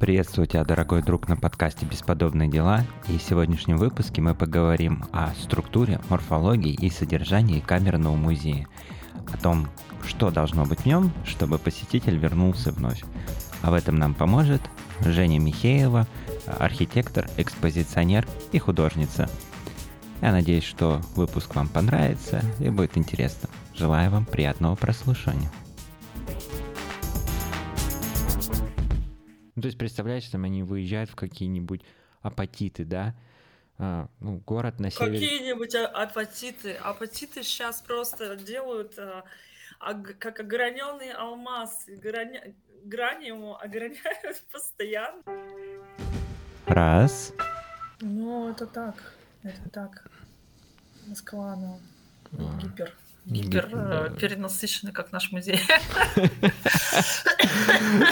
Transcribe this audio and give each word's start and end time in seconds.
Приветствую 0.00 0.46
тебя, 0.46 0.64
дорогой 0.64 1.02
друг, 1.02 1.28
на 1.28 1.36
подкасте 1.36 1.84
«Бесподобные 1.84 2.48
дела». 2.48 2.86
И 3.06 3.18
в 3.18 3.22
сегодняшнем 3.22 3.76
выпуске 3.76 4.22
мы 4.22 4.34
поговорим 4.34 5.04
о 5.12 5.34
структуре, 5.34 6.00
морфологии 6.08 6.72
и 6.72 6.88
содержании 6.88 7.60
камерного 7.60 8.16
музея. 8.16 8.66
О 9.30 9.36
том, 9.36 9.68
что 10.06 10.30
должно 10.30 10.64
быть 10.64 10.80
в 10.80 10.86
нем, 10.86 11.12
чтобы 11.26 11.58
посетитель 11.58 12.16
вернулся 12.16 12.72
вновь. 12.72 13.04
А 13.60 13.70
в 13.70 13.74
этом 13.74 13.96
нам 13.96 14.14
поможет 14.14 14.62
Женя 15.00 15.38
Михеева, 15.38 16.06
архитектор, 16.46 17.28
экспозиционер 17.36 18.26
и 18.52 18.58
художница. 18.58 19.28
Я 20.22 20.32
надеюсь, 20.32 20.64
что 20.64 21.02
выпуск 21.14 21.54
вам 21.54 21.68
понравится 21.68 22.42
и 22.58 22.70
будет 22.70 22.96
интересно. 22.96 23.50
Желаю 23.74 24.10
вам 24.10 24.24
приятного 24.24 24.76
прослушивания. 24.76 25.50
Ну, 29.60 29.62
то 29.62 29.66
есть, 29.66 29.76
представляешь, 29.76 30.24
там 30.24 30.44
они 30.44 30.62
выезжают 30.62 31.10
в 31.10 31.16
какие-нибудь 31.16 31.82
апатиты, 32.22 32.86
да? 32.86 33.14
А, 33.76 34.08
ну, 34.18 34.38
город 34.46 34.80
на 34.80 34.90
севере. 34.90 35.20
Какие-нибудь 35.20 35.74
а- 35.74 35.86
апатиты. 35.86 36.72
Апатиты 36.76 37.42
сейчас 37.42 37.82
просто 37.82 38.36
делают 38.36 38.98
а, 38.98 39.22
ог- 39.78 40.16
как 40.18 40.40
ограненный 40.40 41.12
алмаз. 41.12 41.84
Грани, 41.88 42.54
грани 42.84 43.26
ему 43.26 43.54
ограняют 43.54 44.42
постоянно. 44.50 45.22
Раз. 46.64 47.34
Ну, 48.00 48.48
это 48.48 48.64
так. 48.66 49.12
Это 49.42 49.68
так. 49.68 50.10
Москва, 51.06 51.54
ну, 52.32 52.58
гипер. 52.62 52.96
Гипер 53.26 53.68
э, 53.72 54.16
перенасыщенный, 54.18 54.92
как 54.92 55.12
наш 55.12 55.30
музей. 55.32 55.60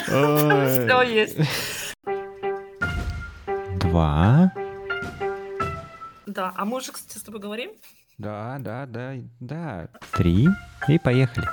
Все 0.04 1.02
есть. 1.02 1.36
Два. 3.80 4.52
Да, 6.26 6.52
а 6.56 6.64
мы 6.64 6.76
уже, 6.76 6.92
кстати, 6.92 7.18
с 7.18 7.22
тобой 7.22 7.40
говорим? 7.40 7.72
Да, 8.18 8.58
да, 8.60 8.86
да, 8.86 9.14
да. 9.40 9.88
Три. 10.12 10.48
И 10.88 10.98
поехали. 10.98 11.48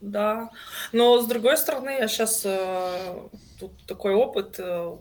Да. 0.00 0.50
Но 0.92 1.20
с 1.20 1.26
другой 1.26 1.56
стороны, 1.56 1.90
я 1.90 2.08
сейчас 2.08 2.42
э, 2.44 3.28
тут 3.58 3.86
такой 3.86 4.14
опыт, 4.14 4.58
э, 4.58 4.96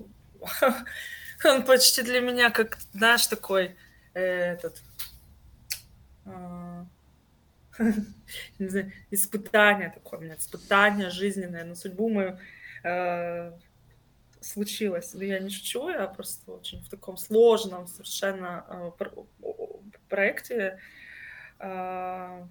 он 1.45 1.63
почти 1.65 2.03
для 2.03 2.21
меня 2.21 2.49
как, 2.49 2.77
знаешь, 2.93 3.25
такой 3.27 3.75
э, 4.13 4.21
этот 4.53 4.81
не 8.59 8.67
знаю, 8.67 8.91
испытание 9.11 9.89
такое 9.89 10.19
у 10.19 10.23
меня, 10.23 10.35
испытание 10.35 11.09
жизненное 11.09 11.63
на 11.63 11.75
судьбу 11.75 12.09
мою 12.09 12.37
э, 12.83 13.51
случилось. 14.41 15.13
Но 15.13 15.23
я 15.23 15.39
не 15.39 15.49
шучу, 15.49 15.89
я 15.89 16.07
просто 16.07 16.51
очень 16.51 16.81
в 16.81 16.89
таком 16.89 17.17
сложном 17.17 17.87
совершенно 17.87 18.65
э, 18.67 19.05
проекте 20.09 20.79
э, 21.59 22.45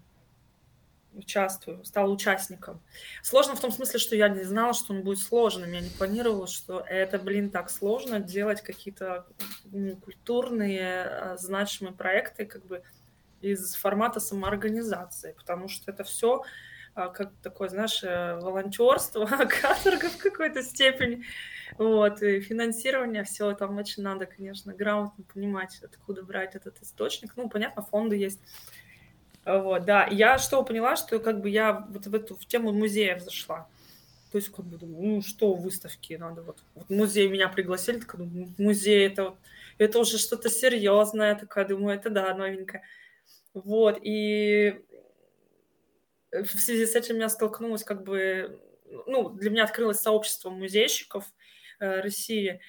участвую, 1.13 1.85
стала 1.85 2.11
участником. 2.11 2.81
Сложно 3.23 3.55
в 3.55 3.61
том 3.61 3.73
смысле, 3.73 3.99
что 3.99 4.17
я 4.17 4.29
не 4.29 4.45
знала, 4.45 4.73
что 4.73 4.95
он 4.95 5.03
будет 5.03 5.19
сложным, 5.19 5.73
я 5.73 5.81
не 5.81 5.91
планировала, 5.91 6.47
что 6.47 6.81
это, 6.81 7.19
блин, 7.19 7.51
так 7.51 7.71
сложно 7.71 8.21
делать 8.21 8.63
какие-то 8.63 9.27
ну, 9.65 9.97
культурные, 9.97 11.07
э, 11.11 11.37
значимые 11.39 11.95
проекты, 11.95 12.47
как 12.47 12.65
бы 12.67 12.83
из 13.41 13.75
формата 13.75 14.21
самоорганизации, 14.21 15.35
потому 15.37 15.69
что 15.69 15.91
это 15.91 16.05
все 16.05 16.43
а, 16.99 17.11
как 17.11 17.31
такое, 17.43 17.69
знаешь, 17.69 18.03
э, 18.03 18.41
волонтерство, 18.41 19.25
каторга 19.63 20.09
в 20.09 20.17
какой-то 20.17 20.65
степени, 20.65 21.23
вот, 21.77 22.21
и 22.23 22.41
финансирование, 22.41 23.23
все 23.23 23.53
там 23.53 23.79
очень 23.79 24.03
надо, 24.03 24.27
конечно, 24.27 24.75
грамотно 24.75 25.23
понимать, 25.33 25.79
откуда 25.81 26.25
брать 26.25 26.57
этот 26.57 26.83
источник, 26.83 27.35
ну, 27.37 27.49
понятно, 27.49 27.83
фонды 27.83 28.17
есть, 28.17 28.41
вот, 29.45 29.85
да, 29.85 30.09
я 30.11 30.39
что 30.39 30.65
поняла, 30.65 30.97
что 30.97 31.21
как 31.21 31.41
бы 31.41 31.49
я 31.49 31.87
вот 31.89 32.09
в 32.09 32.15
эту 32.17 32.35
в 32.35 32.45
тему 32.47 32.73
музеев 32.73 33.23
зашла, 33.23 33.69
то 34.33 34.39
есть 34.39 34.49
как 34.51 34.65
бы 34.65 34.85
ну, 34.85 35.23
что 35.23 35.55
выставки 35.55 36.15
надо, 36.15 36.43
вот, 36.43 36.59
вот 36.75 36.91
музей 36.91 37.29
меня 37.29 37.49
пригласили, 37.49 38.01
так, 38.01 38.17
думаю, 38.17 38.53
музей, 38.59 39.07
это, 39.07 39.37
это 39.79 40.01
уже 40.01 40.19
что-то 40.19 40.51
серьезное, 40.51 41.37
такая, 41.37 41.65
думаю, 41.65 41.97
это 41.97 42.11
да, 42.11 42.35
новенькое, 42.35 42.83
вот, 43.65 43.99
и 44.03 44.85
в 46.33 46.47
связи 46.47 46.87
с 46.87 46.95
этим 46.95 47.19
я 47.19 47.29
столкнулась 47.29 47.85
как 47.85 48.05
бы, 48.05 48.61
ну, 49.07 49.31
для 49.31 49.51
меня 49.51 49.65
открылось 49.65 50.01
сообщество 50.01 50.51
музейщиков 50.51 51.25
э, 51.81 52.01
России, 52.01 52.61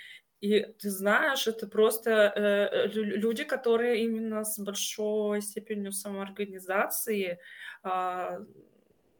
и 0.41 0.61
ты 0.79 0.89
знаешь, 0.89 1.47
это 1.47 1.67
просто 1.67 2.11
э, 2.11 2.87
люди, 2.87 3.43
которые 3.43 4.03
именно 4.03 4.45
с 4.45 4.57
большой 4.57 5.41
степенью 5.41 5.91
самоорганизации, 5.91 7.39
э, 7.83 8.45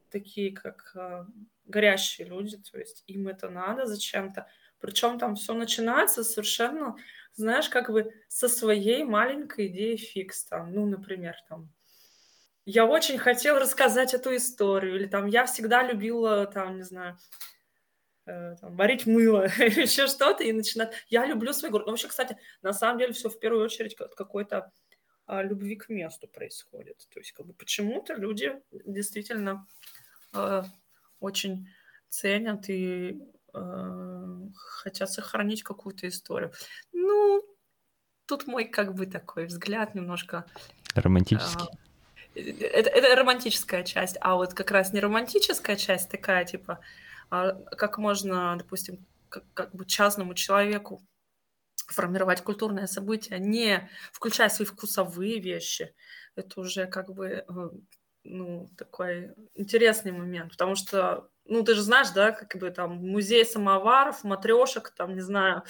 такие 0.10 0.54
как 0.54 0.92
э, 0.96 1.26
горящие 1.66 2.28
люди, 2.28 2.58
то 2.58 2.78
есть 2.80 3.04
им 3.08 3.28
это 3.28 3.50
надо 3.50 3.86
зачем-то. 3.86 4.48
Причем 4.80 5.20
там 5.20 5.36
все 5.36 5.54
начинается 5.54 6.24
совершенно 6.24 6.96
знаешь, 7.36 7.70
как 7.70 7.90
бы 7.90 8.12
со 8.28 8.48
своей 8.48 9.04
маленькой 9.04 9.68
идеей 9.68 9.98
фикс 9.98 10.46
там, 10.46 10.74
ну, 10.74 10.86
например, 10.86 11.36
там, 11.48 11.70
я 12.66 12.86
очень 12.86 13.18
хотел 13.18 13.58
рассказать 13.58 14.14
эту 14.14 14.36
историю, 14.36 14.96
или 14.96 15.08
там, 15.08 15.26
я 15.26 15.46
всегда 15.46 15.84
любила, 15.84 16.46
там, 16.46 16.76
не 16.76 16.84
знаю, 16.84 17.18
э, 18.26 18.56
там, 18.62 18.76
варить 18.76 19.06
мыло 19.06 19.48
или 19.58 19.82
еще 19.82 20.08
что-то, 20.08 20.44
и 20.44 20.52
начинать, 20.52 20.94
я 21.10 21.26
люблю 21.26 21.54
свой 21.54 21.72
город. 21.72 21.88
Ну, 21.88 21.94
вообще, 21.94 22.08
кстати, 22.08 22.38
на 22.62 22.74
самом 22.74 23.00
деле 23.00 23.14
все 23.14 23.30
в 23.30 23.40
первую 23.40 23.64
очередь 23.64 23.96
от 23.96 24.16
какой-то 24.16 24.72
а, 25.30 25.44
любви 25.44 25.76
к 25.76 25.90
месту 25.90 26.28
происходит. 26.28 27.08
То 27.14 27.20
есть, 27.20 27.34
как 27.34 27.46
бы, 27.46 27.54
почему-то 27.54 28.16
люди 28.16 28.52
действительно 28.72 29.68
э, 30.34 30.64
очень 31.20 31.68
ценят 32.10 32.68
и 32.68 33.22
э, 33.54 34.48
хотят 34.56 35.12
сохранить 35.12 35.62
какую-то 35.62 36.08
историю. 36.08 36.52
Ну, 36.94 37.19
тут 38.30 38.46
мой 38.48 38.66
как 38.66 38.94
бы 38.94 39.08
такой 39.08 39.48
взгляд 39.48 39.96
немножко... 39.96 40.46
Романтический. 40.94 41.68
Э, 42.36 42.40
это, 42.40 42.90
это 42.92 43.16
романтическая 43.16 43.84
часть, 43.84 44.18
а 44.22 44.36
вот 44.36 44.54
как 44.54 44.72
раз 44.72 44.94
не 44.94 45.00
романтическая 45.00 45.76
часть 45.76 46.10
такая, 46.10 46.46
типа, 46.46 46.80
а 47.32 47.54
как 47.76 47.98
можно, 47.98 48.56
допустим, 48.56 49.06
как, 49.30 49.44
как 49.54 49.76
бы 49.76 49.86
частному 49.86 50.36
человеку 50.36 51.02
формировать 51.88 52.44
культурное 52.44 52.86
событие, 52.86 53.40
не 53.40 53.90
включая 54.14 54.50
свои 54.50 54.68
вкусовые 54.68 55.40
вещи, 55.40 55.94
это 56.36 56.62
уже 56.62 56.86
как 56.86 57.12
бы 57.12 57.26
э, 57.26 57.70
ну, 58.24 58.70
такой 58.78 59.34
интересный 59.56 60.12
момент, 60.12 60.52
потому 60.52 60.76
что 60.76 61.30
ну, 61.46 61.64
ты 61.64 61.74
же 61.74 61.82
знаешь, 61.82 62.12
да, 62.12 62.32
как 62.32 62.62
бы 62.62 62.70
там 62.70 62.98
музей 62.98 63.44
самоваров, 63.44 64.24
матрешек, 64.24 64.92
там, 64.92 65.16
не 65.16 65.22
знаю, 65.22 65.58
а, 65.58 65.64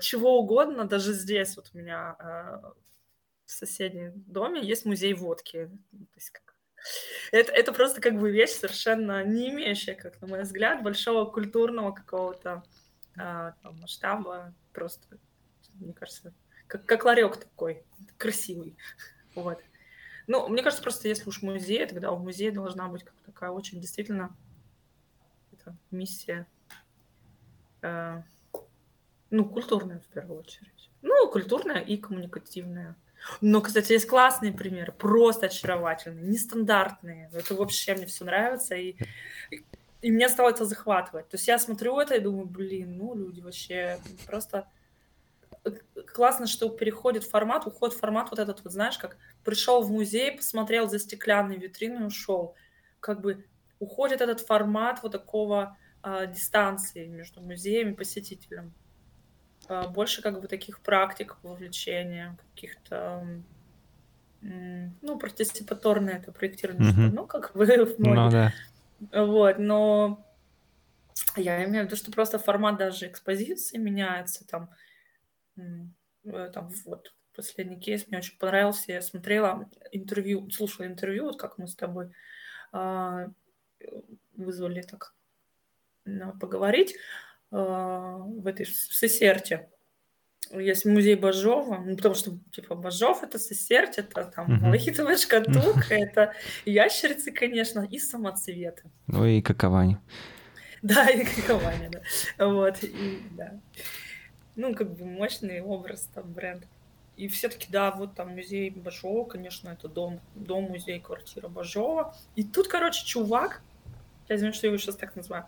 чего 0.00 0.38
угодно, 0.38 0.84
даже 0.84 1.12
здесь 1.12 1.56
вот 1.56 1.70
у 1.72 1.78
меня 1.78 2.16
а, 2.18 2.72
в 3.46 3.50
соседнем 3.50 4.12
доме 4.26 4.64
есть 4.64 4.84
музей 4.84 5.14
водки. 5.14 5.70
Ну, 5.92 6.06
то 6.06 6.16
есть 6.16 6.30
как... 6.30 6.54
это, 7.32 7.52
это 7.52 7.72
просто 7.72 8.00
как 8.00 8.18
бы 8.18 8.30
вещь 8.30 8.50
совершенно 8.50 9.24
не 9.24 9.50
имеющая, 9.50 9.94
как 9.94 10.20
на 10.20 10.28
мой 10.28 10.42
взгляд, 10.42 10.82
большого 10.82 11.30
культурного 11.30 11.92
какого-то 11.92 12.62
а, 13.16 13.52
там, 13.62 13.80
масштаба. 13.80 14.54
Просто, 14.72 15.18
мне 15.74 15.92
кажется, 15.92 16.32
как, 16.66 16.86
как 16.86 17.04
ларек 17.04 17.36
такой, 17.36 17.84
красивый. 18.18 18.76
Вот. 19.34 19.60
Ну, 20.26 20.48
мне 20.48 20.62
кажется, 20.62 20.82
просто 20.82 21.08
если 21.08 21.28
уж 21.28 21.42
музей, 21.42 21.84
тогда 21.86 22.12
у 22.12 22.18
музея 22.18 22.52
должна 22.52 22.86
быть 22.88 23.04
как 23.04 23.14
такая 23.24 23.50
очень 23.50 23.80
действительно 23.80 24.36
это 25.52 25.76
миссия, 25.90 26.46
э, 27.82 28.22
ну, 29.30 29.44
культурная 29.44 30.00
в 30.00 30.06
первую 30.06 30.40
очередь. 30.40 30.90
Ну, 31.02 31.30
культурная 31.30 31.80
и 31.80 31.96
коммуникативная. 31.96 32.96
Но, 33.40 33.60
кстати, 33.60 33.92
есть 33.92 34.06
классные 34.06 34.52
примеры, 34.52 34.92
просто 34.92 35.46
очаровательные, 35.46 36.24
нестандартные. 36.24 37.30
Это 37.32 37.54
вообще 37.54 37.94
мне 37.94 38.06
все 38.06 38.24
нравится, 38.24 38.74
и, 38.74 38.96
и 40.00 40.10
меня 40.10 40.28
стало 40.28 40.50
это 40.50 40.64
захватывать. 40.64 41.28
То 41.28 41.36
есть 41.36 41.46
я 41.46 41.58
смотрю 41.58 41.98
это 41.98 42.14
и 42.14 42.20
думаю, 42.20 42.46
блин, 42.46 42.96
ну, 42.96 43.14
люди 43.14 43.40
вообще 43.40 43.98
просто 44.26 44.66
классно, 46.14 46.46
что 46.46 46.68
переходит 46.70 47.24
формат, 47.24 47.66
уходит 47.66 47.96
формат 47.96 48.30
вот 48.30 48.38
этот, 48.38 48.64
вот 48.64 48.72
знаешь, 48.72 48.98
как 48.98 49.16
пришел 49.44 49.82
в 49.82 49.90
музей, 49.90 50.32
посмотрел 50.32 50.88
за 50.88 50.98
стеклянной 50.98 51.56
витриной, 51.56 52.06
ушел. 52.06 52.54
Как 53.00 53.20
бы 53.20 53.44
уходит 53.78 54.20
этот 54.20 54.40
формат 54.40 55.02
вот 55.02 55.12
такого 55.12 55.76
а, 56.02 56.26
дистанции 56.26 57.06
между 57.06 57.40
музеем 57.42 57.90
и 57.90 57.96
посетителем. 57.96 58.72
А, 59.70 59.86
больше 59.86 60.20
как 60.20 60.40
бы 60.40 60.48
таких 60.48 60.80
практик 60.80 61.36
вовлечения, 61.42 62.36
каких-то 62.54 63.24
ну, 64.42 65.18
партиципаторное 65.18 66.14
это 66.14 66.32
проектирование, 66.32 66.92
mm-hmm. 66.92 67.12
ну, 67.12 67.26
как 67.26 67.52
бы 67.52 67.64
в 67.86 67.98
моде. 67.98 67.98
Ну, 68.00 68.30
да. 68.30 68.52
Вот, 69.24 69.58
но 69.58 70.26
Я 71.36 71.62
имею 71.64 71.84
в 71.84 71.86
виду, 71.86 71.96
что 71.96 72.10
просто 72.10 72.38
формат 72.38 72.78
даже 72.78 73.06
экспозиции 73.06 73.78
меняется. 73.78 74.46
Там, 74.46 74.70
э, 75.56 76.50
там 76.52 76.70
вот 76.86 77.14
последний 77.36 77.78
кейс 77.78 78.08
мне 78.08 78.18
очень 78.18 78.38
понравился. 78.38 78.92
Я 78.92 79.02
смотрела 79.02 79.68
интервью, 79.92 80.50
слушала 80.50 80.86
интервью, 80.86 81.26
вот 81.26 81.38
как 81.38 81.58
мы 81.58 81.68
с 81.68 81.76
тобой 81.76 82.10
э, 82.72 83.28
вызвали 84.36 84.82
так 84.82 85.14
поговорить 86.40 86.94
э, 86.94 86.98
в 87.50 88.46
этой 88.46 88.64
в 88.66 88.94
Сесерте 88.94 89.68
есть 90.52 90.84
музей 90.84 91.14
Бажова, 91.14 91.78
ну, 91.78 91.96
потому 91.96 92.14
что, 92.14 92.38
типа, 92.50 92.74
Бажов— 92.74 93.22
это 93.22 93.38
сосердь, 93.38 93.98
это 93.98 94.24
там 94.24 94.46
uh-huh. 94.46 94.60
малахитовая 94.60 95.16
шкатулка, 95.16 95.94
это 95.94 96.34
ящерицы, 96.64 97.30
конечно, 97.30 97.86
и 97.88 97.98
самоцветы. 97.98 98.90
Ну 99.06 99.26
и 99.26 99.42
каковани. 99.42 99.98
Да, 100.82 101.06
и 101.10 101.24
каковани, 101.24 101.88
да. 101.88 102.46
Вот, 102.46 102.82
и, 102.82 103.20
да. 103.32 103.60
Ну, 104.56 104.74
как 104.74 104.96
бы 104.96 105.04
мощный 105.04 105.60
образ, 105.60 106.08
там, 106.12 106.32
бренд. 106.32 106.64
И 107.16 107.28
все-таки, 107.28 107.68
да, 107.70 107.90
вот 107.90 108.14
там 108.14 108.30
музей 108.30 108.70
Бажова, 108.70 109.28
конечно, 109.28 109.68
это 109.68 109.88
дом, 109.88 110.20
дом-музей, 110.34 111.00
квартира 111.00 111.48
Бажова. 111.48 112.14
И 112.34 112.42
тут, 112.42 112.66
короче, 112.66 113.04
чувак, 113.04 113.62
я 114.34 114.36
извиняюсь, 114.36 114.56
что 114.56 114.66
я 114.66 114.72
его 114.72 114.78
сейчас 114.78 114.96
так 114.96 115.16
называю, 115.16 115.46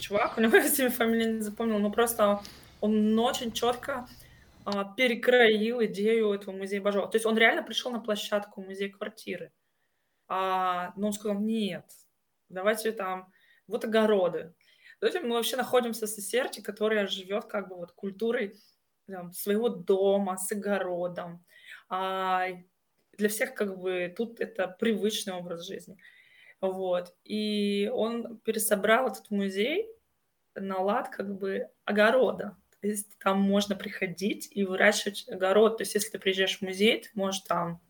чувак, 0.00 0.38
у 0.38 0.40
него 0.40 0.56
я 0.56 0.62
всеми 0.62 0.88
фамилии 0.88 1.32
не 1.32 1.40
запомнил, 1.40 1.78
но 1.78 1.90
просто 1.90 2.40
он 2.80 3.18
очень 3.18 3.52
четко 3.52 4.06
а, 4.64 4.92
перекроил 4.94 5.82
идею 5.84 6.32
этого 6.32 6.54
музея 6.54 6.80
Бажова. 6.80 7.08
То 7.08 7.16
есть 7.16 7.26
он 7.26 7.36
реально 7.36 7.62
пришел 7.62 7.90
на 7.90 8.00
площадку 8.00 8.62
музея 8.62 8.90
квартиры. 8.90 9.52
А, 10.28 10.92
но 10.96 11.08
он 11.08 11.12
сказал, 11.12 11.38
нет, 11.40 11.84
давайте 12.48 12.92
там, 12.92 13.32
вот 13.66 13.84
огороды. 13.84 14.54
Давайте 15.00 15.20
мы 15.20 15.34
вообще 15.34 15.56
находимся 15.56 16.06
в 16.06 16.10
Сесерте, 16.10 16.62
которая 16.62 17.06
живет 17.06 17.46
как 17.46 17.68
бы 17.68 17.76
вот 17.76 17.92
культурой 17.92 18.56
там, 19.06 19.32
своего 19.32 19.68
дома, 19.68 20.36
с 20.36 20.52
огородом. 20.52 21.44
А, 21.88 22.46
для 23.18 23.28
всех 23.28 23.54
как 23.54 23.78
бы 23.78 24.12
тут 24.16 24.40
это 24.40 24.68
привычный 24.68 25.34
образ 25.34 25.66
жизни. 25.66 25.96
Вот. 26.62 27.14
И 27.24 27.90
он 27.92 28.38
пересобрал 28.38 29.08
этот 29.08 29.30
музей 29.30 29.90
на 30.54 30.80
лад 30.80 31.10
как 31.10 31.36
бы 31.36 31.68
огорода. 31.84 32.56
То 32.80 32.86
есть 32.86 33.18
там 33.18 33.40
можно 33.40 33.76
приходить 33.76 34.48
и 34.50 34.64
выращивать 34.64 35.28
огород. 35.28 35.76
То 35.76 35.82
есть 35.82 35.94
если 35.94 36.10
ты 36.10 36.18
приезжаешь 36.18 36.58
в 36.58 36.62
музей, 36.62 37.02
ты 37.02 37.10
можешь 37.14 37.42
там 37.42 37.80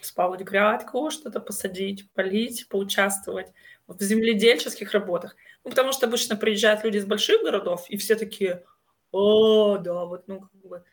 спалить 0.00 0.46
грядку, 0.46 1.10
что-то 1.10 1.40
посадить, 1.40 2.10
полить, 2.12 2.68
поучаствовать 2.68 3.52
в 3.86 4.02
земледельческих 4.02 4.92
работах. 4.92 5.36
Ну, 5.62 5.70
потому 5.70 5.92
что 5.92 6.06
обычно 6.06 6.36
приезжают 6.36 6.84
люди 6.84 6.96
из 6.98 7.06
больших 7.06 7.42
городов, 7.42 7.86
и 7.88 7.96
все 7.96 8.14
такие, 8.14 8.64
о, 9.12 9.78
да, 9.78 10.04
вот, 10.04 10.26
ну, 10.26 10.40
как 10.40 10.54
бы 10.54 10.84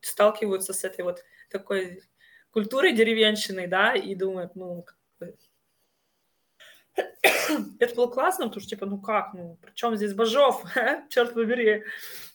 сталкиваются 0.00 0.72
с 0.72 0.84
этой 0.84 1.02
вот 1.02 1.24
такой 1.50 2.02
культурой 2.50 2.94
деревенщины, 2.94 3.66
да, 3.66 3.94
и 3.94 4.14
думают, 4.14 4.54
ну, 4.54 4.82
как 4.82 4.96
бы, 5.20 5.36
это 7.78 7.94
было 7.94 8.06
классно, 8.06 8.46
потому 8.46 8.60
что, 8.60 8.70
типа, 8.70 8.86
ну 8.86 9.00
как, 9.00 9.34
ну, 9.34 9.56
при 9.60 9.72
чем 9.74 9.96
здесь 9.96 10.14
Бажов, 10.14 10.64
черт 11.08 11.34
побери, 11.34 11.84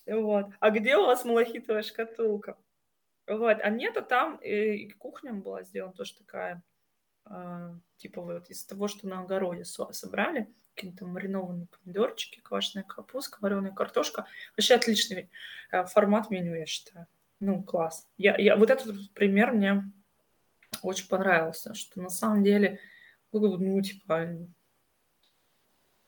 вот. 0.05 0.47
А 0.59 0.69
где 0.71 0.97
у 0.97 1.05
вас 1.05 1.25
малахитовая 1.25 1.83
шкатулка? 1.83 2.57
Вот. 3.27 3.57
А 3.61 3.69
нет, 3.69 3.97
а 3.97 4.01
там 4.01 4.37
и 4.37 4.89
кухня 4.91 5.33
была 5.33 5.63
сделана 5.63 5.93
тоже 5.93 6.15
такая, 6.15 6.63
э, 7.29 7.73
типа 7.97 8.21
вот 8.21 8.49
из 8.49 8.63
того, 8.65 8.87
что 8.87 9.07
на 9.07 9.21
огороде 9.21 9.65
собрали, 9.65 10.47
какие-то 10.75 11.05
маринованные 11.05 11.67
помидорчики, 11.67 12.39
квашеная 12.39 12.85
капуста, 12.85 13.37
вареная 13.41 13.71
картошка. 13.71 14.27
Вообще 14.55 14.75
отличный 14.75 15.29
э, 15.71 15.85
формат 15.85 16.29
меню, 16.29 16.55
я 16.55 16.65
считаю. 16.65 17.07
Ну, 17.39 17.61
класс. 17.63 18.07
Я, 18.17 18.37
я, 18.37 18.55
вот 18.55 18.69
этот 18.69 19.11
пример 19.13 19.51
мне 19.51 19.91
очень 20.81 21.07
понравился, 21.07 21.73
что 21.73 22.01
на 22.01 22.09
самом 22.09 22.43
деле, 22.43 22.79
ну, 23.31 23.81
типа, 23.81 24.37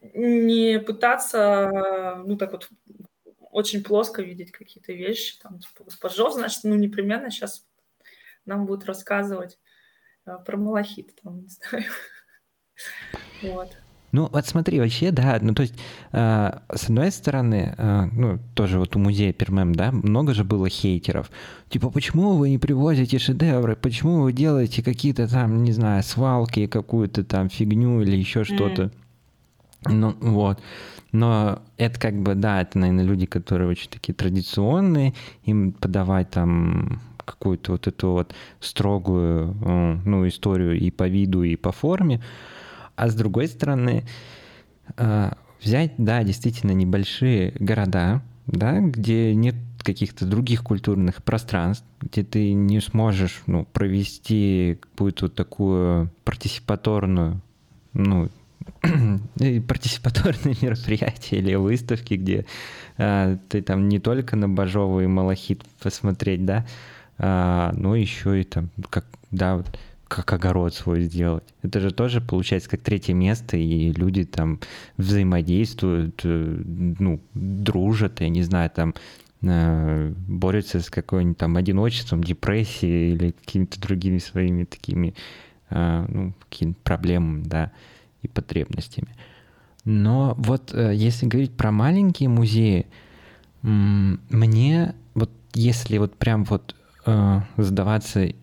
не 0.02 0.80
пытаться, 0.80 2.22
ну, 2.26 2.38
так 2.38 2.52
вот, 2.52 2.70
очень 3.52 3.84
плоско 3.84 4.22
видеть 4.22 4.52
какие-то 4.52 4.94
вещи, 4.94 5.40
там, 5.40 5.60
типа, 5.60 5.84
вот 5.84 6.00
пожов, 6.00 6.34
значит, 6.34 6.64
ну, 6.64 6.76
непременно 6.76 7.30
сейчас 7.30 7.68
нам 8.46 8.66
будут 8.66 8.86
рассказывать 8.86 9.60
э, 10.26 10.38
про 10.46 10.58
малахит, 10.58 11.16
там, 11.22 11.42
не 11.42 11.48
знаю. 11.48 11.86
Вот. 13.42 13.78
Ну, 14.12 14.28
вот 14.32 14.46
смотри, 14.48 14.80
вообще, 14.80 15.12
да, 15.12 15.38
ну, 15.42 15.54
то 15.54 15.62
есть, 15.62 15.76
э, 16.12 16.52
с 16.74 16.86
одной 16.86 17.12
стороны, 17.12 17.76
э, 17.78 18.06
ну, 18.12 18.40
тоже 18.56 18.80
вот 18.80 18.96
у 18.96 19.00
музея 19.00 19.34
Пермем, 19.34 19.76
да, 19.76 19.92
много 19.92 20.34
же 20.34 20.44
было 20.44 20.68
хейтеров. 20.68 21.30
Типа, 21.70 21.92
почему 21.92 22.34
вы 22.34 22.50
не 22.50 22.58
привозите 22.58 23.20
шедевры, 23.20 23.76
почему 23.76 24.22
вы 24.22 24.34
делаете 24.34 24.82
какие-то 24.82 25.28
там, 25.28 25.64
не 25.64 25.72
знаю, 25.72 26.02
свалки, 26.04 26.66
какую-то 26.66 27.24
там 27.24 27.50
фигню 27.50 28.02
или 28.02 28.16
еще 28.16 28.44
что-то. 28.44 28.92
Mm. 29.86 29.92
Ну, 29.92 30.16
вот. 30.20 30.60
Но 31.12 31.62
это 31.78 32.00
как 32.00 32.16
бы, 32.22 32.36
да, 32.36 32.62
это, 32.62 32.78
наверное, 32.78 33.06
люди, 33.06 33.26
которые 33.26 33.70
очень 33.70 33.90
такие 33.90 34.14
традиционные, 34.14 35.14
им 35.44 35.72
подавать 35.72 36.30
там 36.30 37.00
какую-то 37.26 37.74
вот 37.74 37.88
эту 37.88 38.10
вот 38.12 38.36
строгую 38.60 39.56
э, 39.62 39.98
ну, 40.06 40.28
историю 40.28 40.80
и 40.80 40.90
по 40.90 41.08
виду, 41.08 41.44
и 41.44 41.56
по 41.56 41.72
форме. 41.72 42.22
А 43.00 43.08
с 43.08 43.16
другой 43.16 43.48
стороны, 43.48 44.04
э, 44.98 45.32
взять, 45.62 45.94
да, 45.98 46.22
действительно 46.24 46.72
небольшие 46.72 47.54
города, 47.58 48.22
да, 48.46 48.82
где 48.82 49.34
нет 49.34 49.56
каких-то 49.82 50.26
других 50.26 50.64
культурных 50.64 51.24
пространств, 51.24 51.86
где 52.02 52.24
ты 52.24 52.52
не 52.52 52.82
сможешь 52.82 53.42
ну, 53.48 53.64
провести 53.64 54.80
какую-то 54.82 55.30
такую 55.30 56.12
партисипаторную 56.26 57.42
ну, 57.94 58.30
партисипаторные 58.82 60.58
мероприятия 60.62 61.38
или 61.38 61.56
выставки, 61.56 62.16
где 62.16 62.46
а, 62.98 63.38
ты 63.48 63.62
там 63.62 63.88
не 63.88 64.00
только 64.00 64.36
на 64.36 64.50
Бажову 64.50 65.00
и 65.00 65.08
Малахит 65.08 65.64
посмотреть, 65.82 66.44
да, 66.44 66.66
а, 67.18 67.72
но 67.78 67.96
еще 67.96 68.42
и 68.42 68.44
там, 68.44 68.70
как, 68.90 69.06
да, 69.32 69.56
вот, 69.56 69.68
как 70.10 70.34
огород 70.34 70.74
свой 70.74 71.04
сделать. 71.04 71.44
Это 71.62 71.80
же 71.80 71.92
тоже 71.92 72.20
получается 72.20 72.70
как 72.70 72.82
третье 72.82 73.14
место, 73.14 73.56
и 73.56 73.94
люди 73.94 74.26
там 74.26 74.60
взаимодействуют, 74.98 76.22
э, 76.24 76.62
ну, 77.00 77.22
дружат, 77.34 78.20
я 78.20 78.30
не 78.30 78.42
знаю, 78.42 78.72
там 78.72 78.96
э, 79.44 80.14
борются 80.28 80.82
с 80.82 80.90
какой-нибудь 80.90 81.38
там 81.38 81.56
одиночеством, 81.56 82.24
депрессией 82.24 83.14
или 83.14 83.32
какими-то 83.32 83.80
другими 83.80 84.18
своими 84.18 84.66
такими 84.66 85.14
а, 85.70 86.06
ну, 86.10 86.34
какими-то 86.50 86.80
проблемами, 86.84 87.44
да 87.44 87.72
и 88.24 88.28
потребностями. 88.28 89.16
Но 89.86 90.34
вот 90.38 90.74
э, 90.74 90.94
если 90.96 91.28
говорить 91.28 91.56
про 91.56 91.72
маленькие 91.72 92.30
музеи, 92.30 92.88
мне 93.62 94.96
вот 95.14 95.32
если 95.54 95.98
вот 95.98 96.16
прям 96.16 96.44
вот 96.46 96.76
э, 97.06 97.42
задаваться 97.58 98.34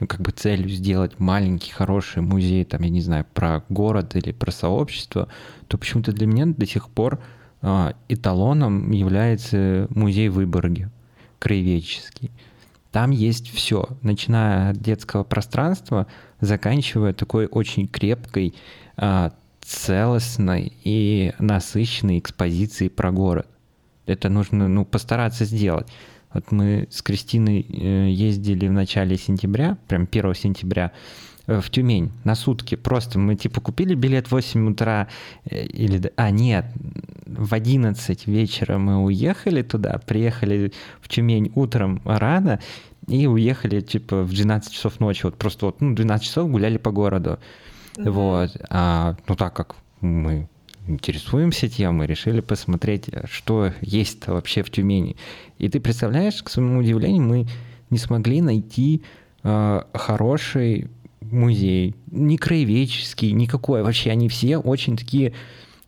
ну, 0.00 0.06
как 0.06 0.20
бы 0.20 0.32
целью 0.32 0.68
сделать 0.68 1.18
маленький 1.18 1.70
хороший 1.70 2.22
музей, 2.22 2.64
там, 2.64 2.82
я 2.82 2.90
не 2.90 3.00
знаю, 3.00 3.26
про 3.32 3.64
город 3.68 4.16
или 4.16 4.32
про 4.32 4.50
сообщество, 4.50 5.28
то 5.68 5.78
почему-то 5.78 6.12
для 6.12 6.26
меня 6.26 6.46
до 6.46 6.66
сих 6.66 6.88
пор 6.88 7.20
э, 7.62 7.92
эталоном 8.08 8.90
является 8.90 9.86
музей 9.90 10.28
Выборги, 10.28 10.90
краеведческий. 11.38 12.30
Там 12.90 13.10
есть 13.10 13.50
все, 13.52 13.88
начиная 14.02 14.70
от 14.70 14.78
детского 14.78 15.24
пространства, 15.24 16.06
заканчивая 16.40 17.12
такой 17.12 17.46
очень 17.46 17.88
крепкой 17.88 18.54
а, 18.96 19.32
целостной 19.60 20.72
и 20.84 21.32
насыщенной 21.40 22.20
экспозиции 22.20 22.86
про 22.86 23.10
город. 23.10 23.48
Это 24.06 24.28
нужно 24.28 24.68
ну, 24.68 24.84
постараться 24.84 25.44
сделать. 25.44 25.88
Вот 26.34 26.50
мы 26.50 26.88
с 26.90 27.00
Кристиной 27.00 27.60
э, 27.60 28.10
ездили 28.10 28.66
в 28.66 28.72
начале 28.72 29.16
сентября, 29.16 29.78
прям 29.86 30.08
1 30.10 30.34
сентября, 30.34 30.90
э, 31.46 31.60
в 31.60 31.70
Тюмень 31.70 32.10
на 32.24 32.34
сутки. 32.34 32.74
Просто 32.74 33.18
мы 33.20 33.36
типа 33.36 33.60
купили 33.60 33.94
билет 33.94 34.26
в 34.26 34.32
8 34.32 34.68
утра 34.68 35.08
э, 35.44 35.64
или... 35.64 36.12
А, 36.16 36.30
нет, 36.30 36.66
в 37.26 37.54
11 37.54 38.26
вечера 38.26 38.78
мы 38.78 39.04
уехали 39.04 39.62
туда, 39.62 40.00
приехали 40.04 40.72
в 41.00 41.08
Тюмень 41.08 41.52
утром 41.54 42.02
рано 42.04 42.60
и 43.06 43.26
уехали 43.26 43.80
типа 43.80 44.24
в 44.24 44.30
12 44.30 44.72
часов 44.72 44.98
ночи. 44.98 45.24
Вот 45.24 45.36
просто 45.36 45.66
вот, 45.66 45.80
ну, 45.80 45.94
12 45.94 46.26
часов 46.26 46.50
гуляли 46.50 46.78
по 46.78 46.90
городу. 46.90 47.38
Mm-hmm. 47.94 48.10
Вот. 48.10 48.56
А, 48.70 49.16
ну, 49.28 49.36
так 49.36 49.54
как 49.54 49.76
мы 50.00 50.48
интересуемся 50.86 51.68
тем, 51.68 51.96
мы 51.96 52.06
решили 52.06 52.40
посмотреть, 52.40 53.10
что 53.30 53.72
есть 53.80 54.26
вообще 54.26 54.62
в 54.62 54.70
Тюмени. 54.70 55.16
И 55.58 55.68
ты 55.68 55.80
представляешь, 55.80 56.42
к 56.42 56.48
своему 56.48 56.80
удивлению, 56.80 57.22
мы 57.22 57.46
не 57.90 57.98
смогли 57.98 58.40
найти 58.40 59.02
э, 59.42 59.82
хороший 59.94 60.88
музей, 61.20 61.94
не 62.10 62.36
краеведческий, 62.36 63.32
никакой. 63.32 63.82
Вообще 63.82 64.10
они 64.10 64.28
все 64.28 64.58
очень 64.58 64.96
такие 64.96 65.32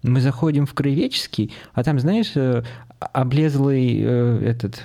мы 0.03 0.21
заходим 0.21 0.67
в 0.67 0.75
Краеведческий, 0.75 1.53
а 1.73 1.83
там, 1.83 1.99
знаешь, 1.99 2.33
э, 2.35 2.63
облезлый 3.01 3.99
э, 4.01 4.43
этот 4.45 4.83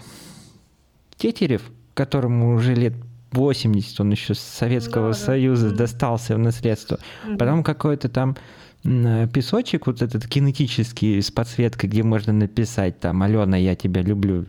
Тетерев, 1.18 1.62
которому 1.94 2.56
уже 2.56 2.74
лет 2.74 2.94
80, 3.32 4.00
он 4.02 4.12
еще 4.12 4.34
с 4.34 4.40
Советского 4.40 5.10
да, 5.10 5.14
Союза 5.14 5.70
да. 5.70 5.78
достался 5.78 6.36
в 6.36 6.40
наследство. 6.40 7.00
Угу. 7.28 7.38
Потом 7.38 7.64
какой-то 7.64 8.10
там 8.10 8.36
песочек, 8.84 9.88
вот 9.88 10.02
этот 10.02 10.28
кинетический 10.28 11.22
с 11.22 11.30
подсветкой, 11.32 11.90
где 11.90 12.04
можно 12.04 12.34
написать 12.34 13.00
там 13.00 13.22
«Алена, 13.22 13.58
я 13.58 13.76
тебя 13.76 14.02
люблю», 14.02 14.46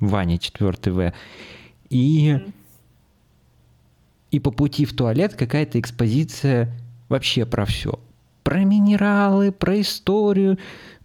Ваня 0.00 0.38
4 0.38 0.92
В. 0.92 1.12
И, 1.90 2.38
и 4.30 4.40
по 4.40 4.50
пути 4.50 4.84
в 4.84 4.94
туалет 4.94 5.34
какая-то 5.34 5.78
экспозиция 5.78 6.72
вообще 7.08 7.46
про 7.46 7.64
все. 7.64 7.98
Про 8.42 8.64
минералы, 8.64 9.52
про 9.52 9.80
историю, 9.80 10.58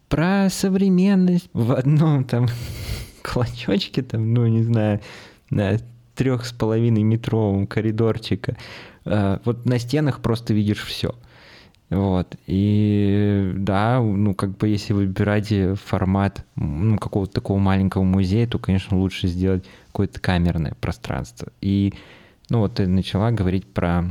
про 0.10 0.50
современность 0.50 1.50
в 1.54 1.74
одном 1.74 2.24
там 2.24 2.48
клочочке, 3.22 4.02
там, 4.02 4.34
ну, 4.34 4.48
не 4.48 4.64
знаю, 4.64 5.02
на 5.50 5.78
трех 6.16 6.46
с 6.46 6.52
половиной 6.52 7.04
метровом 7.04 7.68
коридорчика. 7.68 8.58
А, 9.06 9.42
вот 9.46 9.66
на 9.66 9.78
стенах 9.80 10.22
просто 10.22 10.54
видишь 10.54 10.84
все. 10.84 11.14
Вот. 11.90 12.36
И 12.48 13.54
да, 13.56 14.02
ну, 14.02 14.36
как 14.36 14.58
бы 14.58 14.68
если 14.68 14.92
выбирать 14.94 15.54
формат 15.80 16.46
ну, 16.56 16.98
какого-то 16.98 17.34
такого 17.34 17.60
маленького 17.60 18.04
музея, 18.04 18.46
то, 18.48 18.60
конечно, 18.60 18.98
лучше 18.98 19.28
сделать 19.28 19.64
какое-то 19.88 20.20
камерное 20.20 20.76
пространство. 20.82 21.48
И, 21.62 21.94
ну, 22.50 22.60
вот 22.60 22.76
ты 22.76 22.88
начала 22.88 23.32
говорить 23.32 23.66
про, 23.66 24.04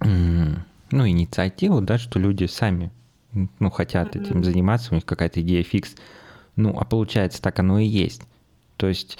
ну, 0.00 0.56
инициативу, 0.90 1.80
да, 1.80 1.96
что 1.98 2.18
люди 2.18 2.46
сами 2.46 2.90
ну, 3.32 3.70
хотят 3.70 4.16
mm-hmm. 4.16 4.26
этим 4.26 4.42
заниматься, 4.42 4.88
у 4.90 4.96
них 4.96 5.04
какая-то 5.04 5.40
идея 5.42 5.62
фикс. 5.62 5.94
Ну, 6.56 6.76
а 6.76 6.84
получается, 6.84 7.40
так 7.40 7.60
оно 7.60 7.78
и 7.78 7.86
есть. 7.86 8.22
То 8.76 8.88
есть, 8.88 9.18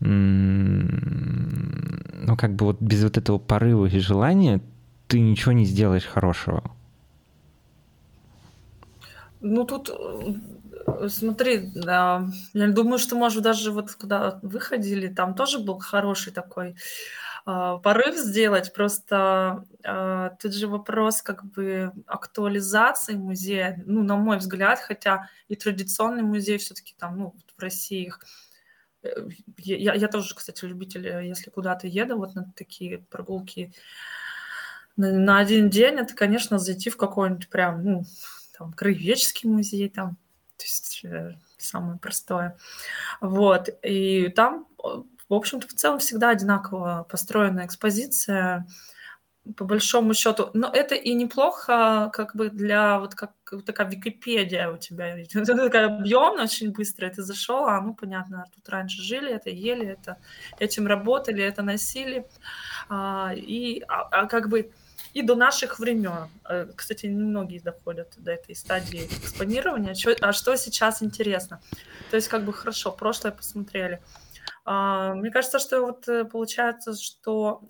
ну, 0.00 0.88
как 2.38 2.54
бы 2.54 2.64
вот 2.66 2.80
без 2.80 3.04
вот 3.04 3.18
этого 3.18 3.38
порыва 3.38 3.86
и 3.86 3.98
желания 3.98 4.62
ты 5.08 5.20
ничего 5.20 5.52
не 5.52 5.66
сделаешь 5.66 6.06
хорошего. 6.06 6.70
Ну, 9.40 9.64
тут, 9.64 9.90
э, 9.90 11.08
смотри, 11.08 11.70
да, 11.74 12.26
я 12.54 12.68
думаю, 12.68 12.98
что, 12.98 13.16
может, 13.16 13.42
даже 13.42 13.70
вот 13.70 13.92
когда 13.92 14.38
выходили, 14.42 15.08
там 15.08 15.34
тоже 15.34 15.58
был 15.58 15.78
хороший 15.78 16.32
такой 16.32 16.74
а, 17.48 17.78
порыв 17.78 18.16
сделать. 18.16 18.72
Просто 18.72 19.64
а, 19.84 20.30
тут 20.40 20.52
же 20.52 20.66
вопрос 20.66 21.22
как 21.22 21.44
бы 21.44 21.92
актуализации 22.06 23.14
музея, 23.14 23.80
ну, 23.86 24.02
на 24.02 24.16
мой 24.16 24.38
взгляд, 24.38 24.80
хотя 24.80 25.30
и 25.46 25.54
традиционный 25.54 26.22
музей 26.22 26.58
все-таки 26.58 26.94
там, 26.98 27.18
ну, 27.18 27.34
в 27.56 27.62
России 27.62 28.06
их 28.06 28.20
э, 29.04 29.28
я, 29.58 29.94
я 29.94 30.08
тоже, 30.08 30.34
кстати, 30.34 30.64
любитель, 30.64 31.06
э, 31.06 31.28
если 31.28 31.50
куда-то 31.50 31.86
еду, 31.86 32.16
вот 32.16 32.34
на 32.34 32.52
такие 32.56 32.98
прогулки 32.98 33.72
на, 34.96 35.12
на 35.12 35.38
один 35.38 35.70
день, 35.70 35.94
это, 36.00 36.14
конечно, 36.14 36.58
зайти 36.58 36.90
в 36.90 36.96
какой-нибудь 36.96 37.48
прям, 37.48 37.84
ну, 37.84 38.02
там, 38.58 38.72
краеведческий 38.72 39.48
музей, 39.48 39.88
там, 39.88 40.16
то 40.56 40.64
есть 40.64 41.00
э, 41.04 41.36
самое 41.58 41.98
простое. 41.98 42.56
Вот, 43.20 43.68
и 43.82 44.28
там 44.28 44.66
в 45.28 45.34
общем-то, 45.34 45.66
в 45.66 45.72
целом 45.72 45.98
всегда 45.98 46.30
одинаково 46.30 47.06
построена 47.08 47.66
экспозиция, 47.66 48.66
по 49.56 49.64
большому 49.64 50.14
счету. 50.14 50.50
Но 50.54 50.70
это 50.72 50.94
и 50.94 51.14
неплохо, 51.14 52.10
как 52.12 52.34
бы 52.34 52.50
для 52.50 52.98
вот 52.98 53.14
как 53.14 53.32
вот 53.52 53.64
такая 53.64 53.88
Википедия 53.88 54.70
у 54.70 54.76
тебя. 54.76 55.16
такая 55.26 55.86
объемная, 55.86 56.44
очень 56.44 56.72
быстрая. 56.72 57.12
Ты 57.12 57.22
зашел, 57.22 57.66
а 57.66 57.80
ну 57.80 57.94
понятно, 57.94 58.44
тут 58.54 58.68
раньше 58.68 59.02
жили, 59.02 59.32
это 59.32 59.50
ели, 59.50 59.86
это 59.86 60.18
этим 60.58 60.86
работали, 60.86 61.44
это 61.44 61.62
носили. 61.62 62.26
А, 62.88 63.32
и 63.34 63.82
а, 63.88 64.02
а 64.10 64.26
как 64.26 64.48
бы 64.48 64.72
и 65.16 65.22
до 65.22 65.34
наших 65.34 65.78
времен. 65.78 66.28
Э, 66.44 66.66
кстати, 66.76 67.06
немногие 67.06 67.62
доходят 67.62 68.12
до 68.18 68.32
этой 68.32 68.54
стадии 68.54 69.06
экспонирования. 69.06 69.94
А 70.20 70.32
что 70.34 70.56
сейчас 70.56 71.02
интересно? 71.02 71.62
То 72.10 72.16
есть, 72.16 72.28
как 72.28 72.44
бы 72.44 72.52
хорошо, 72.52 72.92
прошлое 72.92 73.32
посмотрели. 73.32 74.02
А, 74.66 75.14
мне 75.14 75.30
кажется, 75.30 75.58
что 75.58 75.80
вот 75.80 76.06
э, 76.06 76.26
получается, 76.26 76.94
что 76.94 77.62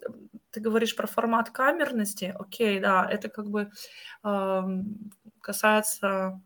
ты 0.50 0.58
говоришь 0.58 0.96
про 0.96 1.06
формат 1.06 1.50
камерности. 1.50 2.34
Окей, 2.36 2.80
да, 2.80 3.08
это 3.08 3.28
как 3.28 3.48
бы 3.48 3.70
касается, 5.40 6.40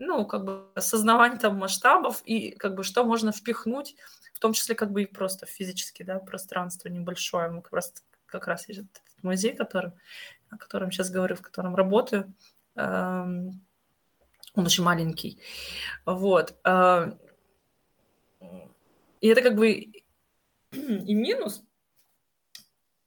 ну, 0.00 0.26
как 0.26 0.44
бы 0.44 0.66
осознавания 0.74 1.38
там 1.38 1.58
масштабов 1.58 2.22
и 2.24 2.50
как 2.58 2.74
бы 2.74 2.82
что 2.82 3.04
можно 3.04 3.30
впихнуть, 3.30 3.94
в 4.34 4.40
том 4.40 4.52
числе 4.52 4.74
как 4.74 4.90
бы 4.90 5.02
и 5.02 5.06
просто 5.06 5.46
физически, 5.46 6.02
да, 6.02 6.18
пространство 6.18 6.88
небольшое. 6.88 7.50
Мы 7.50 7.62
как 7.62 7.72
раз, 7.74 7.94
как 8.26 8.48
раз 8.48 8.68
этот 8.68 9.00
музей, 9.22 9.54
который, 9.54 9.92
о 10.50 10.56
котором 10.56 10.90
сейчас 10.90 11.10
говорю, 11.10 11.36
в 11.36 11.42
котором 11.42 11.74
работаю. 11.74 12.32
Он 12.76 14.66
очень 14.66 14.84
маленький. 14.84 15.40
Вот. 16.04 16.58
А, 16.64 17.16
и 19.20 19.28
это 19.28 19.42
как 19.42 19.54
бы 19.54 19.92
и 20.72 21.14
минус. 21.14 21.62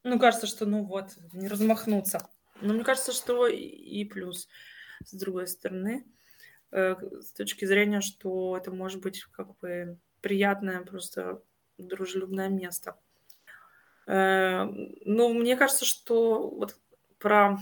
Ну, 0.03 0.19
кажется, 0.19 0.47
что 0.47 0.65
ну 0.65 0.83
вот, 0.83 1.12
не 1.33 1.47
размахнуться. 1.47 2.29
Но 2.62 2.73
мне 2.73 2.83
кажется, 2.83 3.12
что 3.12 3.47
и 3.47 4.05
плюс, 4.05 4.47
с 5.05 5.13
другой 5.13 5.47
стороны, 5.47 6.05
э, 6.71 6.95
с 7.21 7.31
точки 7.33 7.65
зрения, 7.65 8.01
что 8.01 8.57
это 8.57 8.71
может 8.71 9.01
быть 9.01 9.23
как 9.31 9.57
бы 9.59 9.97
приятное, 10.21 10.81
просто 10.81 11.41
дружелюбное 11.77 12.50
место. 12.50 12.97
Э, 14.05 14.65
ну, 15.05 15.33
мне 15.33 15.55
кажется, 15.55 15.85
что 15.85 16.50
вот 16.50 16.77
про... 17.24 17.58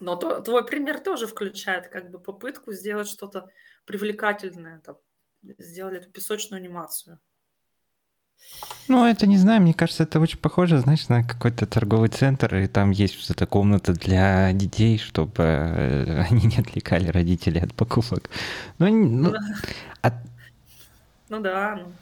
Но 0.00 0.16
то, 0.16 0.40
твой 0.40 0.64
пример 0.64 1.00
тоже 1.00 1.26
включает 1.26 1.88
как 1.88 2.10
бы 2.10 2.18
попытку 2.18 2.72
сделать 2.72 3.08
что-то 3.08 3.48
привлекательное, 3.84 4.80
там, 4.80 4.96
сделали 5.58 5.98
эту 5.98 6.10
песочную 6.10 6.60
анимацию. 6.60 7.18
Ну, 8.88 9.06
это 9.06 9.26
не 9.26 9.38
знаю, 9.38 9.62
мне 9.62 9.74
кажется, 9.74 10.02
это 10.02 10.18
очень 10.18 10.38
похоже, 10.38 10.78
знаешь, 10.78 11.08
на 11.08 11.22
какой-то 11.22 11.66
торговый 11.66 12.08
центр, 12.08 12.56
и 12.56 12.66
там 12.66 12.90
есть 12.90 13.16
вот 13.20 13.30
эта 13.30 13.46
комната 13.46 13.92
для 13.92 14.52
детей, 14.52 14.98
чтобы 14.98 15.42
э, 15.42 16.22
они 16.30 16.46
не 16.46 16.58
отвлекали 16.58 17.08
родителей 17.08 17.60
от 17.60 17.74
покупок. 17.74 18.30
Ну, 18.78 18.88
ну, 18.88 19.30
ну, 19.30 19.34
от... 20.00 20.14
ну 21.28 21.40
да, 21.40 21.76
ну. 21.76 21.92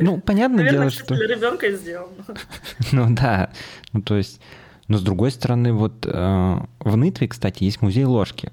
Ну, 0.00 0.20
понятное 0.20 0.64
Наверное, 0.64 0.90
дело, 0.90 1.04
что... 1.04 1.14
для 1.14 1.26
ребенка 1.26 1.70
сделано. 1.72 2.24
Ну 2.92 3.14
да, 3.14 3.50
ну 3.92 4.02
то 4.02 4.16
есть... 4.16 4.40
Но 4.90 4.98
с 4.98 5.02
другой 5.02 5.30
стороны, 5.30 5.72
вот 5.72 6.04
э, 6.04 6.60
в 6.80 6.96
Нытве, 6.96 7.28
кстати, 7.28 7.62
есть 7.62 7.80
музей 7.80 8.04
ложки. 8.04 8.50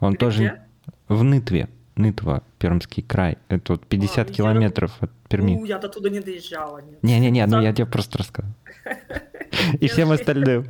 Он 0.00 0.14
Где? 0.14 0.18
тоже 0.18 0.62
в 1.06 1.22
Нытве. 1.22 1.68
Нытва, 1.94 2.42
Пермский 2.58 3.04
край. 3.04 3.38
Это 3.48 3.74
вот 3.74 3.86
50 3.86 4.30
а, 4.30 4.32
километров 4.32 4.98
я... 5.00 5.04
от 5.04 5.12
Перми. 5.28 5.54
Ну, 5.54 5.64
я 5.64 5.78
до 5.78 5.88
туда 5.88 6.10
не 6.10 6.18
доезжала. 6.18 6.80
Не-не-не, 7.02 7.46
ну 7.46 7.62
я 7.62 7.72
тебе 7.72 7.86
просто 7.86 8.18
рассказал. 8.18 8.50
И 9.80 9.86
всем 9.86 10.10
остальным, 10.10 10.66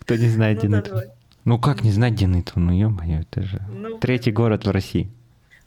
кто 0.00 0.16
не 0.16 0.28
знает, 0.28 0.58
где 0.58 0.68
Нытва. 0.68 1.04
Ну 1.44 1.60
как 1.60 1.84
не 1.84 1.92
знать, 1.92 2.14
где 2.14 2.26
Нытва? 2.26 2.60
Ну 2.60 2.72
ё-моё, 2.72 3.20
это 3.20 3.42
же 3.42 3.62
ну, 3.72 3.98
третий 3.98 4.32
город 4.32 4.66
в 4.66 4.70
России. 4.72 5.08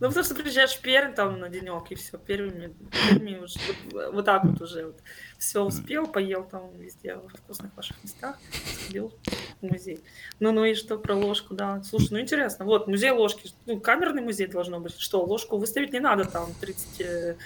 Ну, 0.03 0.09
потому 0.09 0.25
что 0.25 0.35
приезжаешь 0.35 0.73
в 0.73 0.81
Пермь 0.81 1.13
там 1.13 1.39
на 1.39 1.47
денек, 1.47 1.89
и 1.89 1.95
все, 1.95 2.17
Перми, 2.17 2.75
Перми 2.91 3.37
уже 3.37 3.57
вот, 3.93 4.13
вот 4.13 4.25
так 4.25 4.43
вот 4.43 4.61
уже 4.61 4.87
вот. 4.87 4.99
Все 5.39 5.63
успел, 5.63 6.07
поел 6.07 6.43
там 6.43 6.77
везде, 6.77 7.15
в 7.15 7.29
вкусных 7.29 7.73
ваших 7.77 8.03
местах, 8.03 8.37
сходил 8.81 9.13
в 9.61 9.65
музей. 9.65 10.03
Ну, 10.41 10.51
ну 10.51 10.65
и 10.65 10.73
что 10.73 10.97
про 10.97 11.15
ложку, 11.15 11.53
да. 11.53 11.81
Слушай, 11.83 12.09
ну 12.11 12.19
интересно, 12.19 12.65
вот 12.65 12.87
музей 12.87 13.11
ложки, 13.11 13.49
ну, 13.65 13.79
камерный 13.79 14.21
музей 14.21 14.47
должно 14.47 14.81
быть. 14.81 14.99
Что, 14.99 15.23
ложку 15.23 15.55
выставить 15.57 15.93
не 15.93 16.01
надо 16.01 16.25
там 16.25 16.53
30 16.59 17.37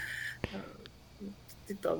там, 1.73 1.99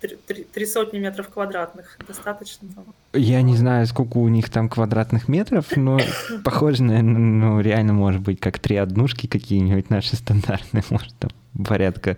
три, 0.00 0.16
три, 0.26 0.44
три 0.44 0.66
сотни 0.66 0.98
метров 0.98 1.28
квадратных 1.28 1.98
достаточно. 2.06 2.68
Там. 2.74 2.84
Я 3.12 3.42
не 3.42 3.56
знаю, 3.56 3.86
сколько 3.86 4.18
у 4.18 4.28
них 4.28 4.50
там 4.50 4.68
квадратных 4.68 5.28
метров, 5.28 5.76
но 5.76 5.98
похоже, 6.44 6.82
наверное, 6.82 7.18
ну, 7.18 7.60
реально 7.60 7.92
может 7.92 8.20
быть 8.22 8.40
как 8.40 8.58
три 8.58 8.76
однушки 8.76 9.26
какие-нибудь 9.26 9.90
наши 9.90 10.16
стандартные, 10.16 10.84
может, 10.90 11.14
там 11.18 11.30
порядка 11.64 12.16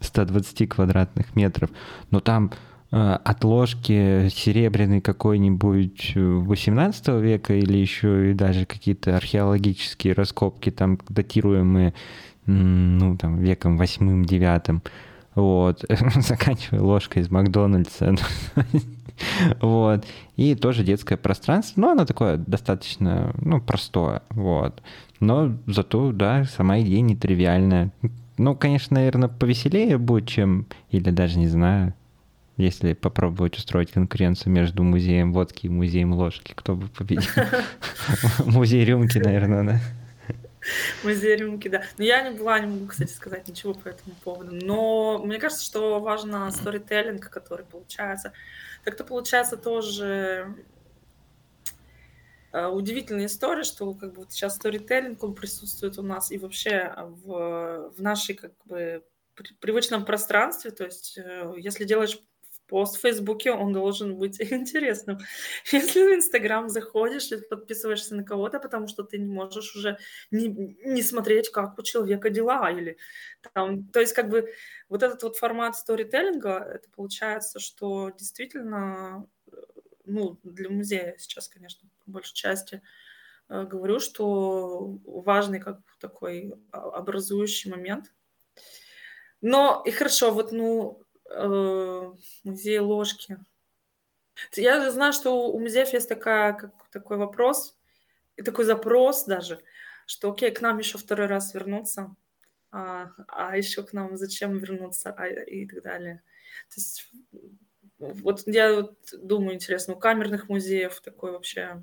120 0.00 0.68
квадратных 0.68 1.36
метров. 1.36 1.70
Но 2.10 2.20
там 2.20 2.52
э, 2.90 3.18
от 3.24 3.44
ложки 3.44 4.28
серебряный 4.28 5.00
какой-нибудь 5.00 6.12
18 6.14 7.08
века 7.08 7.54
или 7.54 7.76
еще 7.76 8.30
и 8.30 8.34
даже 8.34 8.66
какие-то 8.66 9.16
археологические 9.16 10.14
раскопки 10.14 10.70
там 10.70 10.98
датируемые 11.08 11.94
ну, 12.46 13.16
там, 13.16 13.38
веком 13.38 13.76
восьмым, 13.76 14.24
девятым, 14.24 14.82
вот, 15.36 15.84
заканчивая 16.16 16.80
ложкой 16.80 17.22
из 17.22 17.30
Макдональдса. 17.30 18.16
Вот. 19.62 20.04
И 20.36 20.54
тоже 20.54 20.84
детское 20.84 21.16
пространство, 21.16 21.80
но 21.80 21.90
оно 21.92 22.04
такое 22.04 22.36
достаточно, 22.36 23.32
ну, 23.40 23.62
простое, 23.62 24.20
вот. 24.28 24.82
Но 25.20 25.56
зато, 25.66 26.12
да, 26.12 26.44
сама 26.44 26.80
идея 26.80 27.00
нетривиальная. 27.00 27.92
Ну, 28.36 28.54
конечно, 28.54 28.96
наверное, 28.96 29.30
повеселее 29.30 29.96
будет, 29.96 30.28
чем, 30.28 30.66
или 30.90 31.08
даже 31.08 31.38
не 31.38 31.48
знаю, 31.48 31.94
если 32.58 32.92
попробовать 32.92 33.56
устроить 33.56 33.90
конкуренцию 33.90 34.52
между 34.52 34.82
музеем 34.82 35.32
водки 35.32 35.64
и 35.64 35.70
музеем 35.70 36.12
ложки, 36.12 36.52
кто 36.54 36.76
бы 36.76 36.88
победил? 36.88 37.30
Музей 38.44 38.84
рюмки, 38.84 39.16
наверное, 39.16 39.64
да? 39.64 39.80
Музей 41.04 41.36
рюмки, 41.36 41.68
да. 41.68 41.84
Но 41.98 42.04
я 42.04 42.28
не 42.28 42.36
была, 42.36 42.58
не 42.58 42.66
могу, 42.66 42.86
кстати, 42.86 43.12
сказать 43.12 43.48
ничего 43.48 43.74
по 43.74 43.88
этому 43.88 44.14
поводу. 44.22 44.54
Но 44.54 45.18
мне 45.18 45.38
кажется, 45.38 45.64
что 45.64 46.00
важно 46.00 46.50
сторителлинг, 46.50 47.28
который 47.30 47.64
получается. 47.64 48.32
Так-то 48.84 49.04
получается 49.04 49.56
тоже 49.56 50.54
э, 52.52 52.66
удивительная 52.66 53.26
история, 53.26 53.64
что 53.64 53.92
как 53.94 54.12
бы 54.12 54.20
вот 54.20 54.32
сейчас 54.32 54.56
сторителлинг, 54.56 55.22
он 55.22 55.34
присутствует 55.34 55.98
у 55.98 56.02
нас 56.02 56.30
и 56.30 56.38
вообще 56.38 56.94
в, 56.96 57.92
в 57.96 58.02
нашей 58.02 58.34
как 58.34 58.52
бы 58.64 59.04
привычном 59.60 60.04
пространстве. 60.04 60.70
То 60.70 60.84
есть 60.84 61.18
э, 61.18 61.54
если 61.58 61.84
делаешь 61.84 62.18
пост 62.66 62.96
в 62.96 63.00
Фейсбуке, 63.00 63.52
он 63.52 63.72
должен 63.72 64.16
быть 64.16 64.40
интересным. 64.52 65.18
Если 65.72 66.02
в 66.02 66.14
Инстаграм 66.14 66.68
заходишь 66.68 67.30
и 67.32 67.36
подписываешься 67.36 68.14
на 68.14 68.24
кого-то, 68.24 68.60
потому 68.60 68.88
что 68.88 69.02
ты 69.02 69.18
не 69.18 69.28
можешь 69.28 69.74
уже 69.76 69.98
не, 70.30 70.48
не 70.48 71.02
смотреть, 71.02 71.50
как 71.50 71.78
у 71.78 71.82
человека 71.82 72.30
дела, 72.30 72.70
или 72.70 72.98
там, 73.54 73.88
то 73.88 74.00
есть 74.00 74.12
как 74.12 74.28
бы 74.28 74.52
вот 74.88 75.02
этот 75.02 75.22
вот 75.22 75.36
формат 75.36 75.76
сторителлинга, 75.76 76.58
это 76.58 76.88
получается, 76.90 77.60
что 77.60 78.10
действительно, 78.10 79.28
ну, 80.04 80.38
для 80.42 80.70
музея 80.70 81.16
сейчас, 81.18 81.48
конечно, 81.48 81.88
по 82.04 82.12
большей 82.12 82.34
части 82.34 82.82
э, 83.48 83.64
говорю, 83.64 84.00
что 84.00 84.98
важный 85.04 85.60
как 85.60 85.80
такой 86.00 86.52
образующий 86.70 87.70
момент. 87.70 88.12
Но 89.40 89.82
и 89.84 89.90
хорошо, 89.90 90.32
вот, 90.32 90.52
ну, 90.52 91.02
э, 91.02 91.05
музей 92.44 92.78
ложки. 92.78 93.38
Я 94.54 94.90
знаю, 94.90 95.12
что 95.12 95.50
у 95.50 95.58
музеев 95.58 95.92
есть 95.92 96.08
такая, 96.08 96.52
как, 96.52 96.88
такой 96.90 97.16
вопрос, 97.16 97.78
и 98.36 98.42
такой 98.42 98.64
запрос 98.64 99.24
даже, 99.24 99.62
что 100.06 100.30
окей, 100.30 100.50
к 100.50 100.60
нам 100.60 100.78
еще 100.78 100.98
второй 100.98 101.26
раз 101.26 101.54
вернуться, 101.54 102.14
а, 102.70 103.12
а 103.28 103.56
еще 103.56 103.82
к 103.82 103.92
нам 103.92 104.16
зачем 104.16 104.58
вернуться, 104.58 105.14
а, 105.16 105.26
и 105.26 105.66
так 105.66 105.82
далее. 105.82 106.22
То 106.68 106.74
есть 106.76 107.10
вот 107.98 108.42
я 108.46 108.74
вот 108.74 108.98
думаю, 109.12 109.54
интересно, 109.54 109.94
у 109.94 109.98
камерных 109.98 110.48
музеев 110.48 111.00
такое 111.00 111.32
вообще 111.32 111.82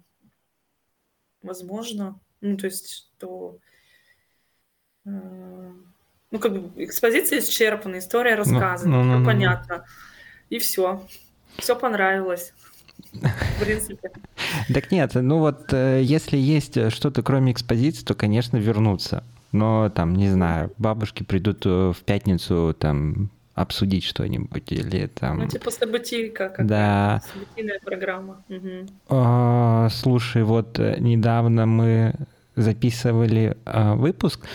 возможно? 1.41 2.19
Ну, 2.41 2.57
то 2.57 2.65
есть, 2.65 3.11
то... 3.17 3.59
Э, 5.05 5.73
ну, 6.33 6.39
как 6.39 6.51
бы 6.51 6.83
экспозиция 6.83 7.39
исчерпана, 7.39 7.99
история 7.99 8.31
ну, 8.31 8.37
рассказана, 8.37 8.97
ну, 8.97 9.03
ну, 9.03 9.13
ну, 9.13 9.19
ну, 9.19 9.25
понятно. 9.25 9.85
И 10.49 10.57
все. 10.57 11.05
Все 11.57 11.75
понравилось. 11.75 12.53
В 13.11 13.63
принципе. 13.63 14.11
Так 14.73 14.91
нет, 14.91 15.11
ну 15.13 15.37
вот 15.37 15.71
э, 15.73 16.01
если 16.01 16.37
есть 16.37 16.91
что-то 16.91 17.21
кроме 17.21 17.51
экспозиции, 17.51 18.03
то, 18.03 18.15
конечно, 18.15 18.57
вернуться. 18.57 19.23
Но 19.51 19.91
там, 19.91 20.15
не 20.15 20.27
знаю, 20.29 20.71
бабушки 20.79 21.21
придут 21.21 21.67
э, 21.67 21.93
в 21.95 22.01
пятницу 22.03 22.75
там 22.79 23.29
обсудить 23.53 24.03
что-нибудь 24.03 24.71
или 24.71 25.05
там... 25.05 25.37
Ну, 25.37 25.47
типа 25.47 25.69
событийка 25.69 26.49
какая-то, 26.49 26.63
да. 26.67 27.21
событийная 27.31 27.79
программа. 27.85 28.43
Угу. 28.49 29.89
Слушай, 29.91 30.43
вот 30.43 30.79
э, 30.79 30.95
недавно 30.97 31.67
мы 31.67 32.15
записывали 32.55 33.55
выпуск, 33.65 34.47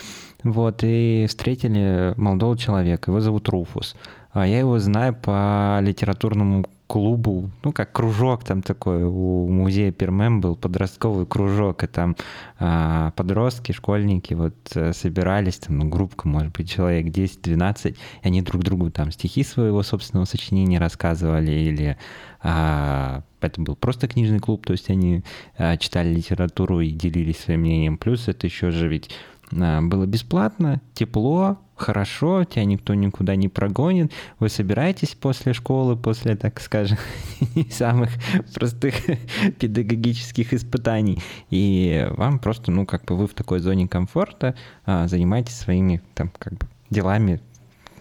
вот, 0.43 0.83
и 0.83 1.25
встретили 1.27 2.13
молодого 2.17 2.57
человека, 2.57 3.11
его 3.11 3.19
зовут 3.19 3.49
Руфус. 3.49 3.95
А 4.31 4.47
я 4.47 4.59
его 4.59 4.77
знаю 4.79 5.15
по 5.15 5.79
литературному 5.81 6.65
клубу, 6.89 7.51
ну, 7.63 7.71
как 7.71 7.91
кружок 7.91 8.43
там 8.43 8.63
такой, 8.63 9.03
у 9.03 9.47
музея 9.47 9.91
Пермем 9.91 10.41
был 10.41 10.55
подростковый 10.55 11.27
кружок, 11.27 11.83
и 11.83 11.87
там 11.87 12.15
а, 12.57 13.11
подростки, 13.11 13.73
школьники 13.73 14.33
вот 14.33 14.55
э, 14.73 14.93
собирались, 14.93 15.59
там, 15.59 15.77
ну, 15.77 15.87
группка, 15.87 16.27
может 16.27 16.51
быть, 16.51 16.67
человек 16.67 17.05
10-12, 17.13 17.91
и 17.91 18.27
они 18.27 18.41
друг 18.41 18.63
другу 18.63 18.89
там 18.89 19.11
стихи 19.11 19.43
своего 19.43 19.83
собственного 19.83 20.25
сочинения 20.25 20.79
рассказывали, 20.79 21.51
или 21.51 21.97
а, 22.41 23.21
это 23.41 23.61
был 23.61 23.75
просто 23.75 24.07
книжный 24.07 24.39
клуб, 24.39 24.65
то 24.65 24.73
есть 24.73 24.89
они 24.89 25.23
а, 25.57 25.77
читали 25.77 26.11
литературу 26.11 26.81
и 26.81 26.89
делились 26.89 27.37
своим 27.37 27.61
мнением, 27.61 27.99
плюс 27.99 28.27
это 28.27 28.47
еще 28.47 28.71
же 28.71 28.87
ведь 28.87 29.11
было 29.51 30.05
бесплатно, 30.05 30.81
тепло, 30.93 31.57
хорошо, 31.75 32.43
тебя 32.43 32.65
никто 32.65 32.93
никуда 32.93 33.35
не 33.35 33.47
прогонит, 33.47 34.11
вы 34.39 34.49
собираетесь 34.49 35.15
после 35.15 35.53
школы, 35.53 35.95
после, 35.95 36.35
так 36.35 36.59
скажем, 36.59 36.97
самых 37.71 38.09
простых 38.53 38.95
педагогических 39.59 40.53
испытаний, 40.53 41.19
и 41.49 42.07
вам 42.11 42.39
просто, 42.39 42.71
ну, 42.71 42.85
как 42.85 43.05
бы 43.05 43.17
вы 43.17 43.27
в 43.27 43.33
такой 43.33 43.59
зоне 43.59 43.87
комфорта 43.87 44.55
а, 44.85 45.07
занимаетесь 45.07 45.55
своими, 45.55 46.01
там, 46.13 46.31
как 46.37 46.53
бы, 46.53 46.67
делами 46.89 47.41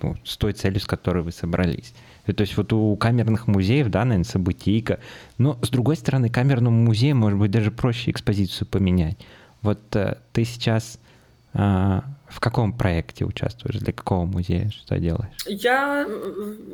ну, 0.02 0.16
с 0.24 0.37
той 0.37 0.52
целью, 0.52 0.80
с 0.80 0.87
которой 0.87 1.22
вы 1.22 1.32
собрались. 1.32 1.94
И, 2.26 2.32
то 2.32 2.42
есть 2.42 2.56
вот 2.56 2.72
у 2.72 2.94
камерных 2.96 3.46
музеев, 3.46 3.88
да, 3.88 4.04
наверное, 4.04 4.24
событийка, 4.24 5.00
но, 5.38 5.58
с 5.62 5.70
другой 5.70 5.96
стороны, 5.96 6.28
камерному 6.28 6.84
музею, 6.84 7.16
может 7.16 7.38
быть, 7.38 7.50
даже 7.50 7.70
проще 7.70 8.11
экспозицию 8.11 8.68
поменять. 8.68 9.16
Вот 9.62 9.96
э, 9.96 10.18
ты 10.32 10.44
сейчас 10.44 10.98
а, 10.98 11.08
в 11.52 12.40
каком 12.40 12.76
проекте 12.76 13.24
участвуешь? 13.24 13.78
Для 13.78 13.92
какого 13.92 14.24
музея? 14.24 14.70
Что 14.70 14.98
делаешь? 14.98 15.34
Я... 15.46 16.02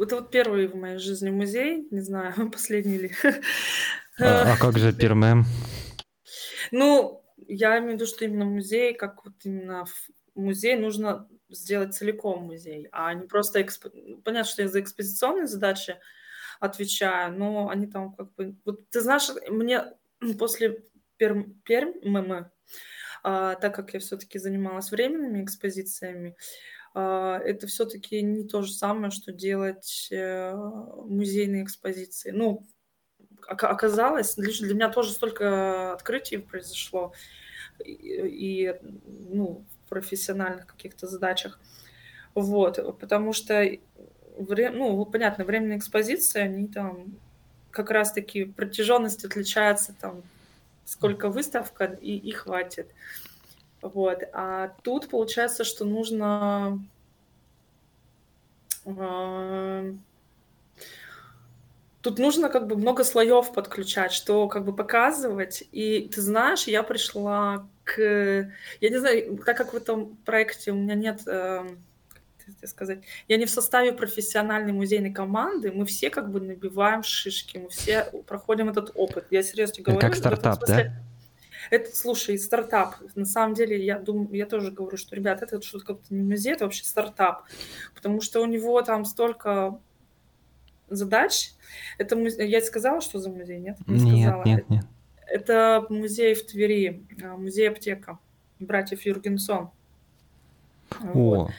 Это 0.01 0.17
вот 0.17 0.31
первый 0.31 0.67
в 0.67 0.75
моей 0.75 0.99
жизни 0.99 1.31
музей. 1.31 1.87
Не 1.91 2.01
знаю, 2.01 2.51
последний 2.53 2.99
ли. 2.99 3.13
А, 4.19 4.53
а 4.53 4.57
как 4.57 4.79
же 4.79 4.93
Пермем? 4.93 5.45
Ну, 6.71 7.25
я 7.49 7.79
имею 7.79 7.93
в 7.93 7.95
виду, 7.95 8.07
что 8.07 8.25
именно 8.25 8.45
музей, 8.45 8.95
как 8.95 9.25
вот 9.25 9.35
именно 9.45 9.85
музей 10.35 10.77
нужно 10.77 11.29
сделать 11.49 11.95
целиком 11.95 12.45
музей, 12.45 12.89
а 12.93 13.13
не 13.15 13.27
просто... 13.27 13.63
Эксп... 13.63 13.87
Понятно, 14.25 14.51
что 14.51 14.63
я 14.63 14.69
за 14.69 14.81
экспозиционные 14.81 15.47
задачи 15.47 15.97
отвечаю, 16.61 17.37
но 17.37 17.69
они 17.69 17.87
там 17.87 18.15
как 18.15 18.35
бы... 18.35 18.57
Вот 18.65 18.89
ты 18.91 19.01
знаешь, 19.01 19.29
мне 19.49 19.85
после 20.39 20.85
Перм, 21.17 21.55
Перм, 21.65 21.95
а, 23.25 23.55
так 23.55 23.75
как 23.75 23.95
я 23.95 24.01
все-таки 24.01 24.39
занималась 24.39 24.91
временными 24.91 25.43
экспозициями, 25.43 26.37
а, 26.93 27.39
это 27.39 27.67
все-таки 27.67 28.21
не 28.23 28.45
то 28.45 28.61
же 28.61 28.71
самое, 28.71 29.11
что 29.11 29.33
делать 29.33 30.09
э, 30.13 30.55
музейные 30.55 31.65
экспозиции. 31.65 32.31
Ну, 32.31 32.67
оказалось, 33.49 34.35
для 34.37 34.75
меня 34.75 34.91
тоже 34.91 35.13
столько 35.13 35.95
открытий 35.95 36.37
произошло 36.37 37.15
и, 37.83 37.93
и 37.95 38.75
ну, 39.31 39.65
в 39.71 39.89
профессиональных 39.89 40.67
каких-то 40.67 41.07
задачах. 41.07 41.59
Вот, 42.35 42.99
потому 43.01 43.33
что, 43.33 43.67
ну, 44.37 45.07
понятно, 45.07 45.45
временные 45.45 45.79
экспозиции, 45.79 46.41
они 46.41 46.69
там 46.69 47.19
как 47.71 47.91
раз-таки 47.91 48.45
протяженность 48.45 49.25
отличается 49.25 49.95
там 49.99 50.23
сколько 50.85 51.29
выставка, 51.29 51.85
и, 51.85 52.17
и 52.17 52.33
хватит. 52.33 52.91
Вот. 53.83 54.23
А 54.33 54.69
тут 54.83 55.09
получается, 55.09 55.65
что 55.65 55.85
нужно 55.85 56.79
э, 58.85 59.95
тут 62.05 62.19
нужно 62.19 62.51
как 62.51 62.67
бы 62.67 62.77
много 62.77 63.03
слоев 63.03 63.53
подключать, 63.53 64.13
что 64.13 64.47
как 64.47 64.65
бы 64.65 64.77
показывать. 64.77 65.65
И 65.73 66.09
ты 66.15 66.21
знаешь, 66.21 66.65
я 66.65 66.83
пришла 66.83 67.67
к... 67.85 67.99
Я 68.01 68.91
не 68.91 68.99
знаю, 68.99 69.39
так 69.45 69.57
как 69.57 69.73
в 69.73 69.77
этом 69.77 70.17
проекте 70.25 70.73
у 70.73 70.75
меня 70.75 70.95
нет 70.95 71.23
э, 71.27 71.67
как 72.61 72.69
сказать, 72.69 73.01
я 73.29 73.37
не 73.37 73.47
в 73.47 73.51
составе 73.51 73.93
профессиональной 73.93 74.73
музейной 74.73 75.13
команды, 75.13 75.73
мы 75.73 75.87
все 75.87 76.11
как 76.11 76.31
бы 76.31 76.41
набиваем 76.41 77.03
шишки, 77.03 77.59
мы 77.59 77.69
все 77.69 78.05
проходим 78.27 78.69
этот 78.69 78.93
опыт. 78.95 79.27
Я 79.31 79.43
серьезно 79.43 79.83
говорю. 79.83 80.01
Как 80.01 80.15
стартап, 80.15 80.61
да? 80.67 80.93
Это, 81.71 81.97
слушай, 81.97 82.39
стартап. 82.39 82.97
На 83.15 83.25
самом 83.25 83.55
деле, 83.55 83.83
я 83.85 83.99
думаю, 83.99 84.29
я 84.33 84.47
тоже 84.47 84.71
говорю, 84.71 84.97
что, 84.97 85.17
ребят, 85.17 85.43
это 85.43 85.61
что-то 85.63 85.85
как-то 85.85 86.15
не 86.15 86.23
музей, 86.23 86.53
это 86.53 86.65
вообще 86.65 86.85
стартап. 86.85 87.45
Потому 87.95 88.21
что 88.21 88.41
у 88.43 88.47
него 88.47 88.81
там 88.83 89.05
столько 89.05 89.79
задач. 90.89 91.53
Это 91.99 92.17
музей... 92.17 92.49
Я 92.49 92.61
сказала, 92.61 93.01
что 93.01 93.19
за 93.19 93.31
музей, 93.31 93.59
нет? 93.59 93.79
Не 93.87 94.11
нет, 94.11 94.29
сказала. 94.29 94.45
нет, 94.45 94.71
нет. 94.71 94.85
Это 95.27 95.87
музей 95.89 96.35
в 96.35 96.47
Твери, 96.47 97.03
а, 97.23 97.37
музей 97.37 97.69
аптека 97.69 98.19
братьев 98.59 99.03
Юргенсон. 99.03 99.71
О. 101.01 101.07
Вот. 101.13 101.51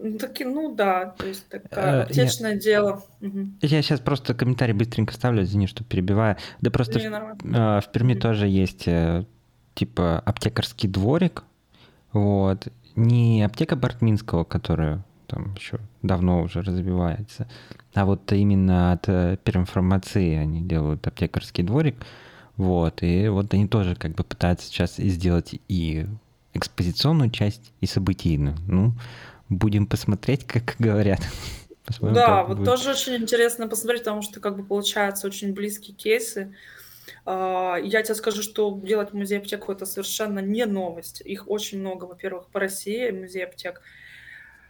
Э, 0.00 0.08
Ну, 0.08 0.18
таки, 0.18 0.44
ну 0.44 0.74
да, 0.74 1.14
то 1.16 1.26
есть 1.26 1.48
такое 1.48 2.02
аптечное 2.02 2.54
я, 2.54 2.58
дело. 2.58 3.04
Угу. 3.20 3.48
Я 3.62 3.82
сейчас 3.82 4.00
просто 4.00 4.34
комментарий 4.34 4.74
быстренько 4.74 5.14
ставлю, 5.14 5.42
извини, 5.42 5.66
что 5.66 5.84
перебиваю. 5.84 6.36
Да 6.60 6.70
просто 6.70 6.98
в, 6.98 7.80
в 7.80 7.92
Перми 7.92 8.14
угу. 8.14 8.20
тоже 8.20 8.46
есть 8.48 8.88
э, 8.88 9.24
типа 9.74 10.20
аптекарский 10.20 10.88
дворик, 10.88 11.44
вот, 12.12 12.68
не 12.96 13.42
аптека 13.42 13.76
Бартминского, 13.76 14.44
которая 14.44 15.04
там 15.26 15.54
еще 15.54 15.78
давно 16.02 16.42
уже 16.42 16.62
развивается, 16.62 17.48
а 17.94 18.04
вот 18.04 18.32
именно 18.32 18.92
от 18.92 19.08
э, 19.08 19.36
Перинформации 19.44 20.34
они 20.34 20.62
делают 20.62 21.06
аптекарский 21.06 21.62
дворик, 21.62 21.96
вот, 22.56 23.02
и 23.02 23.28
вот 23.28 23.54
они 23.54 23.68
тоже 23.68 23.94
как 23.94 24.12
бы 24.12 24.24
пытаются 24.24 24.66
сейчас 24.66 24.96
сделать 24.96 25.54
и 25.68 26.06
экспозиционную 26.52 27.30
часть, 27.30 27.72
и 27.80 27.86
событийную. 27.86 28.56
Ну, 28.66 28.92
будем 29.50 29.86
посмотреть, 29.86 30.46
как 30.46 30.76
говорят. 30.78 31.20
Посмотрим, 31.84 32.14
да, 32.14 32.44
вот 32.44 32.58
будет. 32.58 32.66
тоже 32.66 32.90
очень 32.90 33.16
интересно 33.16 33.66
посмотреть, 33.66 34.04
потому 34.04 34.22
что 34.22 34.38
как 34.38 34.56
бы 34.56 34.64
получаются 34.64 35.26
очень 35.26 35.52
близкие 35.52 35.96
кейсы. 35.96 36.54
А, 37.26 37.76
я 37.82 38.02
тебе 38.02 38.14
скажу, 38.14 38.42
что 38.42 38.78
делать 38.82 39.12
музей 39.12 39.38
аптеку 39.38 39.72
это 39.72 39.86
совершенно 39.86 40.38
не 40.38 40.66
новость. 40.66 41.20
Их 41.22 41.48
очень 41.48 41.80
много, 41.80 42.04
во-первых, 42.04 42.46
по 42.48 42.60
России 42.60 43.10
музей 43.10 43.44
аптек. 43.44 43.82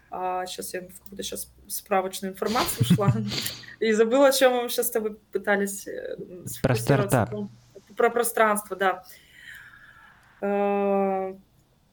Сейчас 0.08 0.74
а, 0.74 0.78
я 0.78 0.88
в 0.88 1.00
какую-то 1.00 1.22
сейчас 1.22 1.52
справочную 1.68 2.32
информацию 2.32 2.86
шла 2.86 3.12
и 3.80 3.92
забыла, 3.92 4.28
о 4.28 4.32
чем 4.32 4.54
мы 4.54 4.68
сейчас 4.68 4.88
с 4.88 4.90
тобой 4.90 5.16
пытались 5.30 5.86
э, 5.86 6.16
Про 6.62 6.74
стартап. 6.74 7.30
Про 7.96 8.10
пространство, 8.10 8.76
да. 8.76 9.04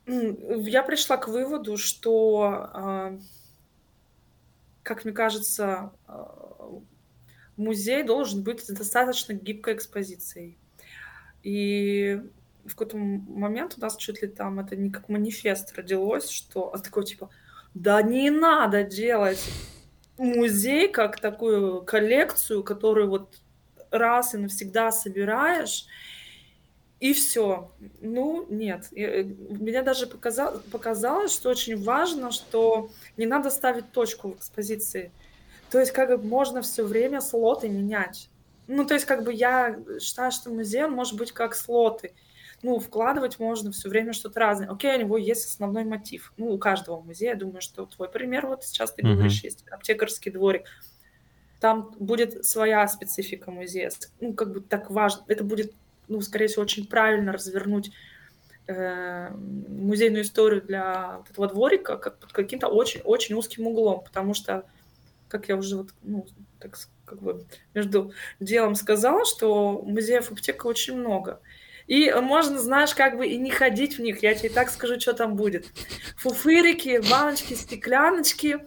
А, 0.08 0.12
я 0.12 0.84
пришла 0.84 1.18
к 1.18 1.28
выводу, 1.28 1.78
что, 1.78 3.20
как 4.84 5.06
мне 5.06 5.14
кажется, 5.14 5.92
музей 7.58 8.04
должен 8.04 8.44
быть 8.44 8.66
достаточно 8.68 9.34
гибкой 9.34 9.76
экспозицией. 9.76 10.58
И 11.44 12.22
в 12.66 12.72
какой-то 12.72 12.98
момент 12.98 13.76
у 13.78 13.82
нас 13.82 13.96
чуть 13.98 14.22
ли 14.22 14.28
там 14.28 14.60
это 14.60 14.76
не 14.76 14.90
как 14.90 15.10
манифест 15.10 15.76
родилось, 15.78 16.30
что 16.30 16.74
а 16.74 16.80
такой 16.80 17.06
типа, 17.06 17.30
да 17.74 18.02
не 18.02 18.30
надо 18.30 18.84
делать 18.84 19.44
музей 20.18 20.90
как 20.90 21.20
такую 21.20 21.84
коллекцию, 21.84 22.64
которую 22.64 23.10
вот 23.10 23.40
раз 23.92 24.34
и 24.34 24.38
навсегда 24.38 24.92
собираешь, 24.92 25.86
и 27.00 27.14
все. 27.14 27.72
Ну, 28.02 28.46
нет. 28.50 28.88
Э, 28.96 29.24
мне 29.24 29.82
даже 29.84 30.08
показалось, 30.08 30.62
показалось, 30.64 31.34
что 31.34 31.50
очень 31.50 31.82
важно, 31.82 32.32
что 32.32 32.90
не 33.18 33.26
надо 33.26 33.50
ставить 33.50 33.92
точку 33.92 34.30
в 34.30 34.38
экспозиции. 34.38 35.12
То 35.70 35.80
есть 35.80 35.92
как 35.92 36.10
бы 36.10 36.18
можно 36.28 36.62
все 36.62 36.84
время 36.84 37.22
слоты 37.22 37.70
менять. 37.70 38.30
Ну, 38.68 38.86
то 38.86 38.94
есть 38.94 39.06
как 39.06 39.24
бы 39.24 39.34
я 39.34 39.80
считаю, 40.02 40.32
что 40.32 40.50
музей, 40.50 40.84
он 40.86 40.92
может 40.92 41.18
быть 41.18 41.32
как 41.32 41.56
слоты. 41.56 42.14
Ну, 42.64 42.80
вкладывать 42.80 43.38
можно 43.38 43.72
все 43.72 43.88
время 43.88 44.14
что-то 44.14 44.40
разное. 44.40 44.70
Окей, 44.70 44.96
у 44.96 45.00
него 45.00 45.18
есть 45.18 45.46
основной 45.46 45.84
мотив. 45.84 46.34
Ну, 46.38 46.52
у 46.52 46.58
каждого 46.58 47.00
музея, 47.00 47.32
я 47.32 47.36
думаю, 47.36 47.62
что 47.62 47.86
твой 47.86 48.10
пример, 48.10 48.48
вот 48.48 48.64
сейчас 48.64 48.94
ты 48.94 49.04
mm-hmm. 49.04 49.14
говоришь, 49.14 49.44
есть 49.44 49.68
аптекарский 49.70 50.32
дворик. 50.32 50.64
Там 51.60 51.94
будет 52.00 52.46
своя 52.46 52.88
специфика 52.88 53.52
музея. 53.52 53.92
Ну, 54.20 54.34
как 54.34 54.52
бы 54.52 54.62
так 54.62 54.90
важно. 54.90 55.24
Это 55.28 55.44
будет, 55.44 55.74
ну, 56.08 56.22
скорее 56.22 56.48
всего, 56.48 56.64
очень 56.64 56.88
правильно 56.88 57.32
развернуть 57.32 57.92
э, 58.68 59.30
музейную 59.30 60.24
историю 60.24 60.62
для 60.62 61.22
этого 61.30 61.48
дворика 61.48 61.98
как 61.98 62.20
под 62.20 62.32
каким-то 62.32 62.68
очень-очень 62.68 63.36
узким 63.36 63.68
углом, 63.68 64.04
потому 64.04 64.34
что 64.34 64.64
как 65.28 65.50
я 65.50 65.58
уже 65.58 65.78
вот, 65.78 65.90
ну, 66.04 66.26
так 66.60 66.78
как 67.06 67.22
бы 67.22 67.46
между 67.74 68.14
делом 68.40 68.76
сказала, 68.76 69.26
что 69.26 69.82
музеев 69.84 70.32
аптека 70.32 70.68
очень 70.68 70.98
много. 70.98 71.42
И 71.88 72.12
можно, 72.12 72.60
знаешь, 72.60 72.94
как 72.94 73.18
бы 73.18 73.28
и 73.28 73.38
не 73.38 73.50
ходить 73.50 73.98
в 73.98 74.02
них. 74.02 74.22
Я 74.22 74.36
тебе 74.36 74.50
так 74.50 74.70
скажу, 74.70 75.00
что 75.00 75.14
там 75.14 75.38
будет. 75.38 75.68
Фуфырики, 76.18 77.02
баночки, 77.10 77.54
стекляночки, 77.54 78.60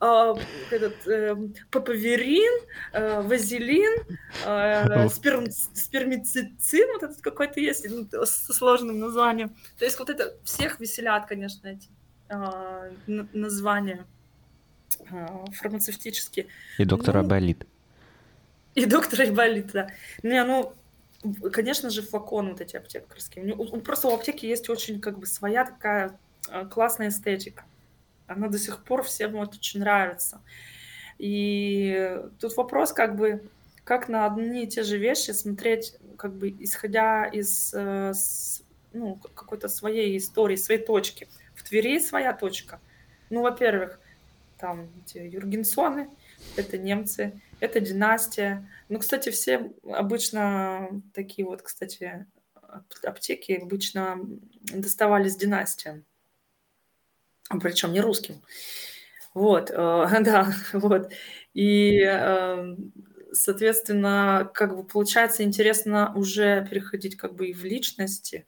э, 0.00 0.34
этот, 0.70 1.06
э, 1.06 1.36
папаверин, 1.70 2.62
э, 2.92 3.22
вазелин, 3.22 4.06
э, 4.46 5.08
сперм, 5.08 5.50
спермицицин, 5.50 6.88
вот 6.94 7.02
этот 7.02 7.20
какой-то 7.20 7.60
есть, 7.60 7.86
ну, 7.88 8.06
со 8.24 8.52
сложным 8.52 8.98
названием. 8.98 9.54
То 9.78 9.84
есть 9.84 9.98
вот 9.98 10.10
это 10.10 10.34
всех 10.44 10.80
веселят, 10.80 11.26
конечно, 11.26 11.68
эти 11.68 11.88
э, 12.28 12.92
названия. 13.06 14.04
А, 15.10 15.44
фармацевтические. 15.52 16.46
И 16.78 16.84
доктора 16.84 17.22
ну, 17.22 17.28
болит. 17.28 17.66
И 18.74 18.86
доктора 18.86 19.26
болит, 19.32 19.72
да. 19.72 19.90
Не, 20.22 20.44
ну, 20.44 20.72
конечно 21.52 21.90
же, 21.90 22.02
флаконы 22.02 22.52
вот 22.52 22.60
эти 22.60 22.76
аптекарские. 22.76 23.56
Просто 23.80 24.08
у 24.08 24.14
аптеки 24.14 24.46
есть 24.46 24.68
очень 24.68 25.00
как 25.00 25.18
бы 25.18 25.26
своя 25.26 25.64
такая 25.64 26.18
классная 26.70 27.08
эстетика. 27.08 27.64
Она 28.26 28.48
до 28.48 28.58
сих 28.58 28.84
пор 28.84 29.02
всем 29.02 29.32
вот 29.32 29.54
очень 29.54 29.80
нравится. 29.80 30.40
И 31.18 32.20
тут 32.40 32.56
вопрос 32.56 32.92
как 32.92 33.16
бы, 33.16 33.48
как 33.84 34.08
на 34.08 34.26
одни 34.26 34.64
и 34.64 34.66
те 34.66 34.82
же 34.82 34.98
вещи 34.98 35.30
смотреть, 35.30 35.96
как 36.16 36.34
бы 36.34 36.54
исходя 36.58 37.26
из 37.26 37.72
э, 37.74 38.12
ну, 38.92 39.16
какой-то 39.34 39.68
своей 39.68 40.16
истории, 40.16 40.56
своей 40.56 40.82
точки. 40.82 41.28
В 41.54 41.62
Твери 41.62 41.98
своя 41.98 42.32
точка. 42.32 42.80
Ну, 43.30 43.42
во-первых, 43.42 44.00
там 44.58 44.88
эти 45.04 45.18
Юргенсоны, 45.18 46.08
это 46.56 46.78
немцы, 46.78 47.40
это 47.60 47.80
династия. 47.80 48.68
Ну, 48.88 48.98
кстати, 48.98 49.30
все 49.30 49.72
обычно 49.84 51.02
такие 51.12 51.46
вот, 51.46 51.62
кстати, 51.62 52.26
аптеки 53.02 53.52
обычно 53.52 54.20
доставались 54.72 55.36
династиям, 55.36 56.04
причем 57.60 57.92
не 57.92 58.00
русским. 58.00 58.42
Вот, 59.34 59.70
э, 59.70 59.74
да, 60.20 60.52
вот. 60.72 61.10
И, 61.54 62.00
э, 62.00 62.76
соответственно, 63.32 64.50
как 64.54 64.76
бы 64.76 64.84
получается 64.84 65.42
интересно 65.42 66.12
уже 66.14 66.66
переходить 66.70 67.16
как 67.16 67.34
бы 67.34 67.48
и 67.48 67.52
в 67.52 67.64
личности, 67.64 68.46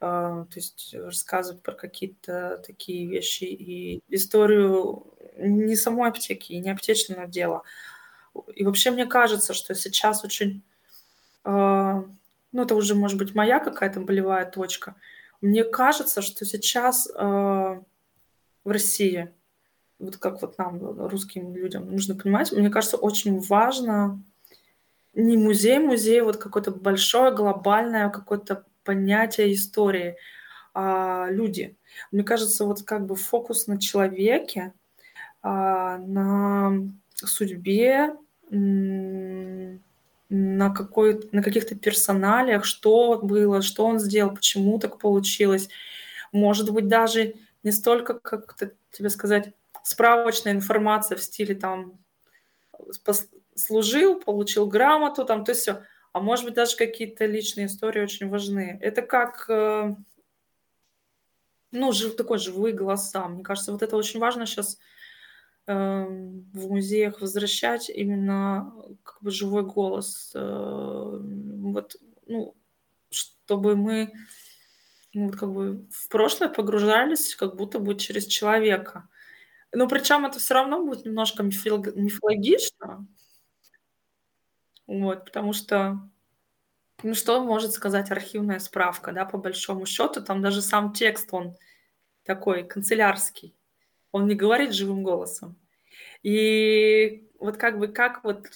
э, 0.00 0.04
то 0.06 0.54
есть 0.54 0.94
рассказывать 0.94 1.62
про 1.62 1.74
какие-то 1.74 2.62
такие 2.66 3.08
вещи 3.08 3.44
и 3.44 4.02
историю 4.08 5.06
не 5.38 5.76
самой 5.76 6.10
аптеки 6.10 6.52
и 6.52 6.60
не 6.60 6.70
аптечного 6.70 7.26
дела. 7.26 7.62
И 8.54 8.64
вообще 8.64 8.90
мне 8.92 9.06
кажется, 9.06 9.54
что 9.54 9.74
сейчас 9.74 10.24
очень, 10.24 10.62
э, 11.44 11.50
ну 11.50 12.62
это 12.62 12.74
уже 12.74 12.94
может 12.94 13.18
быть 13.18 13.34
моя 13.34 13.60
какая-то 13.60 14.00
болевая 14.00 14.50
точка, 14.50 14.96
мне 15.40 15.64
кажется, 15.64 16.22
что 16.22 16.44
сейчас 16.44 17.08
в 18.64 18.70
России, 18.70 19.32
вот 19.98 20.16
как 20.16 20.42
вот 20.42 20.58
нам, 20.58 20.78
русским 21.08 21.54
людям, 21.54 21.90
нужно 21.90 22.14
понимать, 22.14 22.52
мне 22.52 22.70
кажется, 22.70 22.96
очень 22.96 23.40
важно 23.40 24.22
не 25.14 25.36
музей, 25.36 25.78
музей, 25.78 26.22
вот 26.22 26.38
какое-то 26.38 26.70
большое 26.70 27.34
глобальное 27.34 28.10
какое-то 28.10 28.64
понятие 28.84 29.52
истории, 29.52 30.16
а 30.74 31.28
люди. 31.30 31.76
Мне 32.10 32.24
кажется, 32.24 32.64
вот 32.64 32.82
как 32.82 33.06
бы 33.06 33.14
фокус 33.14 33.66
на 33.66 33.78
человеке, 33.78 34.72
а, 35.42 35.98
на 35.98 36.72
судьбе, 37.14 38.16
на, 38.50 39.80
какой, 40.70 41.28
на 41.32 41.42
каких-то 41.42 41.74
персоналиях, 41.74 42.64
что 42.64 43.20
было, 43.22 43.60
что 43.60 43.86
он 43.86 43.98
сделал, 43.98 44.34
почему 44.34 44.78
так 44.78 44.98
получилось. 44.98 45.68
Может 46.32 46.70
быть, 46.70 46.88
даже 46.88 47.34
не 47.62 47.72
столько, 47.72 48.18
как 48.18 48.56
тебе 48.90 49.10
сказать, 49.10 49.52
справочная 49.82 50.52
информация 50.52 51.16
в 51.16 51.22
стиле 51.22 51.54
там 51.54 51.98
служил, 53.54 54.20
получил 54.20 54.66
грамоту, 54.66 55.24
там, 55.24 55.44
то 55.44 55.52
есть 55.52 55.62
все. 55.62 55.82
А 56.12 56.20
может 56.20 56.44
быть, 56.44 56.54
даже 56.54 56.76
какие-то 56.76 57.24
личные 57.26 57.66
истории 57.66 58.02
очень 58.02 58.28
важны. 58.28 58.78
Это 58.82 59.02
как, 59.02 59.46
э, 59.48 59.94
ну, 61.70 61.92
жив, 61.92 62.16
такой 62.16 62.38
живые 62.38 62.74
голоса. 62.74 63.28
Мне 63.28 63.42
кажется, 63.42 63.72
вот 63.72 63.82
это 63.82 63.96
очень 63.96 64.20
важно 64.20 64.46
сейчас 64.46 64.78
Эм, 65.66 66.50
в 66.52 66.68
музеях 66.70 67.20
возвращать 67.20 67.88
именно 67.88 68.74
как 69.04 69.22
бы 69.22 69.30
живой 69.30 69.62
голос. 69.62 70.32
Э, 70.34 71.18
вот, 71.20 71.96
ну, 72.26 72.56
чтобы 73.10 73.76
мы 73.76 74.12
ну, 75.14 75.26
вот 75.26 75.36
как 75.36 75.52
бы 75.52 75.86
в 75.90 76.08
прошлое 76.08 76.48
погружались 76.48 77.34
как 77.36 77.56
будто 77.56 77.78
бы 77.78 77.94
через 77.96 78.26
человека. 78.26 79.08
Но 79.72 79.88
причем 79.88 80.24
это 80.26 80.38
все 80.38 80.54
равно 80.54 80.84
будет 80.84 81.04
немножко 81.04 81.42
мифологично. 81.42 83.06
Вот, 84.86 85.24
потому 85.24 85.52
что 85.52 86.10
ну, 87.02 87.14
что 87.14 87.42
может 87.42 87.72
сказать 87.72 88.10
архивная 88.10 88.58
справка, 88.58 89.12
да, 89.12 89.24
по 89.24 89.38
большому 89.38 89.86
счету, 89.86 90.22
там 90.22 90.40
даже 90.40 90.62
сам 90.62 90.92
текст, 90.92 91.28
он 91.32 91.56
такой 92.24 92.64
канцелярский. 92.64 93.56
Он 94.12 94.26
не 94.26 94.34
говорит 94.34 94.72
живым 94.72 95.02
голосом. 95.02 95.58
И 96.22 97.28
вот 97.40 97.56
как 97.56 97.78
бы 97.78 97.88
как 97.88 98.22
вот 98.22 98.46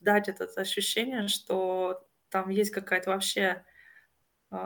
дать 0.00 0.28
это 0.28 0.44
ощущение, 0.60 1.28
что 1.28 2.04
там 2.28 2.50
есть 2.50 2.72
какая-то 2.72 3.10
вообще 3.10 3.64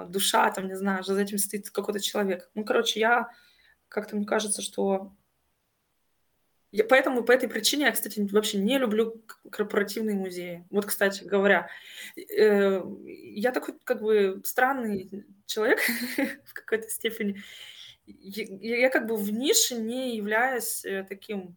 душа, 0.08 0.50
там, 0.50 0.68
не 0.68 0.76
знаю, 0.76 1.02
за 1.04 1.20
этим 1.20 1.38
стоит 1.38 1.70
какой-то 1.70 2.00
человек. 2.00 2.50
Ну, 2.54 2.64
короче, 2.64 3.00
я 3.00 3.30
как-то 3.88 4.16
мне 4.16 4.26
кажется, 4.26 4.62
что 4.62 5.12
я, 6.70 6.84
поэтому 6.84 7.24
по 7.24 7.32
этой 7.32 7.48
причине 7.48 7.86
я, 7.86 7.92
кстати, 7.92 8.20
вообще 8.30 8.58
не 8.58 8.76
люблю 8.76 9.22
корпоративные 9.50 10.16
музеи. 10.16 10.66
Вот, 10.70 10.84
кстати 10.84 11.24
говоря, 11.24 11.68
э, 12.16 12.82
я 13.04 13.52
такой 13.52 13.74
как 13.84 14.02
бы 14.02 14.42
странный 14.44 15.26
человек 15.46 15.80
в 16.44 16.52
какой-то 16.52 16.88
степени. 16.90 17.42
Я, 18.04 18.78
я 18.80 18.90
как 18.90 19.06
бы 19.06 19.16
в 19.16 19.32
нише 19.32 19.76
не 19.76 20.16
являюсь 20.16 20.84
э, 20.84 21.06
таким, 21.08 21.56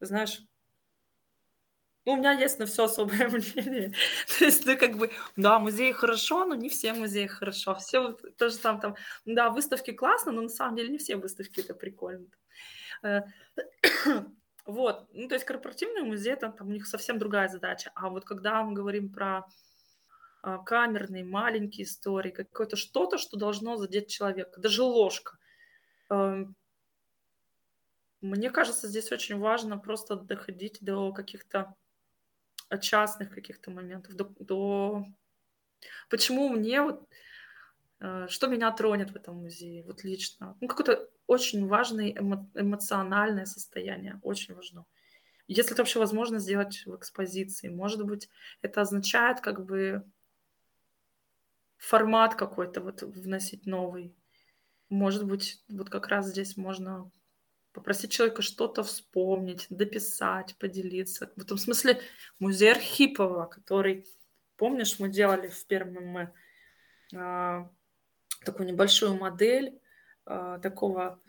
знаешь, 0.00 0.42
ну, 2.08 2.14
у 2.14 2.16
меня 2.16 2.32
есть 2.32 2.58
на 2.58 2.64
все 2.64 2.84
особое 2.84 3.28
мнение. 3.28 3.92
То 4.38 4.46
есть, 4.46 4.64
ну, 4.64 4.78
как 4.78 4.96
бы, 4.96 5.10
да, 5.36 5.58
музеи 5.58 5.92
хорошо, 5.92 6.46
но 6.46 6.54
не 6.54 6.70
все 6.70 6.94
музеи 6.94 7.26
хорошо. 7.26 7.74
Все 7.74 8.12
тоже 8.38 8.56
там, 8.56 8.80
там, 8.80 8.96
да, 9.26 9.50
выставки 9.50 9.90
классно, 9.90 10.32
но 10.32 10.40
на 10.40 10.48
самом 10.48 10.76
деле 10.76 10.88
не 10.88 10.96
все 10.96 11.16
выставки 11.16 11.60
это 11.60 11.74
прикольно. 11.74 12.24
Э, 13.02 13.24
вот, 14.64 15.06
ну, 15.12 15.28
то 15.28 15.34
есть 15.34 15.44
корпоративный 15.44 16.00
музей, 16.00 16.34
там, 16.36 16.54
там 16.54 16.68
у 16.68 16.70
них 16.70 16.86
совсем 16.86 17.18
другая 17.18 17.48
задача. 17.48 17.92
А 17.94 18.08
вот 18.08 18.24
когда 18.24 18.62
мы 18.62 18.72
говорим 18.72 19.12
про 19.12 19.44
а, 20.42 20.56
камерные, 20.64 21.24
маленькие 21.24 21.84
истории, 21.84 22.30
какое-то 22.30 22.76
что-то, 22.76 23.18
что 23.18 23.36
должно 23.36 23.76
задеть 23.76 24.08
человека, 24.08 24.58
даже 24.58 24.82
ложка. 24.82 25.36
Эм, 26.08 26.56
мне 28.22 28.48
кажется, 28.50 28.88
здесь 28.88 29.12
очень 29.12 29.38
важно 29.38 29.76
просто 29.76 30.16
доходить 30.16 30.78
до 30.80 31.12
каких-то 31.12 31.74
частных 32.80 33.30
каких-то 33.30 33.70
моментов, 33.70 34.14
до, 34.14 34.24
до... 34.38 35.06
Почему 36.10 36.48
мне 36.48 36.82
вот 36.82 37.08
Э, 38.00 38.26
что 38.28 38.46
меня 38.46 38.70
тронет 38.72 39.10
в 39.10 39.16
этом 39.16 39.36
музее, 39.36 39.82
вот 39.84 40.04
лично? 40.04 40.56
Ну, 40.60 40.68
какое-то 40.68 41.08
очень 41.26 41.66
важное 41.66 42.12
эмо- 42.12 42.50
эмоциональное 42.54 43.44
состояние, 43.44 44.20
очень 44.22 44.54
важно. 44.54 44.86
Если 45.48 45.72
это 45.72 45.82
вообще 45.82 45.98
возможно 45.98 46.38
сделать 46.38 46.82
в 46.86 46.94
экспозиции, 46.96 47.68
может 47.68 48.04
быть, 48.04 48.28
это 48.62 48.82
означает 48.82 49.40
как 49.40 49.64
бы 49.64 50.04
формат 51.76 52.34
какой-то 52.34 52.80
вот 52.80 53.02
вносить 53.02 53.66
новый. 53.66 54.14
Может 54.90 55.24
быть, 55.24 55.62
вот 55.68 55.90
как 55.90 56.08
раз 56.08 56.28
здесь 56.28 56.56
можно 56.56 57.10
попросить 57.72 58.10
человека 58.10 58.42
что-то 58.42 58.82
вспомнить, 58.82 59.66
дописать, 59.70 60.56
поделиться. 60.58 61.30
В 61.36 61.42
этом 61.42 61.58
смысле 61.58 62.00
музей 62.38 62.72
Архипова, 62.72 63.46
который, 63.46 64.06
помнишь, 64.56 64.98
мы 64.98 65.08
делали 65.08 65.48
в 65.48 65.66
первом 65.66 66.06
мы 66.06 66.32
а, 67.14 67.70
такую 68.44 68.68
небольшую 68.68 69.16
модель 69.16 69.78
э, 70.26 70.58
такого 70.62 71.20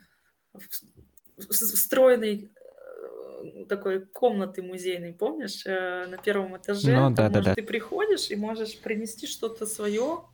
встроенной 1.38 2.50
э, 2.54 3.64
такой 3.68 4.04
комнаты 4.06 4.62
музейной, 4.62 5.12
помнишь, 5.12 5.62
э, 5.64 6.06
на 6.06 6.18
первом 6.18 6.56
этаже. 6.56 6.96
Ну, 6.96 7.10
да, 7.10 7.28
да, 7.28 7.40
да. 7.40 7.54
Ты 7.54 7.62
приходишь 7.62 8.30
и 8.30 8.36
можешь 8.36 8.78
принести 8.78 9.26
что-то 9.26 9.66
свое 9.66 10.24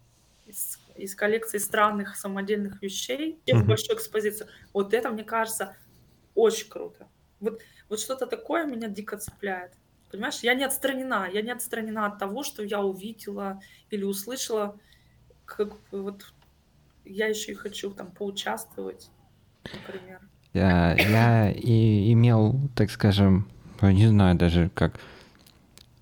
из, 0.46 0.78
из 0.96 1.14
коллекции 1.14 1.58
странных 1.58 2.16
самодельных 2.16 2.82
вещей 2.82 3.40
в 3.46 3.66
большую 3.66 3.96
экспозицию. 3.96 4.48
Вот 4.72 4.94
это, 4.94 5.10
мне 5.10 5.24
кажется, 5.24 5.76
очень 6.36 6.68
круто. 6.68 7.08
Вот, 7.40 7.60
вот 7.88 7.98
что-то 8.00 8.26
такое 8.26 8.66
меня 8.66 8.88
дико 8.88 9.16
цепляет. 9.16 9.72
Понимаешь, 10.10 10.38
я 10.42 10.54
не 10.54 10.64
отстранена, 10.64 11.28
я 11.32 11.42
не 11.42 11.50
отстранена 11.50 12.06
от 12.06 12.18
того, 12.18 12.44
что 12.44 12.62
я 12.62 12.80
увидела 12.80 13.60
или 13.90 14.04
услышала. 14.04 14.78
Как 15.44 15.72
вот 15.90 16.32
я 17.04 17.26
еще 17.26 17.52
и 17.52 17.54
хочу 17.54 17.90
там 17.90 18.10
поучаствовать, 18.10 19.10
например. 19.64 20.20
Я, 20.52 20.94
я 20.94 21.50
и 21.52 22.12
имел, 22.12 22.58
так 22.74 22.90
скажем, 22.90 23.48
не 23.82 24.06
знаю 24.06 24.36
даже 24.36 24.70
как, 24.70 24.98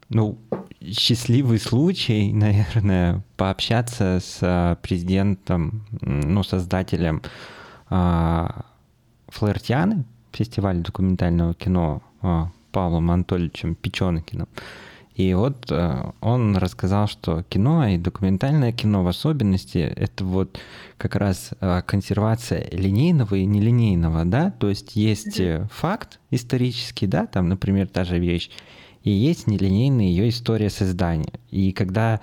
ну, 0.08 0.38
счастливый 0.80 1.58
случай, 1.58 2.32
наверное, 2.32 3.22
пообщаться 3.36 4.20
с 4.22 4.38
а, 4.42 4.76
президентом, 4.76 5.86
ну, 6.00 6.42
создателем 6.42 7.22
а, 7.88 8.64
Флэртианы, 9.28 10.04
фестиваля 10.34 10.80
документального 10.80 11.54
кино 11.54 12.02
а, 12.22 12.50
Павлом 12.72 13.10
Анатольевичем 13.10 13.74
Печенкиным. 13.74 14.48
И 15.14 15.32
вот 15.34 15.70
э, 15.70 16.10
он 16.20 16.56
рассказал, 16.56 17.06
что 17.06 17.44
кино 17.44 17.86
и 17.86 17.98
документальное 17.98 18.72
кино 18.72 19.04
в 19.04 19.06
особенности 19.06 19.78
это 19.78 20.24
вот 20.24 20.58
как 20.98 21.14
раз 21.14 21.50
э, 21.60 21.82
консервация 21.86 22.68
линейного 22.72 23.36
и 23.36 23.44
нелинейного, 23.44 24.24
да, 24.24 24.50
то 24.50 24.68
есть 24.68 24.96
есть 24.96 25.38
mm-hmm. 25.38 25.68
факт 25.70 26.18
исторический, 26.32 27.06
да, 27.06 27.26
там, 27.26 27.48
например, 27.48 27.86
та 27.86 28.02
же 28.02 28.18
вещь, 28.18 28.50
и 29.04 29.10
есть 29.10 29.46
нелинейная 29.46 30.06
ее 30.06 30.30
история 30.30 30.70
создания. 30.70 31.34
И 31.52 31.70
когда 31.70 32.20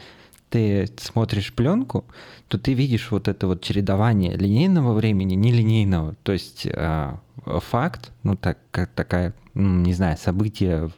ты 0.52 0.90
смотришь 0.98 1.54
пленку, 1.54 2.04
то 2.50 2.60
ты 2.60 2.74
видишь 2.74 3.10
вот 3.10 3.30
это 3.30 3.48
вот 3.48 3.64
чередование 3.64 4.36
линейного 4.36 4.94
времени, 4.94 5.34
нелинейного. 5.36 6.16
То 6.24 6.34
есть 6.34 6.68
э, 6.68 7.16
факт, 7.46 8.12
ну 8.24 8.36
так, 8.36 8.58
как 8.70 8.92
такая, 8.92 9.34
не 9.54 9.94
знаю, 9.94 10.18
событие, 10.18 10.92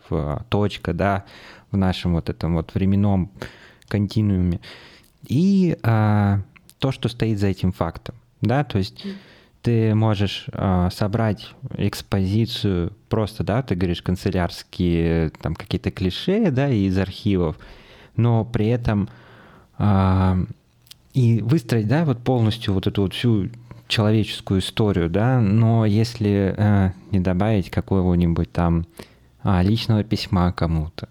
точка, 0.50 0.94
да, 0.94 1.26
в 1.70 1.78
нашем 1.78 2.13
вот 2.13 2.30
этом 2.30 2.56
вот 2.56 2.74
временном 2.74 3.32
континууме, 3.88 4.60
и 5.28 5.78
а, 5.84 6.42
то, 6.80 6.92
что 6.92 7.08
стоит 7.08 7.39
за 7.39 7.48
этим 7.48 7.72
фактом, 7.72 8.16
да, 8.42 8.63
то 8.63 8.80
есть 8.80 9.06
ты 9.62 9.94
можешь 9.94 10.48
а, 10.52 10.89
собрать 10.89 11.54
экспозицию 11.78 12.94
просто, 13.08 13.44
да, 13.44 13.62
ты 13.62 13.76
говоришь 13.76 14.02
канцелярские 14.02 15.30
там 15.30 15.54
какие-то 15.54 15.92
клише, 15.92 16.50
да, 16.50 16.70
из 16.70 16.98
архивов, 16.98 17.58
но 18.16 18.44
при 18.46 18.68
этом 18.68 19.08
а, 19.10 19.24
и 19.79 21.41
выстроить, 21.41 21.88
да, 21.88 22.05
вот 22.05 22.19
полностью 22.19 22.73
вот 22.73 22.88
эту 22.88 23.03
вот 23.03 23.13
всю 23.13 23.49
человеческую 23.88 24.59
историю, 24.59 25.09
да, 25.09 25.39
но 25.39 25.86
если 25.86 26.55
а, 26.57 26.93
не 27.12 27.19
добавить 27.19 27.69
какого-нибудь 27.69 28.51
там 28.51 28.88
а, 29.43 29.62
личного 29.62 30.03
письма 30.03 30.51
кому-то, 30.51 31.09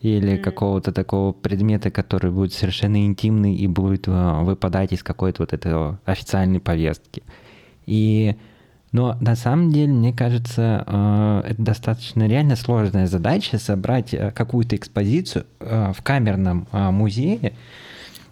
или 0.00 0.34
mm-hmm. 0.34 0.38
какого-то 0.38 0.92
такого 0.92 1.32
предмета, 1.32 1.90
который 1.90 2.30
будет 2.30 2.52
совершенно 2.52 3.04
интимный 3.04 3.54
и 3.54 3.66
будет 3.66 4.08
uh, 4.08 4.42
выпадать 4.44 4.92
из 4.92 5.02
какой-то 5.02 5.42
вот 5.42 5.52
этой 5.52 5.96
официальной 6.06 6.58
повестки. 6.60 7.22
И 7.86 8.36
но 8.92 9.16
на 9.20 9.36
самом 9.36 9.70
деле, 9.70 9.92
мне 9.92 10.12
кажется, 10.12 10.84
uh, 10.86 11.42
это 11.46 11.62
достаточно 11.62 12.26
реально 12.26 12.56
сложная 12.56 13.06
задача 13.06 13.58
собрать 13.58 14.14
uh, 14.14 14.32
какую-то 14.32 14.74
экспозицию 14.76 15.44
в 15.60 15.96
камерном 16.02 16.66
музее, 16.72 17.52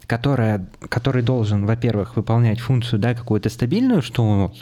которая, 0.09 0.69
который 0.89 1.23
должен, 1.23 1.67
во-первых, 1.67 2.17
выполнять 2.17 2.59
функцию, 2.59 2.99
да, 2.99 3.15
какую-то 3.15 3.49
стабильную, 3.49 4.03
что 4.03 4.25
он, 4.25 4.53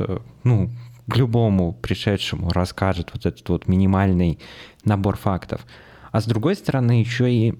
ну, 0.45 0.71
к 1.09 1.17
любому 1.17 1.73
пришедшему 1.73 2.51
расскажет 2.51 3.11
вот 3.15 3.25
этот 3.25 3.49
вот 3.49 3.69
минимальный 3.69 4.39
набор 4.85 5.17
фактов 5.17 5.65
а 6.17 6.21
с 6.23 6.25
другой 6.25 6.55
стороны 6.55 6.93
еще 6.93 7.31
и 7.31 7.55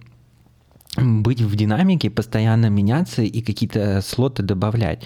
быть 0.97 1.43
в 1.43 1.55
динамике, 1.57 2.09
постоянно 2.09 2.71
меняться 2.71 3.21
и 3.21 3.43
какие-то 3.43 4.01
слоты 4.01 4.43
добавлять. 4.43 5.03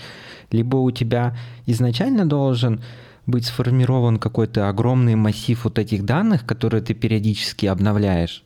Либо 0.53 0.77
у 0.77 0.93
тебя 0.93 1.37
изначально 1.67 2.27
должен 2.27 2.81
быть 3.27 3.47
сформирован 3.47 4.19
какой-то 4.19 4.69
огромный 4.69 5.17
массив 5.17 5.65
вот 5.65 5.81
этих 5.81 6.05
данных, 6.05 6.47
которые 6.47 6.81
ты 6.81 6.95
периодически 6.95 7.67
обновляешь, 7.67 8.45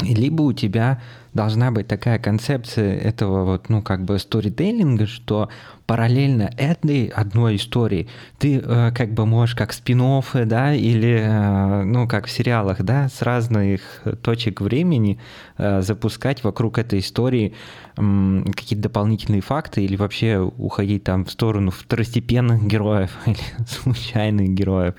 либо 0.00 0.42
у 0.42 0.52
тебя 0.52 1.00
должна 1.34 1.70
быть 1.70 1.86
такая 1.86 2.18
концепция 2.18 2.98
этого 2.98 3.44
вот, 3.44 3.68
ну, 3.68 3.82
как 3.82 4.04
бы 4.04 4.18
сторителлинга, 4.18 5.06
что 5.06 5.48
параллельно 5.86 6.50
этой 6.58 7.06
одной 7.06 7.56
истории 7.56 8.08
ты 8.38 8.58
э, 8.58 8.92
как 8.92 9.14
бы 9.14 9.24
можешь 9.24 9.54
как 9.54 9.72
спин 9.72 10.02
да, 10.46 10.74
или, 10.74 11.20
э, 11.22 11.84
ну, 11.84 12.06
как 12.06 12.26
в 12.26 12.30
сериалах, 12.30 12.82
да, 12.82 13.08
с 13.08 13.22
разных 13.22 14.02
точек 14.22 14.60
времени 14.60 15.18
э, 15.56 15.80
запускать 15.80 16.44
вокруг 16.44 16.78
этой 16.78 16.98
истории 16.98 17.54
э, 17.96 18.42
какие-то 18.54 18.82
дополнительные 18.82 19.40
факты 19.40 19.84
или 19.84 19.96
вообще 19.96 20.38
уходить 20.38 21.04
там 21.04 21.24
в 21.24 21.30
сторону 21.30 21.70
второстепенных 21.70 22.66
героев 22.66 23.16
или 23.26 23.66
случайных 23.66 24.50
героев, 24.50 24.94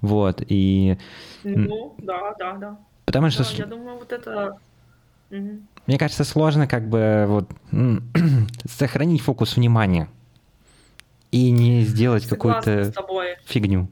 вот, 0.00 0.42
и... 0.46 0.98
Ну, 1.44 1.94
да, 1.98 2.34
да, 2.38 2.56
да. 2.56 2.78
Потому 3.10 3.28
что... 3.30 3.42
Да, 3.42 3.50
я 3.56 3.66
думаю, 3.66 3.98
вот 3.98 4.12
это 4.12 4.56
мне 5.30 5.98
кажется, 5.98 6.24
сложно 6.24 6.68
как 6.68 6.88
бы 6.88 7.24
вот 7.26 7.48
сохранить 8.68 9.22
фокус 9.22 9.56
внимания 9.56 10.08
и 11.32 11.50
не 11.50 11.82
сделать 11.82 12.26
какую-то 12.26 12.92
фигню. 13.44 13.88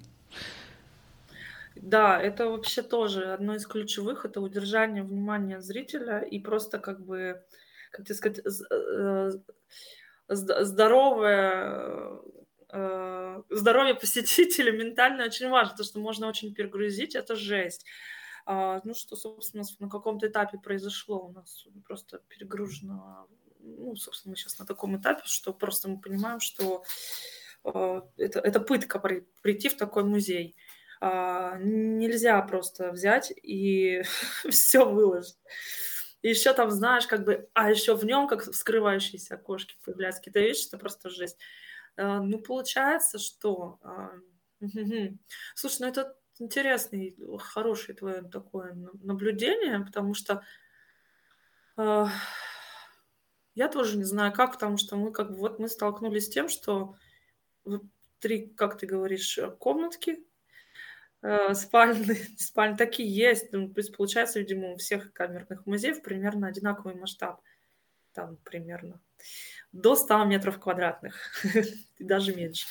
Да, 1.75 2.21
это 2.21 2.49
вообще 2.49 2.83
тоже 2.83 3.33
одно 3.33 3.57
из 3.57 3.67
ключевых, 3.67 4.25
это 4.25 4.41
удержание 4.41 5.03
внимания 5.03 5.61
зрителя 5.61 6.21
и 6.21 6.39
просто 6.39 6.79
как 6.79 7.01
бы, 7.01 7.43
как 7.91 8.05
тебе 8.05 8.15
сказать, 8.15 8.41
э, 8.71 9.31
здоровое 10.29 12.11
э, 12.71 13.43
здоровье 13.51 13.95
посетителя 13.95 14.71
ментально 14.77 15.25
очень 15.25 15.49
важно, 15.49 15.71
потому 15.71 15.87
что 15.87 15.99
можно 15.99 16.29
очень 16.29 16.55
перегрузить, 16.55 17.17
это 17.17 17.35
жесть. 17.35 17.85
А, 18.51 18.81
ну, 18.83 18.95
что, 18.95 19.15
собственно, 19.15 19.63
на 19.79 19.91
каком-то 19.91 20.27
этапе 20.27 20.57
произошло 20.57 21.27
у 21.27 21.33
нас 21.33 21.67
просто 21.85 22.23
перегружено. 22.29 23.29
Ну, 23.61 23.95
собственно, 23.95 24.31
мы 24.31 24.37
сейчас 24.37 24.59
на 24.59 24.65
таком 24.65 24.97
этапе, 24.97 25.21
что 25.27 25.53
просто 25.53 25.91
мы 25.91 26.01
понимаем, 26.01 26.41
что 26.41 26.83
э, 27.65 28.01
это, 28.17 28.41
это 28.41 28.61
пытка 28.61 29.01
прийти 29.43 29.69
в 29.69 29.77
такой 29.77 30.05
музей. 30.05 30.57
А, 31.03 31.59
нельзя 31.59 32.41
просто 32.41 32.91
взять 32.91 33.35
и 33.37 34.03
все 34.49 34.89
выложить. 34.89 35.37
И 36.23 36.31
еще 36.31 36.55
там, 36.55 36.71
знаешь, 36.71 37.07
как 37.07 37.27
бы, 37.27 37.51
а 37.53 37.71
еще 37.71 37.95
в 37.95 38.05
нем, 38.07 38.29
как 38.29 38.45
вскрывающиеся 38.51 39.35
окошки 39.35 39.77
появляются 39.85 40.23
какие-то 40.23 40.41
вещи, 40.41 40.69
это 40.69 40.79
просто 40.79 41.11
жесть. 41.11 41.37
А, 41.99 42.23
ну, 42.23 42.39
получается, 42.39 43.19
что... 43.19 43.79
А, 43.83 44.13
Слушай, 45.55 45.81
ну 45.81 45.87
это 45.89 46.17
интересный, 46.41 47.17
хороший 47.39 47.95
твое 47.95 48.23
такое 48.23 48.75
наблюдение, 49.03 49.81
потому 49.81 50.15
что 50.15 50.43
я 51.77 53.69
тоже 53.69 53.97
не 53.97 54.05
знаю 54.05 54.33
как, 54.33 54.53
потому 54.53 54.77
что 54.77 54.97
мы 54.97 55.13
как 55.13 55.31
бы 55.31 55.37
вот 55.37 55.59
мы 55.59 55.69
столкнулись 55.69 56.27
с 56.27 56.31
тем, 56.31 56.49
что 56.49 56.95
три, 58.21 58.47
как 58.49 58.79
ты 58.79 58.87
говоришь, 58.87 59.39
комнатки, 59.59 60.25
э, 61.23 61.55
спальные, 61.55 62.17
спальни 62.39 62.77
такие 62.77 63.13
есть. 63.13 63.53
Ну, 63.53 63.69
то 63.69 63.81
есть 63.81 63.97
получается, 63.97 64.39
видимо, 64.41 64.73
у 64.73 64.77
всех 64.77 65.13
камерных 65.13 65.67
музеев 65.67 66.03
примерно 66.03 66.49
одинаковый 66.49 66.95
масштаб. 66.95 67.41
Там 68.13 68.37
примерно 68.45 69.01
до 69.73 69.97
100 69.97 70.25
метров 70.25 70.59
квадратных, 70.59 71.17
даже 71.99 72.35
меньше, 72.35 72.67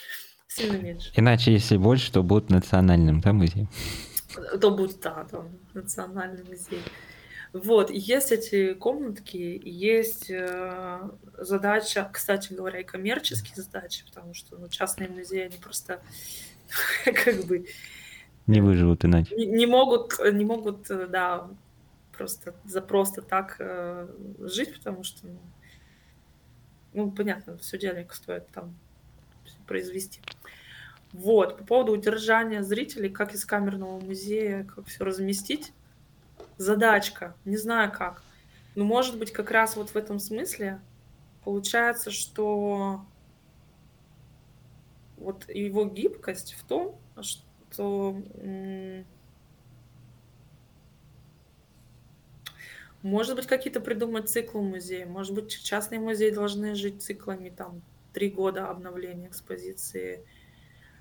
сильно 0.58 0.78
меньше. 0.78 1.12
Иначе, 1.16 1.54
если 1.54 1.78
больше, 1.78 2.12
то 2.12 2.24
будет 2.24 2.50
национальным, 2.50 3.22
да, 3.22 3.34
музей? 3.34 3.68
То 4.60 4.72
будет, 4.72 5.00
да, 5.02 5.26
там, 5.30 5.50
национальный 5.74 6.44
музей. 6.44 6.82
Вот, 7.54 7.90
есть 7.90 8.32
эти 8.32 8.74
комнатки, 8.74 9.62
есть 9.64 10.30
э, 10.30 11.10
задача, 11.38 12.10
кстати 12.12 12.54
говоря, 12.54 12.82
и 12.82 12.84
коммерческие 12.84 13.56
задачи, 13.56 14.06
потому 14.06 14.34
что 14.34 14.58
ну, 14.58 14.68
частные 14.68 15.10
музеи, 15.10 15.46
они 15.46 15.58
просто 15.58 16.02
как 17.06 17.46
бы... 17.46 17.66
Не 18.48 18.62
выживут 18.62 19.06
иначе. 19.06 19.36
Не, 19.36 19.46
не 19.46 19.66
могут, 19.66 20.14
не 20.32 20.46
могут, 20.46 20.92
э, 20.92 21.08
да, 21.08 21.50
просто 22.12 22.54
за 22.66 22.82
просто 22.82 23.22
так 23.22 23.56
э, 23.60 24.08
жить, 24.40 24.76
потому 24.76 25.04
что, 25.04 25.26
ну, 25.26 25.40
ну, 26.94 27.12
понятно, 27.12 27.58
все 27.60 27.78
денег 27.78 28.14
стоит 28.14 28.48
там 28.50 28.76
произвести. 29.68 30.20
Вот, 31.14 31.58
по 31.58 31.64
поводу 31.64 31.94
удержания 31.94 32.64
зрителей, 32.64 33.10
как 33.10 33.34
из 33.34 33.46
камерного 33.46 34.00
музея, 34.00 34.66
как 34.66 34.86
все 34.88 35.04
разместить, 35.04 35.74
задачка, 36.58 37.36
не 37.46 37.58
знаю 37.58 37.92
как. 37.92 38.24
Но 38.76 38.84
может 38.84 39.18
быть 39.18 39.32
как 39.32 39.52
раз 39.52 39.76
вот 39.76 39.90
в 39.90 39.96
этом 39.96 40.20
смысле 40.20 40.80
получается, 41.44 42.12
что 42.12 43.06
вот 45.18 45.50
его 45.50 45.86
гибкость 45.86 46.54
в 46.54 46.64
том, 46.64 47.00
что 47.22 48.22
может 53.02 53.36
быть 53.36 53.48
какие-то 53.48 53.80
придумать 53.80 54.30
циклы 54.30 54.62
музея, 54.62 55.06
может 55.06 55.34
быть 55.34 55.64
частные 55.64 56.00
музеи 56.00 56.30
должны 56.30 56.76
жить 56.76 57.02
циклами 57.02 57.50
там 57.50 57.82
три 58.14 58.30
года 58.30 58.70
обновления 58.70 59.28
экспозиции, 59.28 60.26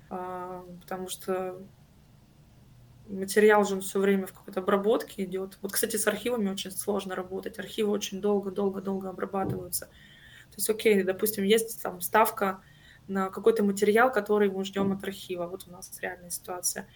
потому 0.09 1.09
что 1.09 1.59
материал 3.07 3.63
же 3.65 3.75
он 3.75 3.81
все 3.81 3.99
время 3.99 4.27
в 4.27 4.33
какой-то 4.33 4.59
обработке 4.59 5.23
идет. 5.23 5.57
Вот, 5.61 5.71
кстати, 5.71 5.95
с 5.95 6.07
архивами 6.07 6.49
очень 6.49 6.71
сложно 6.71 7.15
работать. 7.15 7.59
Архивы 7.59 7.91
очень 7.91 8.21
долго-долго-долго 8.21 9.09
обрабатываются. 9.09 9.85
То 9.85 10.57
есть, 10.57 10.69
окей, 10.69 11.03
допустим, 11.03 11.43
есть 11.43 11.81
там 11.81 12.01
ставка 12.01 12.61
на 13.07 13.29
какой-то 13.29 13.63
материал, 13.63 14.11
который 14.11 14.49
мы 14.49 14.63
ждем 14.65 14.91
от 14.91 15.03
архива. 15.03 15.47
Вот 15.47 15.65
у 15.67 15.71
нас 15.71 15.91
реальная 16.01 16.29
ситуация. 16.29 16.87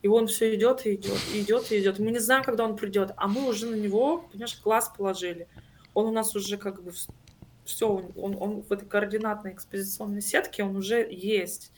И 0.00 0.08
он 0.08 0.28
все 0.28 0.54
идет 0.54 0.86
и 0.86 0.94
идет, 0.94 1.18
и 1.34 1.40
идет 1.40 1.72
и 1.72 1.80
идет. 1.80 1.98
Мы 1.98 2.12
не 2.12 2.20
знаем, 2.20 2.44
когда 2.44 2.64
он 2.64 2.76
придет, 2.76 3.12
а 3.16 3.26
мы 3.26 3.48
уже 3.48 3.66
на 3.66 3.74
него, 3.74 4.28
понимаешь, 4.30 4.56
класс 4.56 4.92
положили. 4.96 5.48
Он 5.92 6.06
у 6.06 6.12
нас 6.12 6.36
уже 6.36 6.56
как 6.56 6.82
бы 6.82 6.92
все, 7.64 7.88
он, 8.16 8.36
он 8.40 8.62
в 8.62 8.72
этой 8.72 8.86
координатной 8.86 9.52
экспозиционной 9.52 10.22
сетке, 10.22 10.62
он 10.62 10.76
уже 10.76 11.06
есть. 11.10 11.72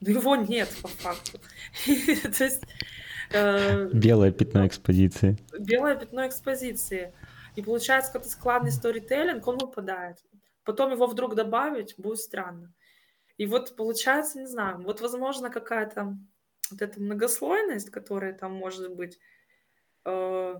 Но 0.00 0.10
его 0.10 0.36
нет 0.36 0.68
по 0.82 0.88
факту. 0.88 1.38
То 1.86 2.44
есть 2.44 2.62
Э, 3.30 3.88
белое 3.92 4.32
пятно 4.32 4.66
экспозиции. 4.66 5.36
Белое 5.58 5.96
пятно 5.96 6.26
экспозиции. 6.26 7.12
И 7.56 7.62
получается, 7.62 8.12
какой-то 8.12 8.30
складный 8.30 8.70
сторителлинг, 8.70 9.46
он 9.46 9.58
выпадает. 9.58 10.24
Потом 10.64 10.92
его 10.92 11.06
вдруг 11.06 11.34
добавить 11.34 11.94
будет 11.96 12.18
странно. 12.18 12.72
И 13.38 13.46
вот 13.46 13.76
получается, 13.76 14.38
не 14.38 14.46
знаю, 14.46 14.80
вот 14.82 15.00
возможно 15.00 15.50
какая-то 15.50 16.16
вот 16.70 16.82
эта 16.82 17.00
многослойность, 17.00 17.90
которая 17.90 18.32
там 18.32 18.54
может 18.54 18.94
быть, 18.94 19.18
э, 20.04 20.54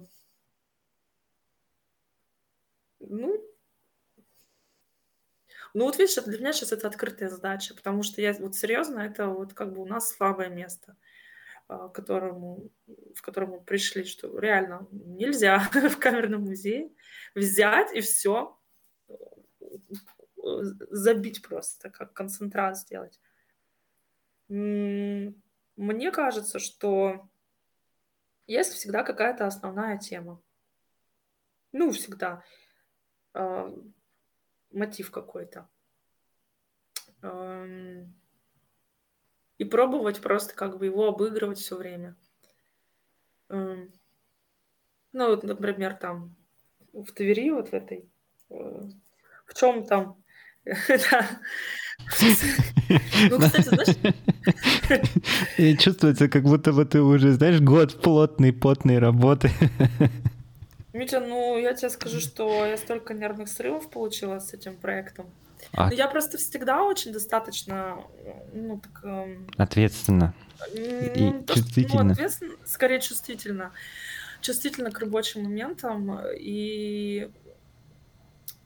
ну, 3.01 3.45
ну 5.77 5.85
вот 5.85 5.99
видишь, 5.99 6.15
для 6.25 6.39
меня 6.39 6.53
сейчас 6.53 6.73
это 6.73 6.89
открытая 6.89 7.29
задача, 7.29 7.75
потому 7.75 8.03
что 8.03 8.23
я 8.23 8.33
вот 8.35 8.55
серьезно, 8.57 9.01
это 9.01 9.29
вот 9.29 9.53
как 9.53 9.73
бы 9.73 9.83
у 9.83 9.87
нас 9.87 10.09
слабое 10.09 10.49
место. 10.49 10.97
А, 11.69 11.89
которому, 11.89 12.71
в 13.15 13.23
котором 13.23 13.51
мы 13.51 13.61
пришли, 13.61 14.05
что 14.05 14.39
реально 14.39 14.87
нельзя 14.93 15.59
в 15.91 15.99
камерном 15.99 16.43
музее 16.43 16.93
взять 17.35 17.93
и 17.93 18.01
все 18.01 18.57
забить 20.91 21.43
просто, 21.43 21.91
как 21.91 22.13
концентрат 22.13 22.79
сделать. 22.79 23.21
Мне 24.49 26.11
кажется, 26.13 26.61
что 26.61 27.29
есть 28.47 28.73
всегда 28.73 29.03
какая-то 29.03 29.45
основная 29.45 29.99
тема. 29.99 30.41
Ну, 31.73 31.91
всегда. 31.91 32.45
Мотив 34.77 35.11
какой-то 35.11 35.69
и 39.59 39.65
пробовать 39.65 40.21
просто 40.21 40.55
как 40.55 40.79
бы 40.79 40.87
его 40.87 41.09
обыгрывать 41.09 41.59
все 41.59 41.77
время. 41.77 42.15
Ну, 43.49 43.89
вот, 45.13 45.43
например, 45.45 45.95
там 45.95 46.37
в 46.93 47.11
Твери, 47.13 47.51
вот 47.51 47.71
в 47.71 47.73
этой, 47.73 48.07
э, 48.51 48.83
в 49.47 49.55
чем 49.55 49.87
там, 49.87 50.23
Ну. 53.31 53.39
Чувствуется, 55.79 56.29
как 56.29 56.43
будто 56.43 56.73
бы 56.73 56.85
ты 56.85 57.01
уже, 57.01 57.33
знаешь, 57.33 57.61
год 57.61 58.01
плотной, 58.01 58.53
потной 58.53 58.99
работы. 58.99 59.51
Митя, 60.97 61.21
ну, 61.21 61.59
я 61.59 61.75
тебе 61.75 61.91
скажу, 61.91 62.21
что 62.21 62.65
я 62.65 62.77
столько 62.79 63.13
нервных 63.13 63.49
срывов 63.49 63.91
получила 63.91 64.39
с 64.39 64.55
этим 64.55 64.77
проектом. 64.77 65.31
А... 65.73 65.93
я 65.93 66.09
просто 66.09 66.39
всегда 66.39 66.85
очень 66.85 67.13
достаточно, 67.13 68.03
ну, 68.53 68.81
так... 68.81 69.05
Эм, 69.05 69.47
ответственно. 69.59 70.35
И 70.73 71.13
ну, 71.17 71.45
чувствительно. 71.45 72.05
Ну, 72.05 72.13
ответственно, 72.13 72.55
скорее 72.65 73.01
чувствительно. 73.01 73.73
Чувствительно 74.41 74.91
к 74.91 74.99
рабочим 74.99 75.43
моментам. 75.43 76.19
И 76.35 77.31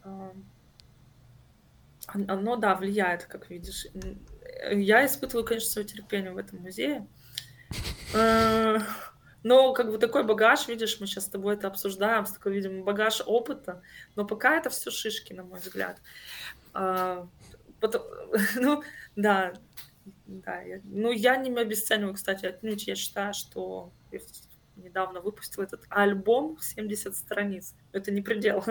э, 0.05 0.31
оно, 2.07 2.57
да, 2.57 2.77
влияет, 2.77 3.25
как 3.25 3.51
видишь. 3.51 3.87
Я 4.71 5.05
испытываю, 5.05 5.45
конечно, 5.45 5.71
свое 5.71 5.87
терпение 5.89 6.33
в 6.33 6.39
этом 6.39 6.61
музее. 6.61 7.07
Но 9.43 9.73
как 9.73 9.91
бы 9.91 9.99
такой 9.99 10.25
багаж, 10.25 10.69
видишь, 10.69 11.01
мы 11.01 11.07
сейчас 11.07 11.25
с 11.27 11.29
тобой 11.29 11.55
это 11.55 11.67
обсуждаем, 11.69 12.27
с 12.27 12.33
такой, 12.33 12.53
видимо, 12.53 12.85
багаж 12.85 13.23
опыта, 13.27 13.83
но 14.17 14.27
пока 14.27 14.57
это 14.57 14.71
все 14.71 14.91
шишки, 14.91 15.33
на 15.33 15.45
мой 15.45 15.61
взгляд. 15.61 16.01
А, 16.75 17.27
потом, 17.81 18.03
ну, 18.57 18.83
да, 19.17 19.55
да. 20.27 20.61
Я, 20.61 20.81
ну, 20.85 21.11
я 21.11 21.37
не 21.37 21.51
обесцениваю, 21.59 22.15
кстати, 22.15 22.47
отнюдь. 22.47 22.87
Я 22.87 22.97
считаю, 22.97 23.35
что 23.35 23.93
я 24.13 24.21
недавно 24.77 25.21
выпустил 25.21 25.63
этот 25.63 25.85
альбом 25.89 26.59
70 26.61 27.17
страниц. 27.17 27.75
Это 27.93 28.11
не 28.11 28.21
предел. 28.21 28.65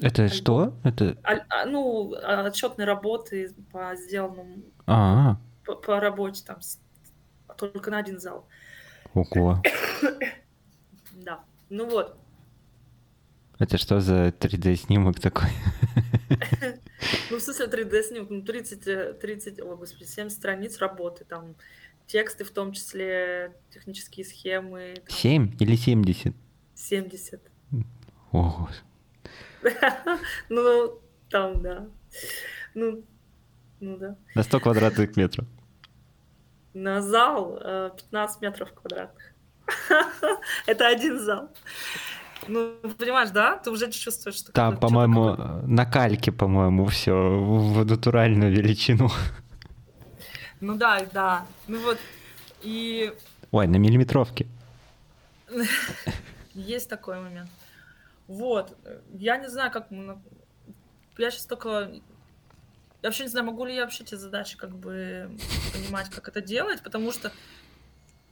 Это 0.00 0.22
альбом. 0.22 0.36
что? 0.36 0.74
Это... 0.84 1.16
А, 1.22 1.66
ну, 1.66 2.14
отчетные 2.14 2.86
работы 2.86 3.54
по 3.72 3.94
сделанному... 3.96 4.62
А-а-а. 4.86 5.40
По, 5.64 5.74
по 5.74 6.00
работе 6.00 6.44
там, 6.44 6.58
только 7.56 7.90
на 7.90 7.98
один 7.98 8.20
зал. 8.20 8.46
Ого. 9.16 9.62
Да. 11.12 11.44
Ну 11.70 11.88
вот. 11.88 12.18
Это 13.58 13.78
что 13.78 14.00
за 14.00 14.28
3D-снимок 14.28 15.20
такой? 15.20 15.48
Ну, 17.30 17.38
в 17.38 17.40
смысле 17.40 17.66
3D-снимок, 17.66 18.30
ну, 18.30 18.42
30, 18.42 19.18
30, 19.20 19.60
о, 19.60 19.76
господи, 19.76 20.04
7 20.04 20.28
страниц 20.28 20.78
работы, 20.78 21.24
там, 21.24 21.54
тексты, 22.06 22.44
в 22.44 22.50
том 22.50 22.72
числе 22.72 23.52
технические 23.70 24.24
схемы. 24.24 24.94
Там, 24.94 25.16
7 25.16 25.56
или 25.60 25.76
70? 25.76 26.34
70. 26.74 27.40
Ого. 28.32 28.68
Ну, 30.48 31.00
там, 31.30 31.62
да. 31.62 31.86
Ну, 32.74 33.04
ну 33.80 33.96
да. 33.98 34.16
На 34.34 34.42
100 34.42 34.60
квадратных 34.60 35.16
метров. 35.16 35.46
На 36.76 37.00
зал 37.00 37.58
э, 37.58 37.90
15 37.96 38.42
метров 38.42 38.70
квадратных. 38.74 39.32
Это 40.66 40.86
один 40.86 41.18
зал. 41.18 41.48
Ну, 42.48 42.74
понимаешь, 42.98 43.30
да? 43.30 43.56
Ты 43.56 43.70
уже 43.70 43.90
чувствуешь, 43.90 44.36
что... 44.36 44.52
Там, 44.52 44.76
по-моему, 44.76 45.30
какое-то- 45.30 45.66
на 45.66 45.86
кальке, 45.86 46.32
по-моему, 46.32 46.84
все 46.84 47.14
в 47.14 47.82
натуральную 47.86 48.52
величину. 48.52 49.08
Ну 50.60 50.76
да, 50.76 51.00
да. 51.14 51.46
Ну 51.66 51.80
вот, 51.82 51.98
и 52.60 53.10
Ой, 53.52 53.66
на 53.66 53.76
миллиметровке. 53.76 54.46
есть 56.52 56.90
такой 56.90 57.20
момент. 57.22 57.48
Вот. 58.28 58.76
Я 59.14 59.38
не 59.38 59.48
знаю, 59.48 59.70
как... 59.70 59.86
Я 61.16 61.30
сейчас 61.30 61.46
только... 61.46 61.90
Я 63.02 63.08
вообще 63.08 63.24
не 63.24 63.28
знаю, 63.28 63.46
могу 63.46 63.64
ли 63.64 63.74
я 63.74 63.82
вообще 63.82 64.04
эти 64.04 64.14
задачи 64.14 64.56
как 64.56 64.74
бы 64.76 65.30
понимать, 65.72 66.08
как 66.10 66.28
это 66.28 66.40
делать, 66.40 66.82
потому 66.82 67.12
что... 67.12 67.30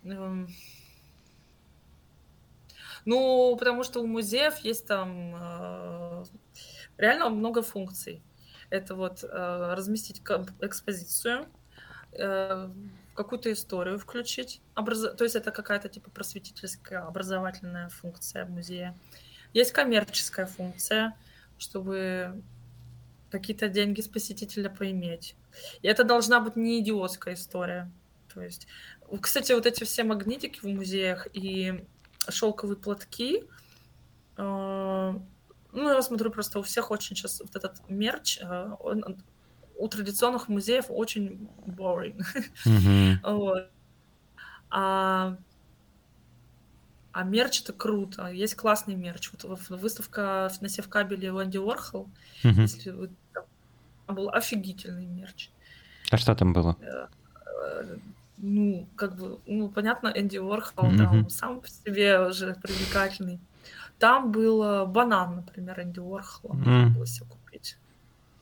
эм, 0.04 0.48
Ну, 3.04 3.54
потому 3.58 3.84
что 3.84 4.00
у 4.02 4.06
музеев 4.06 4.56
есть 4.58 4.86
там 4.86 5.34
э, 5.36 6.24
реально 6.96 7.28
много 7.28 7.62
функций. 7.62 8.22
Это 8.70 8.94
вот 8.94 9.22
э, 9.22 9.74
разместить 9.76 10.22
экспозицию, 10.60 11.46
э, 12.12 12.70
какую-то 13.14 13.52
историю 13.52 13.98
включить. 13.98 14.60
образо- 14.74 15.14
То 15.14 15.24
есть 15.24 15.36
это 15.36 15.50
какая-то 15.52 15.88
типа 15.90 16.10
просветительская, 16.10 17.02
образовательная 17.06 17.90
функция 17.90 18.46
музея. 18.46 18.96
Есть 19.52 19.72
коммерческая 19.72 20.46
функция, 20.46 21.14
чтобы 21.58 22.42
какие-то 23.38 23.68
деньги 23.68 24.00
с 24.00 24.08
посетителя 24.08 24.70
поиметь. 24.70 25.34
И 25.82 25.88
это 25.88 26.04
должна 26.04 26.40
быть 26.40 26.54
не 26.56 26.80
идиотская 26.80 27.34
история. 27.34 27.90
То 28.32 28.42
есть, 28.42 28.68
кстати, 29.20 29.52
вот 29.52 29.66
эти 29.66 29.82
все 29.84 30.04
магнитики 30.04 30.60
в 30.60 30.64
музеях 30.64 31.26
и 31.32 31.84
шелковые 32.28 32.76
платки, 32.76 33.44
э, 34.36 35.14
ну, 35.72 35.88
я 35.88 36.02
смотрю, 36.02 36.30
просто 36.30 36.60
у 36.60 36.62
всех 36.62 36.92
очень 36.92 37.16
сейчас 37.16 37.40
вот 37.40 37.56
этот 37.56 37.88
мерч, 37.88 38.38
э, 38.40 38.70
он 38.80 39.22
у 39.76 39.88
традиционных 39.88 40.48
музеев 40.48 40.86
очень 40.88 41.48
boring. 41.66 42.22
Мгм. 42.64 43.20
Вот. 43.24 43.70
А, 44.70 45.36
а 47.12 47.22
мерч 47.24 47.62
это 47.62 47.72
круто. 47.72 48.28
Есть 48.28 48.54
классный 48.54 48.94
мерч. 48.94 49.30
Вот 49.32 49.68
выставка 49.70 50.50
на 50.60 50.68
Севкабеле 50.68 51.32
у 51.32 51.42
Энди 51.42 51.58
Уорхол. 51.58 52.08
Мгм. 52.42 52.62
Если 52.62 52.90
вы 52.90 53.10
был 54.08 54.28
офигительный 54.30 55.06
мерч. 55.06 55.48
А 56.10 56.16
что 56.16 56.34
там 56.34 56.52
было? 56.52 56.76
Э, 56.80 57.06
Ну, 58.36 58.86
как 58.96 59.16
бы, 59.16 59.38
ну, 59.46 59.68
понятно, 59.68 60.08
Энди 60.14 60.36
Уорхол 60.38 60.84
Мгм. 60.86 60.96
там 60.98 61.30
сам 61.30 61.60
по 61.60 61.68
себе 61.68 62.20
уже 62.20 62.54
привлекательный. 62.62 63.38
Там 63.98 64.32
был 64.32 64.62
э, 64.62 64.84
банан, 64.86 65.36
например, 65.36 65.80
Энди 65.80 66.00
Уорхола. 66.00 66.52
Можно 66.52 66.72
М. 66.86 66.92
было 66.94 67.06
себе 67.06 67.26
купить. 67.26 67.78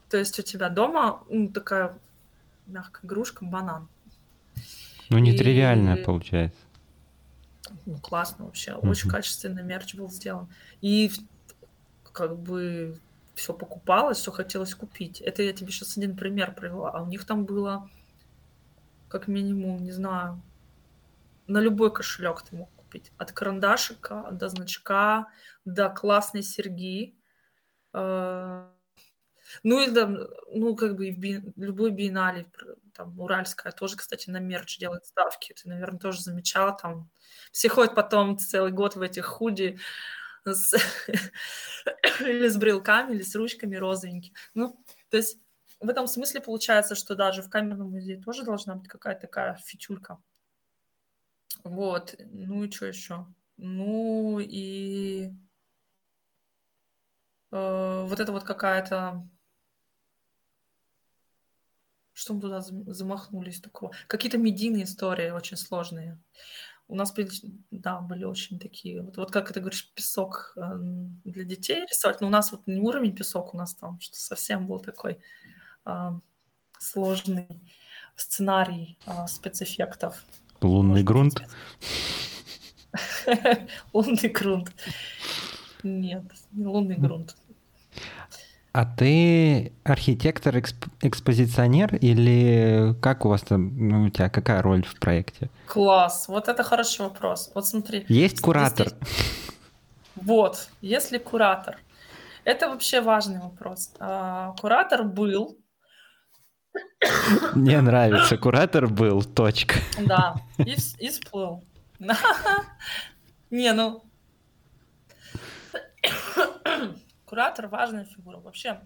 То 0.09 0.17
есть 0.17 0.39
у 0.41 0.43
тебя 0.43 0.71
дома 0.71 1.23
ну, 1.31 1.49
такая 1.49 1.97
мягкая 2.67 3.07
игрушка, 3.07 3.45
банан. 3.45 3.87
Ну, 5.11 5.19
нетривиально 5.19 5.95
И- 5.97 6.03
получается. 6.05 6.59
Ну, 7.87 7.97
классно 7.99 8.47
вообще. 8.47 8.75
Мгм. 8.77 8.89
Очень 8.89 9.11
качественный 9.11 9.63
мерч 9.63 9.95
был 9.95 10.11
сделан. 10.11 10.49
И 10.81 11.13
как 12.13 12.37
бы 12.39 12.99
все 13.43 13.53
покупалось, 13.53 14.19
все 14.19 14.31
хотелось 14.31 14.75
купить. 14.75 15.21
Это 15.21 15.43
я 15.43 15.53
тебе 15.53 15.73
сейчас 15.73 15.97
один 15.99 16.17
пример 16.17 16.55
привела. 16.55 16.91
А 16.93 17.03
у 17.03 17.07
них 17.07 17.27
там 17.27 17.45
было 17.45 17.91
как 19.09 19.27
минимум, 19.29 19.83
не 19.83 19.91
знаю, 19.91 20.41
на 21.49 21.59
любой 21.59 21.93
кошелек 21.93 22.43
ты 22.43 22.57
мог 22.57 22.71
купить. 22.77 23.11
От 23.19 23.33
карандашика 23.33 24.29
до 24.31 24.49
значка, 24.49 25.29
до 25.65 25.89
классной 25.91 26.43
серьги. 26.45 27.17
Э, 27.93 28.69
Ну 29.65 29.81
и 29.81 29.91
там, 29.93 30.19
ну 30.55 30.77
как 30.77 30.97
бы 30.97 31.09
и 31.09 31.11
би- 31.11 31.43
любой 31.57 31.91
биеннале, 31.91 32.47
там 32.95 33.19
Уральская 33.21 33.73
тоже, 33.73 33.97
кстати, 33.97 34.31
на 34.31 34.39
мерч 34.39 34.79
делает 34.79 35.05
ставки. 35.05 35.53
Ты, 35.55 35.69
наверное, 35.69 35.99
тоже 35.99 36.23
замечала, 36.23 36.77
там 36.81 37.11
все 37.53 37.69
ходят 37.69 37.95
потом 37.95 38.39
целый 38.39 38.73
год 38.73 38.97
в 38.97 39.03
этих 39.03 39.27
худи 39.27 39.79
с- 40.45 40.75
или 42.21 42.49
с 42.49 42.57
брелками, 42.57 43.15
или 43.15 43.23
с 43.23 43.35
ручками 43.35 43.77
розовенькими. 43.77 44.35
Ну, 44.55 44.85
то 45.11 45.17
есть 45.17 45.39
в 45.81 45.89
этом 45.89 46.07
смысле 46.07 46.41
получается, 46.41 46.95
что 46.95 47.15
даже 47.15 47.43
в 47.43 47.51
камерном 47.51 47.91
музее 47.91 48.21
тоже 48.21 48.45
должна 48.45 48.77
быть 48.77 48.89
какая-то 48.89 49.23
такая 49.23 49.55
фичулька. 49.57 50.19
Вот. 51.65 52.15
Ну 52.19 52.65
и 52.65 52.71
что 52.71 52.87
еще? 52.87 53.27
Ну 53.57 54.39
и 54.41 55.33
э, 57.51 58.05
вот 58.07 58.21
это 58.21 58.33
вот 58.33 58.45
какая-то... 58.45 59.29
Что 62.15 62.35
мы 62.35 62.41
туда 62.43 62.61
зам- 62.61 62.93
замахнулись 62.93 63.61
такого? 63.61 63.93
Какие-то 64.07 64.39
медийные 64.39 64.85
истории 64.85 65.31
очень 65.31 65.57
сложные. 65.57 66.21
У 66.93 66.95
нас, 66.95 67.11
были, 67.11 67.31
да, 67.71 68.01
были 68.01 68.25
очень 68.25 68.59
такие... 68.59 69.01
Вот, 69.01 69.17
вот 69.17 69.31
как 69.31 69.51
ты 69.51 69.61
говоришь, 69.61 69.91
песок 69.95 70.53
э, 70.57 70.61
для 71.25 71.45
детей 71.45 71.87
рисовать. 71.91 72.21
Но 72.21 72.27
у 72.27 72.31
нас 72.31 72.53
вот 72.53 72.67
не 72.67 72.81
уровень 72.81 73.17
песок, 73.17 73.55
у 73.55 73.57
нас 73.57 73.75
там 73.75 73.99
что 73.99 74.17
совсем 74.19 74.67
был 74.67 74.79
такой 74.79 75.19
э, 75.87 76.11
сложный 76.79 77.49
сценарий 78.15 78.99
э, 79.07 79.27
спецэффектов. 79.27 80.23
Лунный 80.61 80.91
Может 80.91 81.07
грунт. 81.07 81.43
Лунный 83.95 84.29
грунт. 84.29 84.75
Нет, 85.83 86.25
не 86.51 86.67
лунный 86.67 86.97
грунт. 86.97 87.37
А 88.73 88.87
ты 88.87 89.73
архитектор, 89.85 90.57
эксп- 90.57 90.89
экспозиционер 91.03 91.95
или 91.97 92.95
как 93.03 93.27
у 93.27 93.29
вас 93.29 93.43
там, 93.43 93.77
ну, 93.89 94.05
у 94.05 94.09
тебя 94.09 94.31
какая 94.31 94.63
роль 94.63 94.83
в 94.85 94.99
проекте? 94.99 95.51
Класс, 95.67 96.27
вот 96.29 96.49
это 96.49 96.63
хороший 96.63 97.03
вопрос. 97.03 97.51
Вот 97.55 97.67
смотри. 97.67 98.07
Есть 98.09 98.41
куратор? 98.41 98.87
Если- 98.89 98.97
Вот, 100.15 100.69
если 100.81 101.19
куратор. 101.19 101.79
Это 102.45 102.69
вообще 102.69 103.01
важный 103.01 103.41
вопрос. 103.41 103.91
А, 103.99 104.53
Куратор 104.61 105.05
был, 105.05 105.59
Мне 107.55 107.81
нравится, 107.81 108.37
куратор 108.39 108.87
был, 108.89 109.23
точка. 109.23 109.75
да, 110.07 110.37
и, 110.59 110.77
и 110.99 111.09
всплыл. 111.09 111.63
Не, 113.51 113.73
ну... 113.73 114.03
Куратор 117.33 117.67
важная 117.67 118.05
фигура. 118.05 118.37
Вообще, 118.41 118.79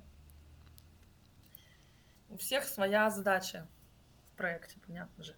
у 2.28 2.36
всех 2.36 2.62
своя 2.62 3.10
задача 3.10 3.66
в 4.30 4.36
проекте, 4.36 4.76
понятно 4.86 5.24
же. 5.24 5.34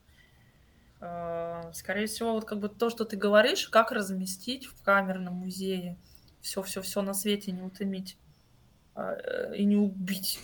Э, 1.01 1.73
Скорее 1.73 2.07
всего, 2.07 2.35
вот 2.35 2.45
как 2.45 2.59
бы 2.59 2.69
то, 2.69 2.91
что 2.91 3.07
ты 3.07 3.17
говоришь, 3.17 3.71
как 3.71 3.93
разместить 3.93 4.67
в 4.67 4.83
камерном 4.83 5.37
музее 5.37 5.97
все-все-все 6.43 7.01
на 7.01 7.15
свете 7.15 7.51
не 7.51 7.63
утомить 7.63 8.19
э, 8.95 9.55
и 9.57 9.65
не 9.65 9.77
убить 9.77 10.39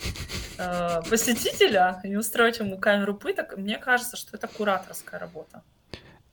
э, 0.57 1.03
посетителя, 1.07 2.01
и 2.03 2.09
не 2.09 2.17
устроить 2.17 2.57
ему 2.57 2.79
камеру 2.79 3.15
пыток, 3.15 3.57
мне 3.57 3.77
кажется, 3.77 4.17
что 4.17 4.35
это 4.35 4.47
кураторская 4.47 5.19
работа. 5.19 5.61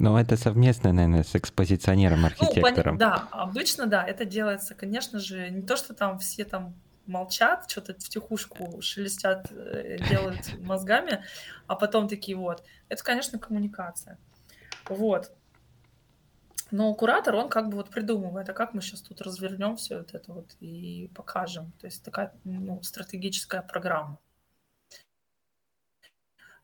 Но 0.02 0.20
это 0.20 0.36
совместно, 0.36 0.92
наверное, 0.92 1.22
с 1.22 1.36
экспозиционером, 1.36 2.22
Ну, 2.22 2.26
архитектором. 2.26 2.96
поня- 2.96 2.98
да, 2.98 3.28
обычно, 3.30 3.86
да, 3.86 4.04
это 4.04 4.24
делается, 4.24 4.74
конечно 4.74 5.20
же, 5.20 5.48
не 5.48 5.62
то, 5.62 5.76
что 5.76 5.94
там 5.94 6.18
все 6.18 6.44
там 6.44 6.74
молчат, 7.06 7.70
что-то 7.70 7.94
втихушку 7.94 8.82
шелестят, 8.82 9.46
э, 9.52 9.98
делают 10.08 10.38
мозгами, 10.60 11.22
а 11.68 11.76
потом 11.76 12.08
такие 12.08 12.36
вот. 12.36 12.64
Это, 12.88 13.04
конечно, 13.04 13.38
коммуникация. 13.38 14.18
Вот. 14.88 15.30
Но 16.72 16.92
куратор, 16.94 17.36
он 17.36 17.48
как 17.48 17.68
бы 17.68 17.76
вот 17.76 17.90
придумывает, 17.90 18.48
а 18.48 18.54
как 18.54 18.74
мы 18.74 18.82
сейчас 18.82 19.02
тут 19.02 19.20
развернем 19.20 19.76
все 19.76 19.98
вот 19.98 20.14
это 20.14 20.32
вот 20.32 20.56
и 20.58 21.10
покажем. 21.14 21.72
То 21.80 21.86
есть 21.86 22.02
такая 22.02 22.32
ну, 22.42 22.82
стратегическая 22.82 23.62
программа. 23.62 24.18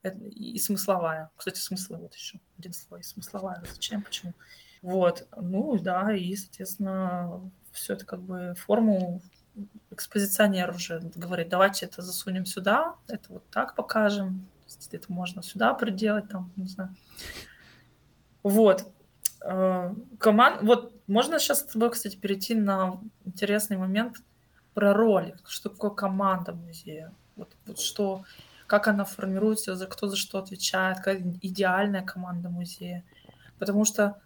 И 0.02 0.58
смысловая. 0.58 1.30
Кстати, 1.36 1.58
смыслы 1.58 1.98
вот 1.98 2.14
еще. 2.14 2.40
Один 2.58 2.72
слой. 2.72 3.02
Смысловая. 3.02 3.62
Зачем? 3.72 4.02
Почему? 4.02 4.34
Вот, 4.82 5.26
ну 5.36 5.76
да, 5.78 6.14
и, 6.14 6.36
соответственно, 6.36 7.50
все 7.72 7.94
это 7.94 8.06
как 8.06 8.22
бы 8.22 8.54
форму 8.56 9.20
экспозиционер 9.90 10.70
уже 10.70 11.00
говорит, 11.16 11.48
давайте 11.48 11.86
это 11.86 12.02
засунем 12.02 12.46
сюда, 12.46 12.94
это 13.08 13.32
вот 13.32 13.50
так 13.50 13.74
покажем, 13.74 14.46
это 14.92 15.12
можно 15.12 15.42
сюда 15.42 15.74
приделать, 15.74 16.28
там, 16.28 16.52
не 16.56 16.68
знаю. 16.68 16.94
Вот. 18.42 18.86
Э, 19.42 19.92
команд... 20.18 20.62
Вот 20.62 20.94
можно 21.08 21.38
сейчас 21.38 21.60
с 21.60 21.64
тобой, 21.64 21.90
кстати, 21.90 22.16
перейти 22.16 22.54
на 22.54 23.00
интересный 23.24 23.76
момент 23.76 24.18
про 24.74 24.94
роли. 24.94 25.36
Что 25.44 25.70
такое 25.70 25.90
команда 25.90 26.52
музея? 26.52 27.12
Вот, 27.34 27.56
вот 27.66 27.80
что, 27.80 28.24
как 28.68 28.86
она 28.86 29.04
формируется, 29.04 29.74
за 29.76 29.86
кто 29.86 30.06
за 30.06 30.16
что 30.16 30.38
отвечает, 30.38 31.00
как 31.00 31.18
идеальная 31.40 32.02
команда 32.02 32.50
музея. 32.50 33.02
Потому 33.58 33.86
что 33.86 34.20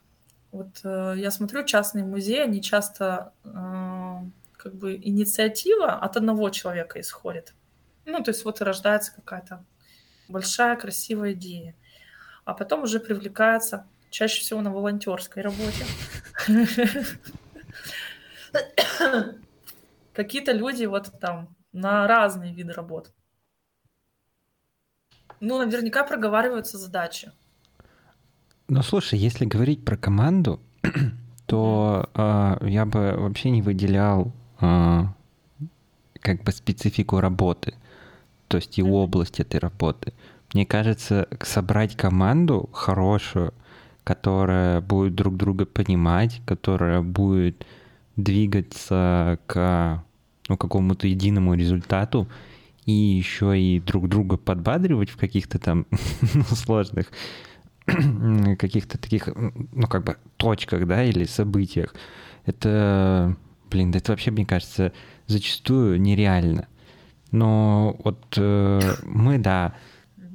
вот 0.51 0.81
э, 0.83 1.15
я 1.17 1.31
смотрю 1.31 1.65
частные 1.65 2.05
музеи, 2.05 2.41
они 2.41 2.61
часто 2.61 3.33
э, 3.45 4.17
как 4.57 4.75
бы 4.75 4.97
инициатива 4.97 5.93
от 5.93 6.17
одного 6.17 6.51
человека 6.51 7.01
исходит. 7.01 7.55
Ну, 8.05 8.21
то 8.21 8.33
есть 8.33 8.45
вот 8.45 8.61
и 8.61 8.65
рождается 8.65 9.15
какая-то 9.15 9.65
большая 10.29 10.77
красивая 10.77 11.35
идея. 11.35 11.77
А 12.45 12.53
потом 12.53 12.83
уже 12.83 12.99
привлекается 12.99 13.87
чаще 14.11 14.41
всего 14.41 14.61
на 14.61 14.73
волонтерской 14.73 15.45
работе. 15.45 15.87
Какие-то 20.13 20.51
люди 20.51 20.87
вот 20.87 21.13
там 21.21 21.55
на 21.73 22.09
разные 22.09 22.53
виды 22.53 22.73
работ. 22.73 23.13
Ну, 25.43 25.59
наверняка 25.59 26.05
проговариваются 26.05 26.79
задачи. 26.79 27.33
Ну, 28.69 28.81
слушай, 28.83 29.19
если 29.19 29.45
говорить 29.45 29.85
про 29.85 29.97
команду, 29.97 30.61
то 31.47 32.09
э, 32.15 32.69
я 32.69 32.87
бы 32.87 33.15
вообще 33.17 33.51
не 33.51 33.61
выделял 33.61 34.33
э, 34.61 35.03
как 36.21 36.45
бы 36.45 36.53
специфику 36.53 37.19
работы, 37.19 37.75
то 38.47 38.59
есть 38.59 38.79
и 38.79 38.85
область 38.85 39.41
этой 39.41 39.59
работы. 39.59 40.13
Мне 40.55 40.65
кажется, 40.65 41.27
собрать 41.41 41.97
команду 41.97 42.71
хорошую, 42.73 43.53
которая 44.05 44.81
будет 44.81 45.17
друг 45.17 45.37
друга 45.37 45.67
понимать, 45.67 46.41
которая 46.47 47.03
будет 47.03 47.67
двигаться 48.15 49.41
к 49.47 50.05
ну, 50.49 50.57
какому-то 50.57 51.09
единому 51.09 51.55
результату 51.55 52.29
и 52.87 52.93
еще 52.93 53.59
и 53.59 53.81
друг 53.81 54.09
друга 54.09 54.37
подбадривать 54.37 55.11
в 55.11 55.17
каких-то 55.17 55.59
там 55.59 55.87
сложных 56.49 57.07
каких-то 57.85 58.97
таких, 58.97 59.29
ну, 59.35 59.87
как 59.89 60.05
бы 60.05 60.17
точках, 60.37 60.87
да, 60.87 61.03
или 61.05 61.25
событиях. 61.25 61.95
Это, 62.47 63.37
блин, 63.71 63.91
да 63.91 63.99
это 63.99 64.13
вообще, 64.13 64.31
мне 64.31 64.47
кажется, 64.47 64.93
зачастую 65.27 66.01
нереально. 66.01 66.69
Но 67.31 67.97
вот 68.05 68.35
э, 68.37 68.81
мы, 69.05 69.39
да, 69.39 69.75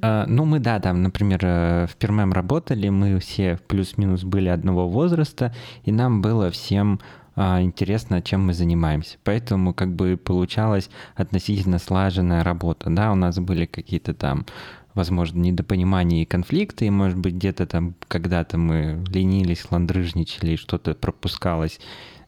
э, 0.02 0.24
ну 0.26 0.44
мы, 0.44 0.58
да, 0.58 0.80
там, 0.80 1.02
например, 1.02 1.40
э, 1.42 1.86
в 1.86 1.96
Пермем 1.96 2.32
работали, 2.32 2.88
мы 2.88 3.18
все 3.20 3.58
плюс-минус 3.68 4.24
были 4.24 4.48
одного 4.48 4.88
возраста, 4.88 5.54
и 5.84 5.92
нам 5.92 6.20
было 6.20 6.50
всем 6.50 7.00
э, 7.38 7.62
интересно, 7.62 8.22
чем 8.22 8.46
мы 8.46 8.54
занимаемся. 8.54 9.18
Поэтому 9.24 9.72
как 9.72 9.94
бы 9.94 10.16
получалась 10.16 10.90
относительно 11.14 11.78
слаженная 11.78 12.44
работа, 12.44 12.90
да, 12.90 13.12
у 13.12 13.14
нас 13.14 13.38
были 13.38 13.66
какие-то 13.66 14.14
там 14.14 14.46
возможно, 14.94 15.38
недопонимания 15.38 16.22
и 16.22 16.26
конфликты, 16.26 16.86
и, 16.86 16.90
может 16.90 17.16
быть, 17.16 17.34
где-то 17.34 17.66
там 17.66 17.94
когда-то 18.08 18.58
мы 18.58 19.04
ленились, 19.08 19.70
ландрыжничали, 19.70 20.56
что-то 20.56 20.94
пропускалось 20.94 21.78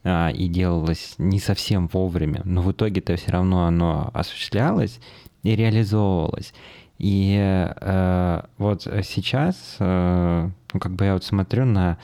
а, 0.03 0.29
и 0.29 0.47
делалось 0.47 1.15
не 1.17 1.39
совсем 1.39 1.89
вовремя, 1.91 2.41
но 2.45 2.61
в 2.61 2.71
итоге-то 2.71 3.17
все 3.17 3.31
равно 3.31 3.65
оно 3.65 4.09
осуществлялось 4.13 4.99
и 5.43 5.55
реализовывалось. 5.55 6.53
И 6.97 7.35
э, 7.39 8.41
вот 8.59 8.83
сейчас, 8.83 9.75
э, 9.79 10.49
ну, 10.73 10.79
как 10.79 10.93
бы 10.93 11.05
я 11.05 11.13
вот 11.13 11.23
смотрю 11.23 11.65
на 11.65 11.97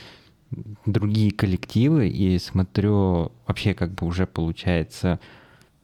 другие 0.85 1.31
коллективы 1.31 2.07
и 2.07 2.37
смотрю 2.39 3.31
вообще 3.47 3.73
как 3.73 3.93
бы 3.93 4.07
уже 4.07 4.25
получается, 4.25 5.19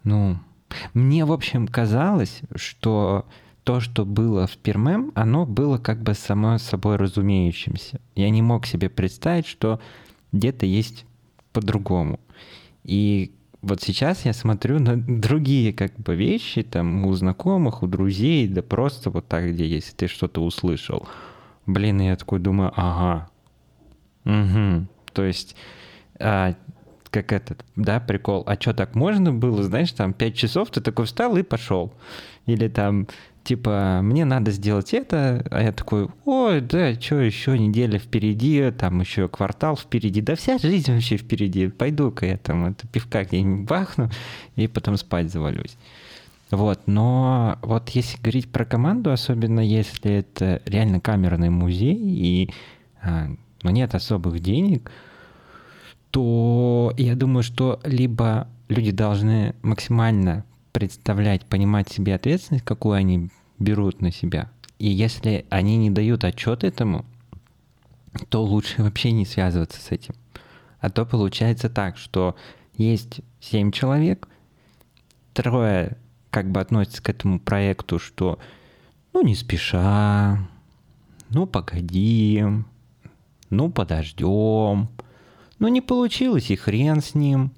ну, 0.03 0.37
мне, 0.93 1.25
в 1.25 1.31
общем, 1.31 1.67
казалось, 1.67 2.41
что 2.55 3.25
то, 3.63 3.79
что 3.79 4.05
было 4.05 4.47
в 4.47 4.57
Пермем, 4.57 5.11
оно 5.15 5.45
было 5.45 5.77
как 5.77 6.01
бы 6.01 6.13
само 6.13 6.57
собой 6.57 6.97
разумеющимся. 6.97 8.01
Я 8.15 8.29
не 8.29 8.41
мог 8.41 8.65
себе 8.65 8.89
представить, 8.89 9.45
что 9.45 9.79
где-то 10.31 10.65
есть 10.65 11.05
по-другому. 11.53 12.19
И 12.83 13.31
вот 13.61 13.81
сейчас 13.81 14.25
я 14.25 14.33
смотрю 14.33 14.79
на 14.79 14.97
другие 14.97 15.71
как 15.71 15.97
бы 15.97 16.15
вещи, 16.15 16.63
там, 16.63 17.05
у 17.05 17.13
знакомых, 17.13 17.83
у 17.83 17.87
друзей, 17.87 18.47
да 18.47 18.61
просто 18.61 19.09
вот 19.09 19.27
так, 19.27 19.51
где 19.51 19.65
если 19.65 19.93
ты 19.93 20.07
что-то 20.07 20.43
услышал. 20.43 21.07
Блин, 21.65 22.01
я 22.01 22.17
такой 22.17 22.39
думаю, 22.39 22.73
ага, 22.75 23.29
угу. 24.25 24.87
То 25.13 25.23
есть, 25.23 25.55
а, 26.19 26.55
как 27.09 27.31
этот, 27.31 27.63
да, 27.75 27.99
прикол, 27.99 28.43
а 28.47 28.55
что 28.55 28.73
так 28.73 28.95
можно 28.95 29.31
было, 29.31 29.63
знаешь, 29.63 29.91
там, 29.91 30.13
пять 30.13 30.35
часов 30.35 30.69
ты 30.71 30.81
такой 30.81 31.05
встал 31.05 31.37
и 31.37 31.43
пошел. 31.43 31.93
Или 32.45 32.67
там 32.67 33.07
типа, 33.43 33.99
мне 34.01 34.25
надо 34.25 34.51
сделать 34.51 34.93
это, 34.93 35.45
а 35.51 35.61
я 35.61 35.71
такой, 35.71 36.07
ой, 36.25 36.61
да, 36.61 36.93
что 36.93 37.19
еще 37.19 37.57
неделя 37.57 37.99
впереди, 37.99 38.71
там 38.71 39.01
еще 39.01 39.27
квартал 39.27 39.75
впереди, 39.75 40.21
да 40.21 40.35
вся 40.35 40.57
жизнь 40.57 40.91
вообще 40.91 41.17
впереди, 41.17 41.67
пойду-ка 41.67 42.25
я 42.25 42.37
там 42.37 42.65
это 42.65 42.87
пивка 42.87 43.23
где-нибудь 43.23 43.67
бахну 43.67 44.09
и 44.55 44.67
потом 44.67 44.97
спать 44.97 45.31
завалюсь. 45.31 45.77
Вот, 46.51 46.81
но 46.85 47.57
вот 47.61 47.89
если 47.89 48.17
говорить 48.19 48.47
про 48.47 48.63
команду, 48.63 49.11
особенно 49.11 49.59
если 49.59 50.11
это 50.11 50.61
реально 50.65 50.99
камерный 50.99 51.49
музей 51.49 51.97
и 51.97 52.49
ну, 53.63 53.71
нет 53.71 53.95
особых 53.95 54.39
денег, 54.39 54.91
то 56.11 56.93
я 56.97 57.15
думаю, 57.15 57.43
что 57.43 57.79
либо 57.83 58.47
люди 58.67 58.91
должны 58.91 59.55
максимально 59.61 60.45
представлять, 60.71 61.45
понимать 61.45 61.89
себе 61.89 62.15
ответственность, 62.15 62.65
какую 62.65 62.95
они 62.95 63.29
берут 63.59 64.01
на 64.01 64.11
себя. 64.11 64.51
И 64.79 64.89
если 64.89 65.45
они 65.49 65.77
не 65.77 65.89
дают 65.89 66.23
отчет 66.23 66.63
этому, 66.63 67.05
то 68.29 68.43
лучше 68.43 68.83
вообще 68.83 69.11
не 69.11 69.25
связываться 69.25 69.81
с 69.81 69.91
этим. 69.91 70.15
А 70.79 70.89
то 70.89 71.05
получается 71.05 71.69
так, 71.69 71.97
что 71.97 72.35
есть 72.75 73.21
семь 73.39 73.71
человек, 73.71 74.27
трое 75.33 75.97
как 76.29 76.49
бы 76.51 76.59
относятся 76.59 77.01
к 77.01 77.09
этому 77.09 77.39
проекту, 77.39 77.99
что 77.99 78.39
ну 79.13 79.21
не 79.21 79.35
спеша, 79.35 80.39
ну 81.29 81.45
погоди, 81.45 82.43
ну 83.55 83.71
подождем, 83.71 84.89
ну 85.59 85.67
не 85.67 85.81
получилось 85.81 86.49
и 86.51 86.55
хрен 86.55 87.01
с 87.01 87.15
ним. 87.15 87.51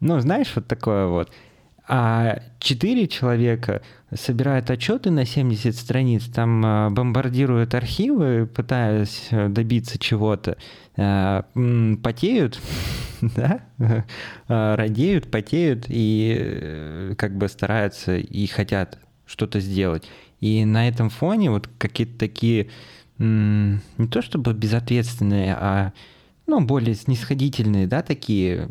Ну 0.00 0.20
знаешь, 0.20 0.52
вот 0.54 0.66
такое 0.66 1.06
вот– 1.06 1.32
а 1.90 2.40
четыре 2.58 3.08
человека 3.08 3.80
собирают 4.14 4.70
отчеты 4.70 5.10
на 5.10 5.24
70 5.24 5.74
страниц, 5.74 6.24
там 6.26 6.62
а, 6.64 6.90
бомбардируют 6.90 7.74
архивы, 7.74 8.46
пытаясь 8.46 9.28
э, 9.30 9.48
добиться 9.48 9.98
чего-то, 9.98 10.58
а, 10.98 11.46
потеют, 12.02 12.60
да, 13.22 13.62
а, 14.48 14.76
радеют, 14.76 15.30
потеют 15.30 15.86
и 15.88 16.36
э, 16.38 17.14
как 17.16 17.38
бы 17.38 17.48
стараются 17.48 18.18
и 18.18 18.46
хотят 18.46 18.98
что-то 19.24 19.58
сделать. 19.58 20.06
И 20.40 20.66
на 20.66 20.88
этом 20.88 21.08
фоне 21.08 21.50
вот 21.50 21.70
какие-то 21.78 22.18
такие 22.18 22.68
не 23.18 24.08
то 24.10 24.22
чтобы 24.22 24.52
безответственные, 24.54 25.56
а 25.58 25.92
ну, 26.46 26.60
более 26.60 26.94
снисходительные, 26.94 27.86
да, 27.86 28.02
такие 28.02 28.68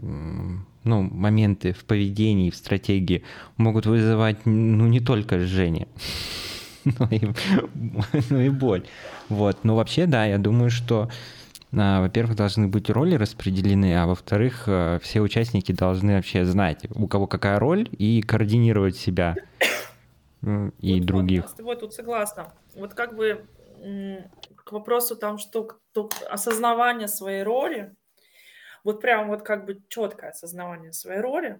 ну, 0.83 1.01
моменты 1.01 1.73
в 1.73 1.83
поведении, 1.85 2.49
в 2.49 2.55
стратегии 2.55 3.23
могут 3.57 3.85
вызывать 3.85 4.45
ну, 4.45 4.87
не 4.87 4.99
только 4.99 5.39
жжение, 5.39 5.87
но 6.85 7.07
и, 7.11 7.21
но 8.29 8.41
и 8.41 8.49
боль. 8.49 8.85
Вот. 9.29 9.63
Но 9.63 9.75
вообще, 9.75 10.05
да, 10.05 10.25
я 10.25 10.37
думаю, 10.37 10.69
что 10.69 11.09
а, 11.75 12.01
во-первых, 12.01 12.35
должны 12.35 12.67
быть 12.67 12.89
роли 12.89 13.15
распределены, 13.15 13.95
а 13.95 14.07
во-вторых, 14.07 14.63
а, 14.67 14.99
все 14.99 15.21
участники 15.21 15.71
должны 15.71 16.15
вообще 16.15 16.45
знать, 16.45 16.87
у 16.95 17.07
кого 17.07 17.27
какая 17.27 17.59
роль, 17.59 17.89
и 17.97 18.21
координировать 18.21 18.95
себя 18.95 19.35
и 20.81 20.93
вот, 20.93 21.05
других. 21.05 21.41
Вот, 21.43 21.51
с 21.51 21.53
тобой 21.55 21.75
тут 21.75 21.93
согласна. 21.93 22.53
Вот 22.75 22.93
как 22.93 23.15
бы 23.15 23.43
к 24.55 24.71
вопросу 24.71 25.15
там, 25.15 25.37
что 25.37 25.79
осознавание 26.29 27.07
своей 27.07 27.43
роли, 27.43 27.95
вот 28.83 29.01
прям 29.01 29.27
вот 29.29 29.43
как 29.43 29.65
бы 29.65 29.81
четкое 29.89 30.31
осознавание 30.31 30.93
своей 30.93 31.19
роли, 31.19 31.59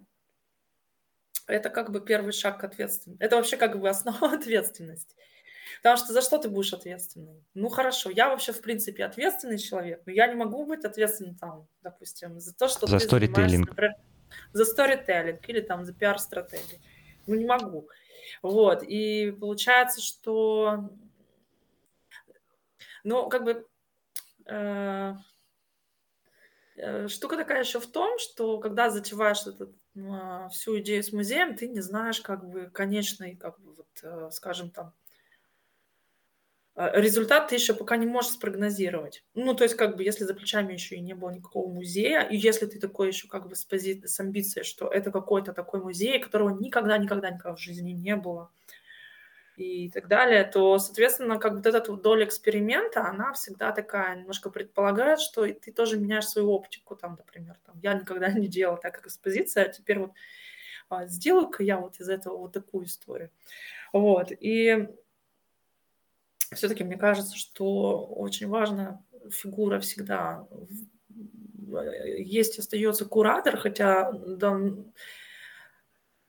это 1.46 1.70
как 1.70 1.90
бы 1.90 2.00
первый 2.00 2.32
шаг 2.32 2.60
к 2.60 2.64
ответственности. 2.64 3.22
Это 3.22 3.36
вообще 3.36 3.56
как 3.56 3.78
бы 3.78 3.88
основа 3.88 4.32
ответственности. 4.34 5.16
Потому 5.82 5.96
что 5.96 6.12
за 6.12 6.22
что 6.22 6.38
ты 6.38 6.48
будешь 6.48 6.72
ответственный? 6.72 7.44
Ну 7.54 7.68
хорошо, 7.68 8.10
я 8.10 8.28
вообще 8.28 8.52
в 8.52 8.60
принципе 8.60 9.04
ответственный 9.04 9.58
человек, 9.58 10.02
но 10.06 10.12
я 10.12 10.26
не 10.26 10.34
могу 10.34 10.64
быть 10.66 10.84
ответственным 10.84 11.36
там, 11.36 11.68
допустим, 11.82 12.40
за 12.40 12.54
то, 12.54 12.68
что 12.68 12.86
за 12.86 12.98
ты 12.98 13.04
сторителлинг. 13.04 13.68
Например, 13.68 13.94
за 14.52 14.64
сторителлинг 14.64 15.48
или 15.48 15.60
там 15.60 15.84
за 15.84 15.92
пиар-стратегию. 15.92 16.80
Ну 17.26 17.34
не 17.34 17.46
могу. 17.46 17.88
Вот, 18.42 18.82
и 18.82 19.30
получается, 19.30 20.00
что, 20.02 20.90
ну, 23.08 23.28
как 23.30 23.44
бы, 23.44 23.66
э, 24.46 25.14
э, 26.76 27.08
штука 27.08 27.36
такая 27.36 27.62
еще 27.64 27.80
в 27.80 27.86
том, 27.86 28.18
что 28.18 28.58
когда 28.60 28.90
затеваешь 28.90 29.46
этот, 29.46 29.74
э, 29.96 30.48
всю 30.52 30.78
идею 30.80 31.02
с 31.02 31.12
музеем, 31.12 31.56
ты 31.56 31.68
не 31.68 31.80
знаешь, 31.80 32.20
как 32.20 32.46
бы, 32.48 32.70
конечный, 32.70 33.36
как 33.36 33.58
бы, 33.60 33.74
вот, 33.74 33.88
э, 34.02 34.30
скажем 34.30 34.70
там, 34.70 34.92
результат 36.76 37.48
ты 37.48 37.56
еще 37.56 37.74
пока 37.74 37.96
не 37.96 38.06
можешь 38.06 38.32
спрогнозировать. 38.32 39.24
Ну, 39.34 39.54
то 39.54 39.64
есть, 39.64 39.74
как 39.74 39.96
бы, 39.96 40.04
если 40.04 40.24
за 40.24 40.34
плечами 40.34 40.74
еще 40.74 40.94
и 40.96 41.00
не 41.00 41.14
было 41.14 41.30
никакого 41.30 41.72
музея, 41.72 42.20
и 42.20 42.36
если 42.36 42.66
ты 42.66 42.78
такой 42.78 43.08
еще 43.08 43.26
как 43.26 43.48
бы 43.48 43.56
с, 43.56 43.64
пози... 43.64 44.02
с 44.06 44.20
амбицией, 44.20 44.64
что 44.64 44.86
это 44.86 45.10
какой-то 45.10 45.52
такой 45.52 45.80
музей, 45.82 46.20
которого 46.20 46.50
никогда-никогда-никогда 46.50 47.56
в 47.56 47.60
жизни 47.60 47.90
не 47.90 48.14
было, 48.14 48.52
и 49.58 49.90
так 49.90 50.08
далее, 50.08 50.44
то, 50.44 50.78
соответственно, 50.78 51.38
как 51.38 51.54
вот 51.54 51.66
эта 51.66 51.90
вот 51.90 52.02
доля 52.02 52.24
эксперимента, 52.24 53.04
она 53.04 53.32
всегда 53.32 53.72
такая, 53.72 54.16
немножко 54.16 54.50
предполагает, 54.50 55.20
что 55.20 55.46
ты 55.46 55.72
тоже 55.72 55.98
меняешь 55.98 56.28
свою 56.28 56.52
оптику, 56.52 56.96
там, 56.96 57.16
например, 57.16 57.56
там, 57.66 57.78
я 57.82 57.94
никогда 57.94 58.30
не 58.32 58.48
делала 58.48 58.78
так, 58.78 58.94
как 58.94 59.06
экспозиция, 59.06 59.64
а 59.64 59.68
теперь 59.68 59.98
вот 59.98 60.12
а, 60.88 61.06
сделаю-ка 61.06 61.62
я 61.62 61.78
вот 61.78 62.00
из 62.00 62.08
этого 62.08 62.36
вот 62.36 62.52
такую 62.52 62.86
историю. 62.86 63.30
Вот, 63.92 64.28
и 64.30 64.88
все-таки 66.54 66.84
мне 66.84 66.96
кажется, 66.96 67.36
что 67.36 68.06
очень 68.06 68.48
важная 68.48 69.02
фигура 69.30 69.80
всегда 69.80 70.46
есть, 72.16 72.58
остается 72.58 73.04
куратор, 73.04 73.56
хотя 73.58 74.12
да, 74.12 74.56
Э, 74.56 75.27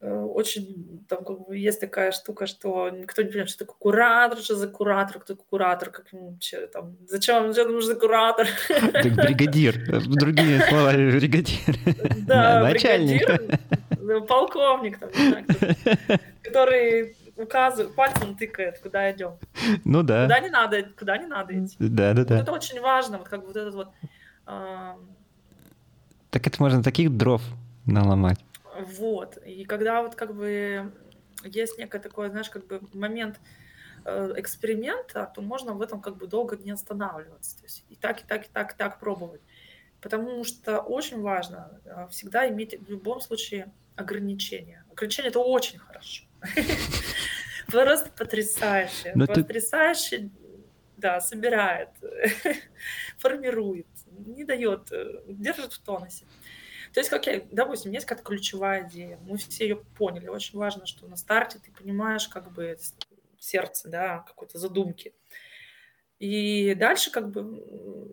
очень 0.01 1.05
там 1.09 1.25
как 1.25 1.47
бы 1.47 1.57
есть 1.57 1.81
такая 1.81 2.11
штука, 2.11 2.45
что 2.47 2.89
никто 2.89 3.21
не 3.21 3.27
понимает, 3.27 3.49
что 3.49 3.59
такое 3.65 3.75
куратор, 3.79 4.39
что 4.39 4.55
за 4.55 4.67
куратор, 4.67 5.19
кто 5.19 5.33
такой 5.33 5.45
куратор, 5.49 5.89
как 5.89 6.13
ему 6.13 6.31
вообще 6.31 6.67
там, 6.67 6.95
зачем 7.07 7.51
вам 7.51 7.71
нужен 7.71 7.99
куратор? 7.99 8.47
Бригадир, 8.69 9.75
другими 10.07 10.59
словами, 10.69 11.11
бригадир. 11.11 11.75
Да, 12.25 12.61
начальник. 12.63 13.27
Бригадир, 13.27 14.25
полковник, 14.25 14.99
там, 14.99 15.09
знаю, 15.13 15.45
который 16.43 17.15
указывает, 17.35 17.93
пальцем 17.95 18.35
тыкает, 18.35 18.79
куда 18.79 19.11
идем. 19.11 19.33
Ну 19.85 20.03
да. 20.03 20.23
Куда 20.23 20.39
не 20.39 20.49
надо, 20.49 20.83
куда 20.97 21.17
не 21.17 21.25
надо 21.25 21.53
идти. 21.53 21.75
Да, 21.79 22.13
да, 22.13 22.23
да. 22.23 22.35
Вот 22.35 22.43
это 22.43 22.51
очень 22.53 22.79
важно, 22.79 23.17
вот 23.17 23.27
как 23.27 23.41
бы 23.41 23.47
вот 23.47 23.55
этот 23.57 23.73
вот... 23.75 23.89
Так 26.29 26.47
это 26.47 26.55
можно 26.59 26.83
таких 26.83 27.15
дров 27.15 27.41
наломать. 27.85 28.39
Вот. 28.79 29.37
И 29.45 29.65
когда 29.65 30.01
вот 30.01 30.15
как 30.15 30.35
бы 30.35 30.91
есть 31.43 31.77
некое 31.77 31.99
такое, 31.99 32.29
знаешь, 32.29 32.49
как 32.49 32.65
бы 32.67 32.81
момент 32.93 33.39
э, 34.05 34.33
эксперимента, 34.37 35.31
то 35.33 35.41
можно 35.41 35.73
в 35.73 35.81
этом 35.81 36.01
как 36.01 36.17
бы 36.17 36.27
долго 36.27 36.57
не 36.57 36.71
останавливаться. 36.71 37.57
То 37.57 37.63
есть 37.63 37.85
и 37.89 37.95
так, 37.95 38.21
и 38.21 38.27
так, 38.27 38.45
и 38.45 38.49
так, 38.49 38.73
и 38.73 38.77
так 38.77 38.99
пробовать. 38.99 39.41
Потому 40.01 40.43
что 40.43 40.79
очень 40.79 41.21
важно 41.21 41.79
э, 41.85 42.07
всегда 42.09 42.47
иметь 42.49 42.79
в 42.79 42.89
любом 42.89 43.21
случае 43.21 43.71
ограничения. 43.95 44.85
Ограничения– 44.91 45.27
это 45.29 45.39
очень 45.39 45.79
хорошо. 45.79 46.25
Просто 47.67 48.09
потрясающе. 48.11 49.13
Потрясающе, 49.27 50.29
да, 50.97 51.21
собирает, 51.21 51.89
формирует, 53.17 53.87
не 54.25 54.43
дает, 54.43 54.91
э, 54.91 55.21
держит 55.27 55.73
в 55.73 55.79
тонусе. 55.79 56.25
То 56.93 56.99
есть, 56.99 57.13
окей, 57.13 57.47
допустим, 57.51 57.91
есть 57.91 58.05
какая-то 58.05 58.27
ключевая 58.27 58.87
идея, 58.87 59.19
мы 59.21 59.37
все 59.37 59.65
ее 59.65 59.75
поняли. 59.77 60.27
Очень 60.27 60.57
важно, 60.57 60.85
что 60.85 61.07
на 61.07 61.15
старте 61.15 61.59
ты 61.59 61.71
понимаешь 61.71 62.27
как 62.27 62.51
бы 62.51 62.77
сердце, 63.37 63.89
да, 63.89 64.19
какой-то 64.19 64.57
задумки. 64.57 65.13
И 66.19 66.75
дальше 66.75 67.11
как 67.11 67.31
бы 67.31 67.41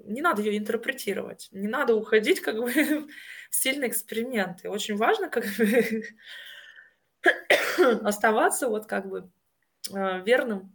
не 0.04 0.20
надо 0.20 0.40
ее 0.40 0.56
интерпретировать, 0.56 1.48
не 1.50 1.66
надо 1.66 1.96
уходить 1.96 2.40
как 2.40 2.56
бы 2.56 2.70
в 3.50 3.54
сильные 3.54 3.90
эксперименты. 3.90 4.70
Очень 4.70 4.96
важно 4.96 5.28
как 5.28 5.44
бы 5.58 6.04
оставаться 8.02 8.68
вот 8.68 8.86
как 8.86 9.08
бы 9.08 9.28
а, 9.92 10.18
верным 10.18 10.72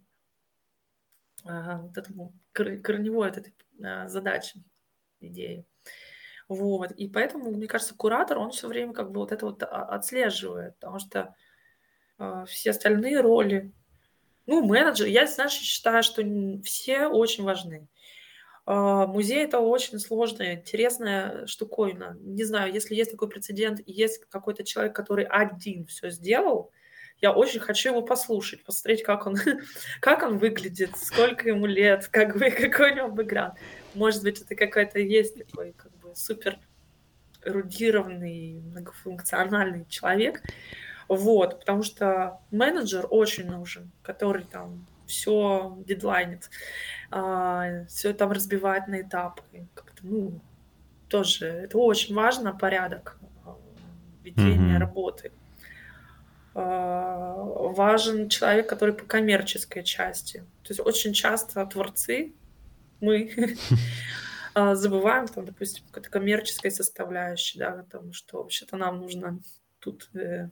а, 1.45 1.77
вот 1.77 1.97
этому 1.97 2.33
корневой 2.51 3.29
этой 3.29 3.53
задаче, 4.07 4.59
идеи. 5.21 5.65
Вот. 6.51 6.91
И 6.91 7.07
поэтому, 7.07 7.49
мне 7.51 7.65
кажется, 7.65 7.95
куратор, 7.95 8.37
он 8.37 8.51
все 8.51 8.67
время 8.67 8.91
как 8.91 9.13
бы 9.13 9.21
вот 9.21 9.31
это 9.31 9.45
вот 9.45 9.63
отслеживает, 9.63 10.75
потому 10.75 10.99
что 10.99 11.33
э, 12.19 12.43
все 12.45 12.71
остальные 12.71 13.21
роли, 13.21 13.71
ну, 14.47 14.61
менеджер, 14.61 15.07
я, 15.07 15.27
знаешь, 15.27 15.53
считаю, 15.53 16.03
что 16.03 16.21
все 16.65 17.07
очень 17.07 17.45
важны. 17.45 17.87
Э, 18.67 19.05
музей 19.07 19.45
это 19.45 19.59
очень 19.59 19.97
сложная, 19.97 20.55
интересная 20.55 21.47
штуковина. 21.47 22.17
Не 22.19 22.43
знаю, 22.43 22.73
если 22.73 22.95
есть 22.95 23.11
такой 23.11 23.29
прецедент, 23.29 23.79
есть 23.85 24.25
какой-то 24.29 24.65
человек, 24.65 24.93
который 24.93 25.23
один 25.23 25.85
все 25.85 26.09
сделал, 26.09 26.73
я 27.21 27.31
очень 27.31 27.61
хочу 27.61 27.91
его 27.91 28.01
послушать, 28.01 28.65
посмотреть, 28.65 29.03
как 29.03 29.25
он, 29.25 29.37
как 30.01 30.23
он 30.23 30.37
выглядит, 30.37 30.97
сколько 30.97 31.47
ему 31.47 31.65
лет, 31.65 32.09
как 32.09 32.37
бы, 32.37 32.51
какой 32.51 32.91
у 32.91 32.95
него 32.95 33.07
бэкграунд. 33.07 33.53
Может 33.93 34.23
быть, 34.23 34.41
это 34.41 34.53
какой-то 34.53 34.99
есть 34.99 35.37
такой 35.37 35.73
супер 36.15 36.59
эрудированный, 37.43 38.61
многофункциональный 38.61 39.85
человек. 39.89 40.41
Вот, 41.07 41.59
потому 41.59 41.83
что 41.83 42.39
менеджер 42.51 43.05
очень 43.09 43.49
нужен, 43.49 43.91
который 44.01 44.43
там 44.43 44.87
все 45.05 45.77
дедлайнит, 45.85 46.49
а, 47.09 47.85
все 47.87 48.13
там 48.13 48.31
разбивает 48.31 48.87
на 48.87 49.01
этапы. 49.01 49.43
Как-то, 49.73 50.05
ну, 50.05 50.39
тоже 51.09 51.47
это 51.47 51.77
очень 51.77 52.15
важно, 52.15 52.53
порядок 52.53 53.19
а, 53.45 53.57
ведения 54.23 54.77
mm-hmm. 54.77 54.79
работы. 54.79 55.31
А, 56.53 57.33
важен 57.35 58.29
человек, 58.29 58.69
который 58.69 58.93
по 58.93 59.03
коммерческой 59.03 59.83
части. 59.83 60.39
То 60.63 60.69
есть 60.69 60.79
очень 60.79 61.11
часто 61.11 61.65
творцы, 61.65 62.33
мы 63.01 63.31
забываем, 64.55 65.27
там, 65.27 65.45
допустим, 65.45 65.85
какой-то 65.87 66.09
коммерческой 66.09 66.71
составляющей, 66.71 67.59
да, 67.59 67.71
потому 67.71 68.13
что 68.13 68.37
вообще-то 68.37 68.77
нам 68.77 68.99
нужно 68.99 69.39
тут 69.79 70.09
э, 70.13 70.49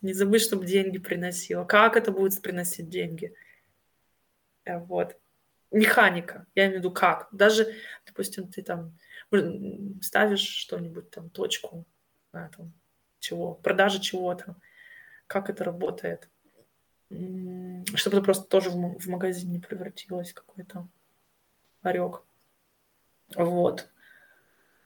не 0.00 0.12
забыть, 0.12 0.42
чтобы 0.42 0.66
деньги 0.66 0.98
приносило. 0.98 1.64
Как 1.64 1.96
это 1.96 2.10
будет 2.10 2.40
приносить 2.42 2.88
деньги? 2.88 3.34
Э, 4.64 4.78
вот. 4.78 5.16
Механика, 5.70 6.46
я 6.54 6.66
имею 6.66 6.80
в 6.80 6.84
виду 6.84 6.90
как. 6.90 7.28
Даже, 7.32 7.74
допустим, 8.06 8.48
ты 8.48 8.62
там 8.62 8.98
ставишь 10.02 10.46
что-нибудь, 10.46 11.10
там, 11.10 11.30
точку, 11.30 11.86
да, 12.32 12.50
там, 12.54 12.74
чего, 13.20 13.54
продажа 13.54 13.98
чего-то, 13.98 14.56
как 15.26 15.48
это 15.48 15.64
работает, 15.64 16.28
чтобы 17.08 18.16
это 18.16 18.22
просто 18.22 18.44
тоже 18.44 18.68
в 18.70 19.06
магазин 19.06 19.50
не 19.50 19.60
превратилось 19.60 20.34
какой-то 20.34 20.88
орек. 21.82 22.22
Вот. 23.36 23.88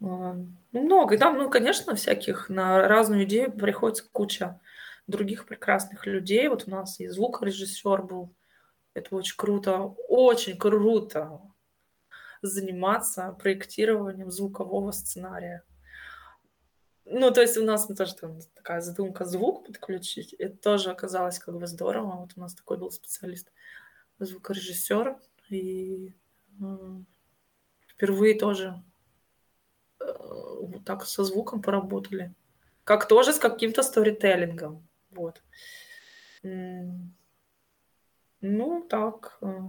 А, 0.02 0.34
ну, 0.72 0.82
много. 0.82 1.14
И 1.14 1.18
там, 1.18 1.38
ну, 1.38 1.50
конечно, 1.50 1.94
всяких 1.94 2.48
на 2.48 2.86
разную 2.86 3.24
идею 3.24 3.52
приходится 3.52 4.04
куча 4.10 4.60
других 5.06 5.46
прекрасных 5.46 6.06
людей. 6.06 6.48
Вот 6.48 6.64
у 6.66 6.70
нас 6.70 7.00
и 7.00 7.08
звукорежиссер 7.08 8.02
был. 8.02 8.34
Это 8.94 9.14
очень 9.14 9.36
круто, 9.36 9.94
очень 10.08 10.56
круто 10.56 11.40
заниматься 12.42 13.36
проектированием 13.38 14.30
звукового 14.30 14.90
сценария. 14.90 15.64
Ну, 17.04 17.30
то 17.30 17.40
есть 17.40 17.56
у 17.56 17.64
нас 17.64 17.86
тоже 17.86 18.14
там 18.16 18.38
такая 18.54 18.80
задумка 18.80 19.24
звук 19.24 19.66
подключить. 19.66 20.32
Это 20.34 20.56
тоже 20.56 20.90
оказалось 20.90 21.38
как 21.38 21.56
бы 21.56 21.66
здорово. 21.66 22.16
Вот 22.16 22.32
у 22.36 22.40
нас 22.40 22.54
такой 22.54 22.78
был 22.78 22.90
специалист, 22.90 23.52
звукорежиссер. 24.18 25.16
И 25.50 26.14
впервые 27.96 28.38
тоже 28.38 28.82
э, 30.00 30.04
вот 30.60 30.84
так 30.84 31.04
со 31.06 31.24
звуком 31.24 31.62
поработали. 31.62 32.34
Как 32.84 33.08
тоже 33.08 33.32
с 33.32 33.38
каким-то 33.38 33.82
сторителлингом. 33.82 34.86
Вот. 35.10 35.42
Ну, 38.40 38.86
так. 38.88 39.38
Э. 39.40 39.62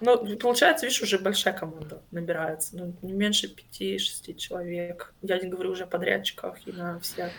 Ну, 0.00 0.36
получается, 0.38 0.86
видишь, 0.86 1.02
уже 1.02 1.18
большая 1.18 1.54
команда 1.54 2.02
набирается. 2.10 2.76
Ну, 2.76 2.96
не 3.02 3.12
меньше 3.12 3.48
пяти-шести 3.48 4.36
человек. 4.36 5.12
Я 5.20 5.38
не 5.38 5.48
говорю 5.48 5.72
уже 5.72 5.84
о 5.84 5.88
подрядчиках 5.88 6.66
и 6.66 6.72
на 6.72 6.98
всех 7.00 7.32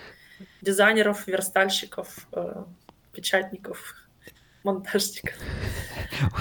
дизайнеров, 0.61 1.25
верстальщиков, 1.25 2.27
э, 2.33 2.65
печатников 3.13 4.04
монтажников. 4.65 5.35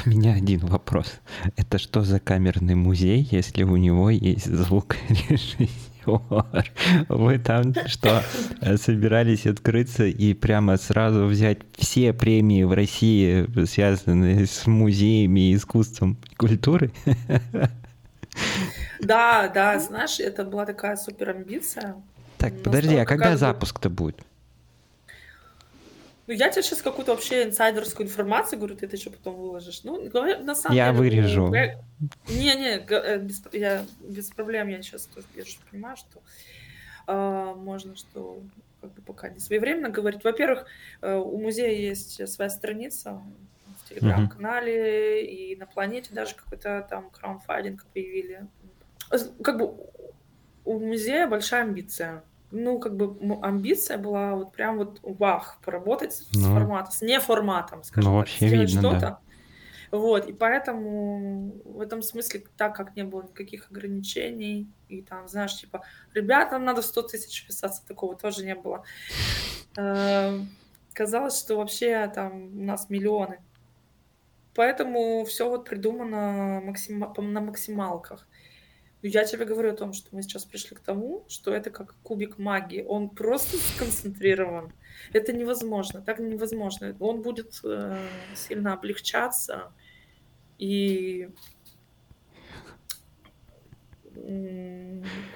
У 0.05 0.09
меня 0.09 0.33
один 0.35 0.61
вопрос. 0.61 1.21
Это 1.57 1.79
что 1.79 2.03
за 2.03 2.19
камерный 2.21 2.75
музей, 2.75 3.29
если 3.31 3.63
у 3.63 3.77
него 3.77 4.11
есть 4.11 4.47
звукорежиссер? 4.47 5.69
Вы 7.09 7.39
там 7.39 7.75
что, 7.87 8.23
собирались 8.77 9.47
открыться 9.47 10.05
и 10.05 10.35
прямо 10.35 10.77
сразу 10.77 11.25
взять 11.25 11.61
все 11.77 12.13
премии 12.13 12.63
в 12.63 12.73
России, 12.73 13.47
связанные 13.65 14.47
с 14.47 14.67
музеями 14.67 15.55
искусством 15.55 16.19
и 16.31 16.35
культурой? 16.35 16.93
Да, 19.01 19.49
да, 19.49 19.79
знаешь, 19.79 20.21
это 20.21 20.45
была 20.45 20.67
такая 20.67 20.97
супер 20.97 21.31
амбиция. 21.31 21.95
Так, 22.37 22.63
подожди, 22.63 22.97
а 22.97 23.07
когда 23.07 23.37
запуск-то 23.37 23.89
будет? 23.89 24.21
Ну, 26.27 26.33
я 26.33 26.49
тебе 26.49 26.63
сейчас 26.63 26.81
какую-то 26.81 27.13
вообще 27.13 27.45
инсайдерскую 27.45 28.07
информацию 28.07 28.59
говорю, 28.59 28.77
ты 28.77 28.87
это 28.87 28.97
еще 28.97 29.11
потом 29.11 29.37
выложишь. 29.37 29.85
Ну, 29.85 30.09
на 30.11 30.55
самом 30.55 30.77
я 30.77 30.91
деле... 30.91 30.99
вырежу. 30.99 31.49
Не-не, 32.29 32.79
э, 32.79 33.19
без, 33.19 33.43
я, 33.53 33.85
без 34.01 34.31
проблем 34.31 34.69
я 34.69 34.83
сейчас 34.83 35.07
тоже 35.07 35.27
я 35.35 35.45
же 35.45 35.57
понимаю, 35.71 35.97
что 35.97 36.23
э, 37.07 37.55
можно, 37.57 37.95
что 37.97 38.41
как 38.81 38.95
бы 38.95 39.03
пока 39.03 39.29
не 39.29 39.39
своевременно 39.39 39.91
говорить. 39.91 40.25
Во-первых, 40.25 40.67
э, 41.03 41.15
у 41.15 41.39
музея 41.39 41.73
есть 41.73 42.27
своя 42.27 42.49
страница 42.49 43.23
в 43.83 43.89
телеграм-канале, 43.91 45.23
uh-huh. 45.23 45.27
и 45.27 45.57
на 45.57 45.67
планете 45.67 46.15
даже 46.15 46.35
какой-то 46.35 46.87
там 46.89 47.11
краунфайдинг 47.11 47.85
появили. 47.93 48.47
Как 49.43 49.59
бы 49.59 49.77
у 50.65 50.79
музея 50.79 51.27
большая 51.27 51.65
амбиция 51.65 52.25
ну, 52.51 52.79
как 52.79 52.97
бы 52.97 53.17
амбиция 53.43 53.99
была 53.99 54.35
вот 54.35 54.53
прям 54.53 54.79
вот 54.79 55.01
вах, 55.03 55.59
поработать 55.65 56.27
ну, 56.33 56.41
с 56.41 56.45
форматом, 56.45 56.93
с 56.93 57.03
неформатом, 57.03 57.83
скажем 57.83 58.13
ну, 58.13 58.21
так, 58.21 58.29
сделать 58.29 58.71
что-то. 58.71 59.01
Да. 59.01 59.19
Вот, 59.91 60.27
и 60.27 60.33
поэтому 60.33 61.53
в 61.65 61.81
этом 61.81 62.03
смысле, 62.03 62.43
так 62.57 62.75
как 62.75 62.97
не 62.97 63.05
было 63.05 63.23
никаких 63.23 63.71
ограничений, 63.71 64.69
и 64.89 65.03
там, 65.03 65.29
знаешь, 65.29 65.57
типа, 65.57 65.85
ребятам 66.15 66.65
надо 66.65 66.83
100 66.83 67.03
тысяч 67.03 67.47
писаться, 67.47 67.87
такого 67.87 68.17
тоже 68.17 68.45
не 68.45 68.57
было. 68.57 68.83
Эм, 69.77 70.49
казалось, 70.93 71.39
что 71.39 71.57
вообще 71.57 72.11
там 72.13 72.59
у 72.59 72.65
нас 72.65 72.91
миллионы. 72.91 73.39
Поэтому 74.55 75.25
все 75.25 75.49
вот 75.49 75.65
придумано 75.65 76.61
максим... 76.65 76.99
на 76.99 77.41
максималках. 77.41 78.27
Я 79.07 79.25
тебе 79.25 79.45
говорю 79.45 79.73
о 79.73 79.77
том, 79.77 79.93
что 79.93 80.09
мы 80.13 80.23
сейчас 80.23 80.47
пришли 80.47 80.75
к 80.77 80.81
тому, 80.81 81.25
что 81.29 81.53
это 81.53 81.69
как 81.69 81.95
кубик 82.03 82.39
магии. 82.39 82.83
Он 82.89 83.11
просто 83.11 83.59
сконцентрирован. 83.59 84.73
Это 85.13 85.35
невозможно. 85.35 86.01
Так 86.01 86.21
невозможно. 86.21 86.97
Он 87.01 87.21
будет 87.21 87.61
э, 87.65 87.99
сильно 88.35 88.73
облегчаться 88.73 89.73
и 90.59 91.29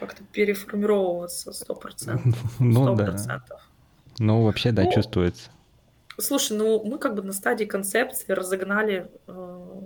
как-то 0.00 0.22
переформировываться 0.32 1.52
сто 1.52 1.74
процентов. 1.74 2.38
Ну 2.58 2.94
да. 2.96 3.16
Ну 4.18 4.44
вообще 4.44 4.72
да, 4.72 4.84
ну, 4.84 4.92
чувствуется. 4.92 5.50
Слушай, 6.16 6.56
ну 6.56 6.82
мы 6.84 6.98
как 6.98 7.14
бы 7.14 7.22
на 7.22 7.34
стадии 7.34 7.66
концепции 7.66 8.32
разогнали, 8.32 9.10
э, 9.26 9.80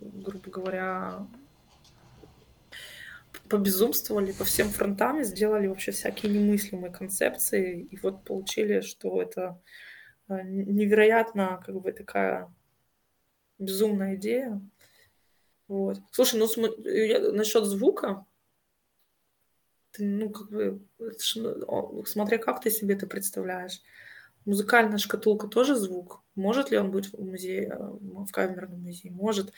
грубо 0.00 0.50
говоря, 0.50 1.26
побезумствовали 3.52 4.32
по 4.32 4.44
всем 4.44 4.70
фронтам 4.70 5.22
сделали 5.22 5.66
вообще 5.66 5.92
всякие 5.92 6.32
немыслимые 6.32 6.90
концепции. 6.90 7.82
И 7.82 7.98
вот 7.98 8.24
получили, 8.24 8.80
что 8.80 9.20
это 9.20 9.60
э, 10.28 10.42
невероятно 10.42 11.62
как 11.64 11.78
бы 11.78 11.92
такая 11.92 12.50
безумная 13.58 14.16
идея. 14.16 14.58
Вот. 15.68 15.98
Слушай, 16.12 16.40
ну 16.40 16.46
см- 16.46 17.34
насчет 17.34 17.64
звука, 17.64 18.24
ты, 19.90 20.02
ну, 20.02 20.30
как 20.30 20.48
бы, 20.50 20.80
смотря 22.06 22.38
как 22.38 22.62
ты 22.62 22.70
себе 22.70 22.94
это 22.94 23.06
представляешь. 23.06 23.82
Музыкальная 24.46 24.96
шкатулка 24.96 25.46
тоже 25.46 25.76
звук. 25.76 26.22
Может 26.34 26.70
ли 26.70 26.78
он 26.78 26.90
быть 26.90 27.12
в 27.12 27.22
музее, 27.22 27.68
э, 27.68 27.76
в 27.78 28.32
камерном 28.32 28.80
музее? 28.80 29.12
Может. 29.12 29.52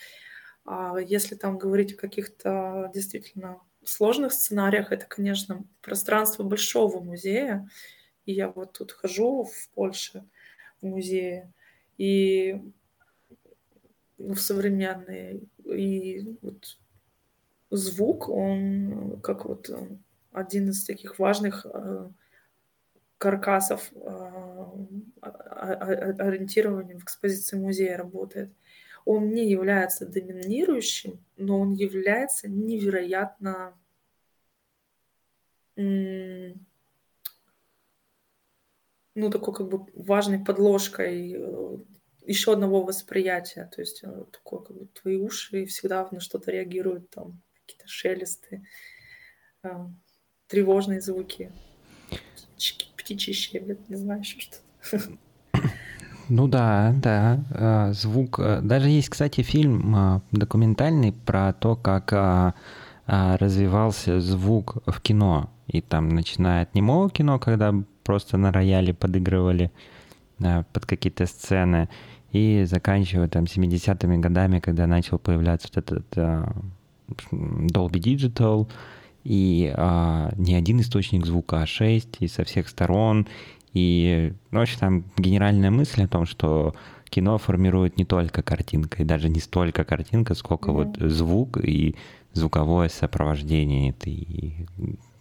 А 0.67 0.99
если 0.99 1.37
там 1.37 1.59
говорить 1.59 1.93
о 1.93 1.97
каких-то 1.97 2.91
действительно 2.93 3.61
сложных 3.89 4.33
сценариях 4.33 4.93
это, 4.93 5.07
конечно, 5.07 5.65
пространство 5.83 6.43
большого 6.43 7.01
музея. 7.01 7.69
И 8.27 8.33
я 8.33 8.49
вот 8.49 8.73
тут 8.73 8.93
хожу 8.93 9.45
в 9.45 9.69
Польше, 9.71 10.25
в 10.81 10.87
музее, 10.87 11.53
и 11.99 12.61
в 14.19 14.37
современные, 14.37 15.43
и 15.65 16.37
вот 16.41 16.79
звук, 17.71 18.29
он 18.29 19.21
как 19.23 19.45
вот 19.45 19.71
один 20.33 20.71
из 20.71 20.85
таких 20.85 21.19
важных 21.19 21.67
э, 21.67 22.09
каркасов 23.19 23.91
э, 23.95 24.67
ориентирования 25.21 26.99
в 26.99 27.05
экспозиции 27.05 27.57
музея 27.57 27.97
работает. 27.97 28.51
Он 29.05 29.31
не 29.31 29.49
является 29.49 30.07
доминирующим, 30.07 31.25
но 31.37 31.61
он 31.61 31.75
является 31.75 32.49
невероятно 32.49 33.79
ну, 39.15 39.31
такой 39.31 39.55
как 39.55 39.69
бы 39.69 39.87
важной 39.95 40.39
подложкой 40.39 41.35
э, 41.37 41.77
еще 42.27 42.53
одного 42.53 42.83
восприятия. 42.83 43.71
То 43.75 43.81
есть 43.81 44.03
э, 44.03 44.25
такое, 44.33 44.61
как 44.61 44.77
бы 44.77 44.87
твои 44.87 45.17
уши 45.17 45.67
всегда 45.67 46.09
на 46.11 46.21
что-то 46.21 46.51
реагируют, 46.51 47.11
там 47.11 47.41
какие-то 47.61 47.89
шелесты, 47.89 48.67
э, 49.63 49.71
тревожные 50.47 51.01
звуки, 51.01 51.53
птичий 52.97 53.33
щебет, 53.33 53.89
не 53.89 53.97
знаю, 53.97 54.21
еще 54.21 54.41
что-то. 54.41 55.19
Ну 56.29 56.49
да, 56.49 56.95
да, 56.97 57.93
звук. 57.93 58.41
Даже 58.63 58.89
есть, 58.89 59.09
кстати, 59.09 59.43
фильм 59.43 60.23
документальный 60.33 61.13
про 61.13 61.53
то, 61.53 61.77
как 61.77 62.55
развивался 63.07 64.21
звук 64.21 64.79
в 64.87 65.01
кино. 65.01 65.51
И 65.67 65.81
там, 65.81 66.09
начиная 66.09 66.63
от 66.63 66.75
немого 66.75 67.11
кино, 67.11 67.39
когда 67.39 67.75
просто 68.05 68.37
на 68.37 68.53
рояле 68.53 68.95
подыгрывали 68.95 69.71
под 70.39 70.87
какие-то 70.87 71.27
сцены, 71.27 71.89
и 72.33 72.65
заканчивая 72.67 73.29
там 73.29 73.45
70-ми 73.45 74.19
годами, 74.19 74.59
когда 74.59 74.87
начал 74.87 75.19
появляться 75.19 75.69
вот 75.75 75.93
этот 75.93 76.17
Dolby 77.31 78.01
Digital, 78.01 78.69
и 79.25 79.73
uh, 79.75 80.35
не 80.37 80.55
один 80.55 80.81
источник 80.81 81.25
звука, 81.25 81.63
а 81.63 81.67
шесть, 81.67 82.17
и 82.21 82.29
со 82.29 82.45
всех 82.45 82.69
сторон. 82.69 83.27
И, 83.75 84.33
ну, 84.51 84.61
в 84.61 84.63
общем, 84.63 84.79
там 84.79 85.05
генеральная 85.19 85.71
мысль 85.71 86.05
о 86.05 86.09
том, 86.09 86.27
что 86.27 86.75
кино 87.11 87.39
формирует 87.39 87.97
не 87.97 88.05
только 88.05 88.43
картинка, 88.43 89.03
и 89.03 89.05
даже 89.05 89.29
не 89.29 89.41
столько 89.41 89.85
картинка, 89.85 90.35
сколько 90.35 90.71
mm-hmm. 90.71 90.99
вот 91.01 91.11
звук 91.13 91.59
и 91.59 91.97
звуковое 92.33 92.89
сопровождение. 92.89 93.91
Это 93.91 94.11
и 94.11 94.67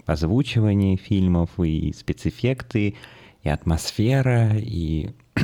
озвучивание 0.06 0.98
фильмов, 0.98 1.50
и 1.60 1.94
спецэффекты, 1.94 2.96
и 3.42 3.50
атмосфера, 3.50 4.52
и 4.56 5.12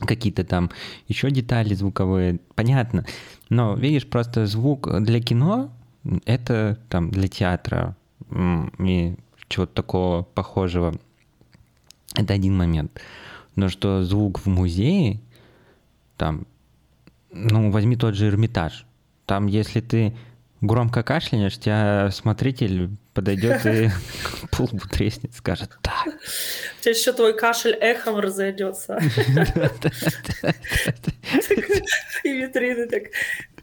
какие-то 0.00 0.44
там 0.44 0.70
еще 1.08 1.30
детали 1.30 1.74
звуковые, 1.74 2.40
понятно. 2.54 3.04
Но, 3.48 3.74
видишь, 3.74 4.06
просто 4.06 4.46
звук 4.46 4.88
для 5.02 5.20
кино— 5.20 5.72
это 6.24 6.78
там 6.88 7.10
для 7.10 7.28
театра 7.28 7.96
и 8.78 9.16
чего-то 9.48 9.72
такого 9.72 10.22
похожего. 10.22 10.94
Это 12.14 12.34
один 12.34 12.56
момент. 12.56 13.00
Но 13.56 13.68
что 13.68 14.04
звук 14.04 14.40
в 14.40 14.46
музее, 14.46 15.20
там, 16.16 16.46
ну, 17.30 17.70
возьми 17.70 17.96
тот 17.96 18.14
же 18.14 18.28
Эрмитаж. 18.28 18.86
Там, 19.26 19.46
если 19.46 19.80
ты 19.80 20.14
громко 20.60 21.02
кашлянешь, 21.02 21.58
тебя 21.58 22.10
смотритель 22.10 22.90
подойдет 23.14 23.64
и 23.66 23.90
полбу 24.52 24.80
треснет, 24.90 25.34
скажет 25.34 25.70
так. 25.82 26.06
У 26.06 26.82
тебя 26.82 26.92
еще 26.92 27.12
твой 27.12 27.36
кашель 27.36 27.74
эхом 27.74 28.18
разойдется. 28.18 28.98
И 32.24 32.28
витрины 32.28 32.86
так 32.88 33.04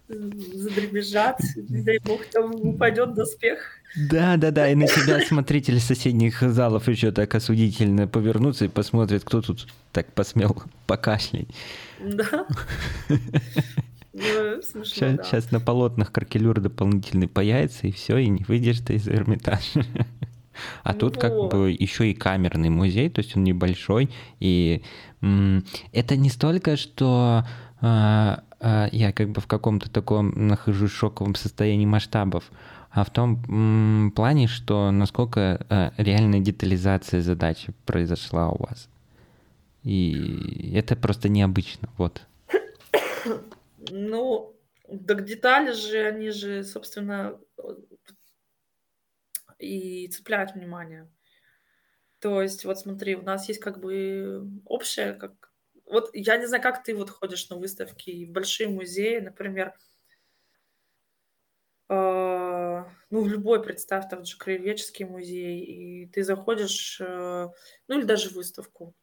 задребезжат, 0.08 1.40
дай 1.56 2.00
бог, 2.00 2.26
там 2.26 2.54
упадет 2.56 3.14
доспех. 3.14 3.80
Да, 3.96 4.38
да, 4.38 4.52
да, 4.52 4.70
и 4.70 4.76
на 4.76 4.88
тебя 4.88 5.20
смотритель 5.22 5.80
соседних 5.80 6.42
залов 6.42 6.88
еще 6.88 7.12
так 7.12 7.36
осудительно 7.36 8.08
повернутся 8.08 8.66
и 8.66 8.68
посмотрит, 8.68 9.24
кто 9.24 9.42
тут 9.42 9.68
так 9.92 10.12
посмел 10.14 10.64
покашлять. 10.88 11.48
Да. 12.00 12.46
Ну, 14.14 14.62
смешно, 14.62 14.84
сейчас, 14.86 15.16
да. 15.16 15.24
сейчас 15.24 15.52
на 15.52 15.60
полотнах 15.60 16.12
каркелюр 16.12 16.60
дополнительный 16.60 17.28
появится, 17.28 17.88
и 17.88 17.92
все, 17.92 18.18
и 18.18 18.30
не 18.30 18.44
выйдешь 18.44 18.80
ты 18.80 18.96
из 18.96 19.08
Эрмитажа. 19.08 19.86
А 20.84 20.94
тут 20.94 21.18
как 21.18 21.34
бы 21.50 21.72
еще 21.72 22.12
и 22.12 22.14
камерный 22.14 22.70
музей, 22.70 23.10
то 23.10 23.22
есть 23.22 23.36
он 23.36 23.44
небольшой, 23.44 24.12
и 24.40 24.84
это 25.92 26.16
не 26.16 26.30
столько, 26.30 26.78
что 26.78 27.44
а, 27.82 28.44
а, 28.60 28.88
я 28.92 29.12
как 29.12 29.32
бы 29.32 29.42
в 29.42 29.48
каком-то 29.48 29.90
таком 29.90 30.48
нахожусь 30.48 30.92
шоковом 30.92 31.36
состоянии 31.36 31.86
масштабов, 31.86 32.52
а 32.94 33.04
в 33.04 33.10
том 33.10 34.12
плане, 34.16 34.48
что 34.48 34.92
насколько 34.92 35.66
а, 35.68 35.94
реальная 35.98 36.40
детализация 36.40 37.22
задачи 37.22 37.74
произошла 37.86 38.50
у 38.50 38.64
вас. 38.64 38.88
И 39.82 40.74
это 40.76 40.96
просто 40.96 41.28
необычно, 41.28 41.90
вот. 41.98 42.22
Ну, 43.90 44.56
так 45.08 45.26
детали 45.26 45.72
же, 45.72 46.06
они 46.06 46.30
же, 46.30 46.64
собственно, 46.64 47.40
и 49.58 50.08
цепляют 50.10 50.54
внимание. 50.54 51.10
То 52.20 52.44
есть, 52.44 52.64
вот 52.64 52.78
смотри, 52.78 53.16
у 53.16 53.24
нас 53.24 53.48
есть 53.48 53.60
как 53.60 53.80
бы 53.80 54.48
общее, 54.66 55.14
как... 55.14 55.52
Вот 55.88 56.12
я 56.14 56.38
не 56.38 56.46
знаю, 56.46 56.62
как 56.62 56.84
ты 56.84 56.96
вот 56.96 57.10
ходишь 57.10 57.50
на 57.50 57.58
выставки 57.58 58.26
в 58.26 58.32
большие 58.32 58.70
музеи, 58.70 59.20
например, 59.20 59.70
э, 59.70 59.93
ну, 63.10 63.22
в 63.22 63.28
любой, 63.28 63.64
представь, 63.64 64.10
там 64.10 64.26
же 64.26 64.38
краеведческий 64.38 65.06
музей, 65.06 65.60
и 65.60 66.08
ты 66.08 66.24
заходишь, 66.24 67.00
э, 67.00 67.50
ну, 67.88 67.98
или 67.98 68.06
даже 68.06 68.30
выставку. 68.30 68.96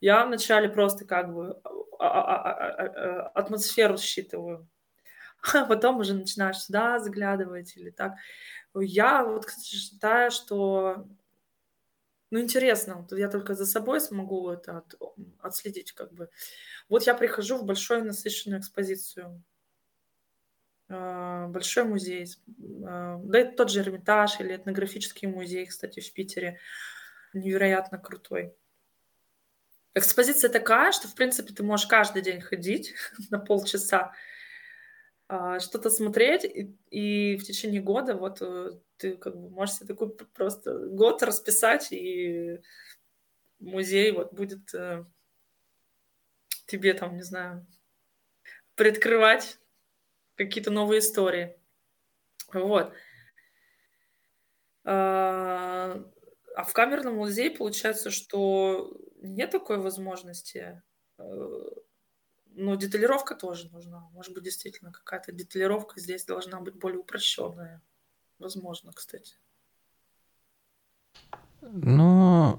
Я 0.00 0.24
вначале 0.24 0.68
просто 0.68 1.04
как 1.04 1.34
бы 1.34 1.60
а, 1.98 2.06
а, 2.06 2.52
а, 2.52 3.28
атмосферу 3.34 3.98
считываю, 3.98 4.66
а 5.54 5.66
потом 5.66 5.98
уже 5.98 6.14
начинаешь 6.14 6.58
сюда 6.58 6.98
заглядывать 6.98 7.76
или 7.76 7.90
так. 7.90 8.14
Я 8.74 9.24
вот, 9.24 9.46
кстати, 9.46 9.74
считаю, 9.74 10.30
что 10.30 11.06
ну, 12.30 12.38
интересно, 12.38 13.06
я 13.10 13.28
только 13.28 13.54
за 13.54 13.66
собой 13.66 14.00
смогу 14.00 14.50
это 14.50 14.78
от, 14.78 14.94
отследить, 15.40 15.92
как 15.92 16.12
бы. 16.12 16.30
Вот 16.88 17.02
я 17.02 17.14
прихожу 17.14 17.58
в 17.58 17.64
большую 17.64 18.04
насыщенную 18.04 18.60
экспозицию, 18.60 19.42
большой 20.90 21.84
музей, 21.84 22.26
да 22.58 23.38
это 23.38 23.56
тот 23.56 23.70
же 23.70 23.80
Эрмитаж 23.80 24.40
или 24.40 24.56
этнографический 24.56 25.28
музей, 25.28 25.66
кстати, 25.66 26.00
в 26.00 26.12
Питере, 26.12 26.58
невероятно 27.32 27.98
крутой. 27.98 28.54
Экспозиция 29.94 30.50
такая, 30.50 30.92
что, 30.92 31.08
в 31.08 31.14
принципе, 31.14 31.52
ты 31.52 31.62
можешь 31.62 31.86
каждый 31.86 32.22
день 32.22 32.40
ходить 32.40 32.94
на 33.30 33.38
полчаса, 33.38 34.12
а, 35.28 35.60
что-то 35.60 35.90
смотреть, 35.90 36.44
и, 36.44 36.76
и 36.90 37.36
в 37.36 37.44
течение 37.44 37.80
года 37.80 38.16
вот 38.16 38.42
э, 38.42 38.72
ты 38.96 39.16
как 39.16 39.36
бы 39.36 39.48
можешь 39.48 39.76
себе 39.76 39.86
такой 39.86 40.10
просто 40.10 40.76
год 40.88 41.22
расписать, 41.22 41.92
и 41.92 42.58
музей 43.60 44.10
вот 44.10 44.32
будет 44.32 44.74
э, 44.74 45.04
тебе 46.66 46.94
там, 46.94 47.14
не 47.14 47.22
знаю, 47.22 47.64
предкрывать 48.74 49.59
какие-то 50.46 50.70
новые 50.70 51.00
истории. 51.00 51.56
Вот. 52.52 52.92
А, 54.84 56.02
а 56.56 56.64
в 56.64 56.72
камерном 56.72 57.16
музее 57.16 57.50
получается, 57.50 58.10
что 58.10 58.96
нет 59.22 59.50
такой 59.50 59.78
возможности 59.78 60.82
э, 61.18 61.70
но 62.54 62.74
деталировка 62.74 63.34
тоже 63.34 63.70
нужна. 63.70 64.08
Может 64.12 64.34
быть, 64.34 64.44
действительно 64.44 64.92
какая-то 64.92 65.32
деталировка 65.32 66.00
здесь 66.00 66.24
должна 66.24 66.60
быть 66.60 66.74
более 66.74 66.98
упрощенная. 66.98 67.80
Возможно, 68.38 68.92
кстати. 68.92 69.34
Ну, 71.60 72.58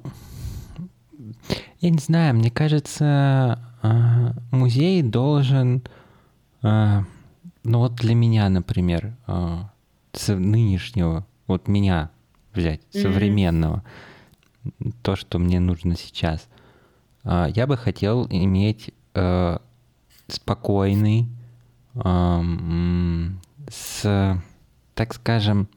я 1.79 1.89
не 1.89 1.97
знаю, 1.97 2.35
мне 2.35 2.51
кажется, 2.51 3.59
а, 3.81 4.33
музей 4.51 5.01
должен, 5.01 5.83
а, 6.61 7.03
ну 7.63 7.79
вот 7.79 7.95
для 7.95 8.15
меня, 8.15 8.49
например, 8.49 9.15
а, 9.27 9.71
с 10.13 10.33
нынешнего, 10.33 11.25
вот 11.47 11.67
меня 11.67 12.11
взять, 12.53 12.81
современного, 12.91 13.83
mm-hmm. 14.63 14.93
то, 15.01 15.15
что 15.15 15.39
мне 15.39 15.59
нужно 15.59 15.95
сейчас, 15.95 16.47
я 17.23 17.65
бы 17.67 17.77
хотел 17.77 18.27
иметь 18.29 18.93
спокойный, 20.27 21.27
с, 23.69 24.41
так 24.93 25.13
скажем, 25.13 25.67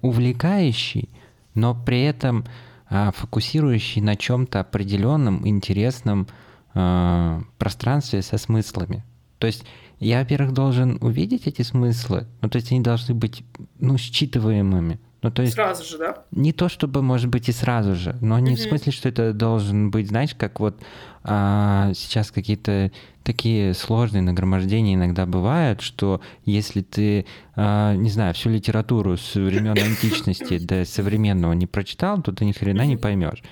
увлекающий, 0.00 1.08
но 1.54 1.74
при 1.74 2.02
этом 2.02 2.44
фокусирующий 2.88 4.02
на 4.02 4.16
чем-то 4.16 4.60
определенном, 4.60 5.46
интересном 5.46 6.26
пространстве 6.72 8.22
со 8.22 8.38
смыслами. 8.38 9.04
То 9.38 9.46
есть 9.46 9.64
я, 9.98 10.20
во-первых, 10.20 10.52
должен 10.52 10.98
увидеть 11.00 11.46
эти 11.46 11.62
смыслы, 11.62 12.26
ну, 12.42 12.48
то 12.48 12.56
есть 12.56 12.70
они 12.70 12.80
должны 12.80 13.14
быть, 13.14 13.42
ну, 13.78 13.96
считываемыми. 13.96 14.98
Ну, 15.22 15.30
то 15.30 15.42
есть 15.42 15.54
сразу 15.54 15.82
же, 15.82 15.98
да? 15.98 16.22
Не 16.30 16.52
то, 16.52 16.68
чтобы, 16.68 17.02
может 17.02 17.28
быть, 17.28 17.48
и 17.48 17.52
сразу 17.52 17.96
же, 17.96 18.16
но 18.20 18.38
не 18.38 18.52
угу. 18.52 18.60
в 18.60 18.62
смысле, 18.62 18.92
что 18.92 19.08
это 19.08 19.32
должен 19.32 19.90
быть, 19.90 20.08
знаешь, 20.08 20.34
как 20.36 20.60
вот 20.60 20.80
а, 21.24 21.92
сейчас 21.94 22.30
какие-то 22.30 22.92
такие 23.24 23.74
сложные 23.74 24.22
нагромождения 24.22 24.94
иногда 24.94 25.26
бывают, 25.26 25.80
что 25.80 26.20
если 26.44 26.82
ты, 26.82 27.26
а, 27.56 27.96
не 27.96 28.10
знаю, 28.10 28.34
всю 28.34 28.50
литературу 28.50 29.16
с 29.16 29.34
времен 29.34 29.76
античности 29.82 30.58
до 30.58 30.84
современного 30.84 31.54
не 31.54 31.66
прочитал, 31.66 32.22
то 32.22 32.30
ты 32.30 32.44
ни 32.44 32.52
хрена 32.52 32.86
не 32.86 32.96
поймешь. 32.96 33.42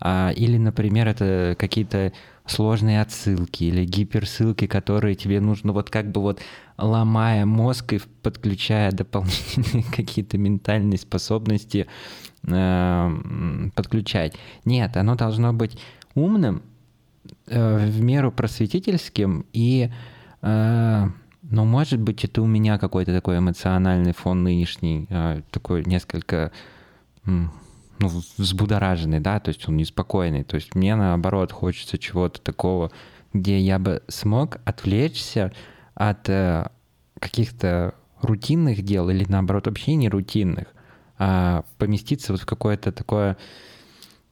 А, 0.00 0.32
или, 0.36 0.58
например, 0.58 1.08
это 1.08 1.56
какие-то 1.58 2.12
сложные 2.46 3.00
отсылки 3.00 3.64
или 3.64 3.84
гиперссылки, 3.84 4.66
которые 4.66 5.14
тебе 5.14 5.40
нужно 5.40 5.72
вот 5.72 5.90
как 5.90 6.10
бы 6.10 6.20
вот 6.20 6.40
ломая 6.76 7.46
мозг 7.46 7.92
и 7.92 8.00
подключая 8.22 8.90
дополнительные 8.90 9.84
какие-то 9.96 10.38
ментальные 10.38 10.98
способности 10.98 11.86
э, 12.46 13.70
подключать. 13.74 14.34
Нет, 14.64 14.96
оно 14.96 15.14
должно 15.14 15.52
быть 15.52 15.78
умным, 16.14 16.62
э, 17.46 17.86
в 17.86 18.02
меру 18.02 18.32
просветительским 18.32 19.46
и 19.52 19.90
э, 20.42 21.08
ну, 21.42 21.64
может 21.64 22.00
быть, 22.00 22.24
это 22.24 22.40
у 22.40 22.46
меня 22.46 22.78
какой-то 22.78 23.12
такой 23.12 23.38
эмоциональный 23.38 24.12
фон 24.12 24.42
нынешний, 24.42 25.06
э, 25.10 25.42
такой 25.50 25.84
несколько 25.84 26.52
ну, 28.02 28.10
взбудораженный, 28.36 29.20
да, 29.20 29.38
то 29.38 29.50
есть 29.50 29.68
он 29.68 29.76
неспокойный. 29.76 30.42
То 30.42 30.56
есть 30.56 30.74
мне, 30.74 30.96
наоборот, 30.96 31.52
хочется 31.52 31.98
чего-то 31.98 32.40
такого, 32.40 32.90
где 33.32 33.60
я 33.60 33.78
бы 33.78 34.02
смог 34.08 34.58
отвлечься 34.64 35.52
от 35.94 36.28
э, 36.28 36.68
каких-то 37.20 37.94
рутинных 38.20 38.82
дел 38.82 39.08
или, 39.08 39.24
наоборот, 39.28 39.66
вообще 39.66 39.94
не 39.94 40.08
рутинных, 40.08 40.66
а 41.18 41.64
поместиться 41.78 42.32
вот 42.32 42.42
в 42.42 42.46
какое-то 42.46 42.90
такое... 42.90 43.36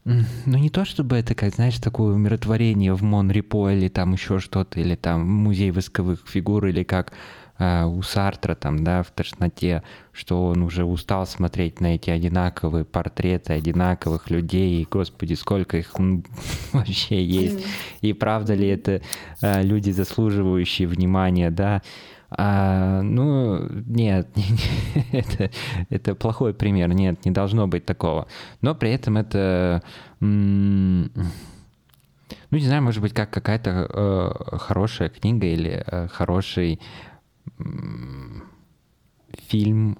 Ну, 0.05 0.59
не 0.59 0.71
то 0.71 0.85
чтобы 0.85 1.17
это, 1.17 1.37
как, 1.37 1.55
знаешь, 1.55 1.79
такое 1.79 2.15
умиротворение 2.15 2.95
в 2.95 3.03
Монрепо 3.03 3.71
или 3.71 3.89
там 3.89 4.15
еще 4.15 4.41
что-то, 4.41 4.81
или 4.81 4.97
там 4.97 5.29
музей 5.29 5.71
восковых 5.71 6.27
фигур, 6.27 6.67
или 6.67 6.83
как 6.83 7.13
у 7.61 8.03
Сартра 8.03 8.55
там, 8.55 8.83
да, 8.83 9.03
в 9.03 9.11
тошноте, 9.11 9.83
что 10.13 10.47
он 10.47 10.63
уже 10.63 10.85
устал 10.85 11.27
смотреть 11.27 11.81
на 11.81 11.95
эти 11.95 12.11
одинаковые 12.11 12.85
портреты 12.85 13.53
одинаковых 13.53 14.31
людей, 14.31 14.83
и, 14.83 14.87
господи, 14.91 15.35
сколько 15.35 15.77
их 15.77 15.95
вообще 16.73 17.25
есть, 17.25 17.65
и 18.01 18.13
правда 18.13 18.55
ли 18.55 18.67
это 18.69 19.03
э, 19.43 19.63
люди, 19.63 19.91
заслуживающие 19.91 20.89
внимания, 20.89 21.51
да, 21.51 21.83
а, 22.31 23.03
ну, 23.03 23.67
нет, 23.87 24.29
это, 25.13 25.51
это 25.89 26.15
плохой 26.15 26.55
пример, 26.55 26.89
нет, 26.95 27.25
не 27.25 27.33
должно 27.33 27.67
быть 27.67 27.85
такого. 27.85 28.29
Но 28.63 28.75
при 28.75 28.93
этом 28.93 29.17
это, 29.17 29.83
ну, 30.21 31.09
не 32.51 32.65
знаю, 32.65 32.83
может 32.83 33.03
быть, 33.03 33.13
как 33.13 33.31
какая-то 33.31 33.89
э, 33.93 34.57
хорошая 34.59 35.09
книга 35.09 35.47
или 35.47 35.83
э, 35.85 36.09
хороший 36.09 36.81
фильм. 39.49 39.99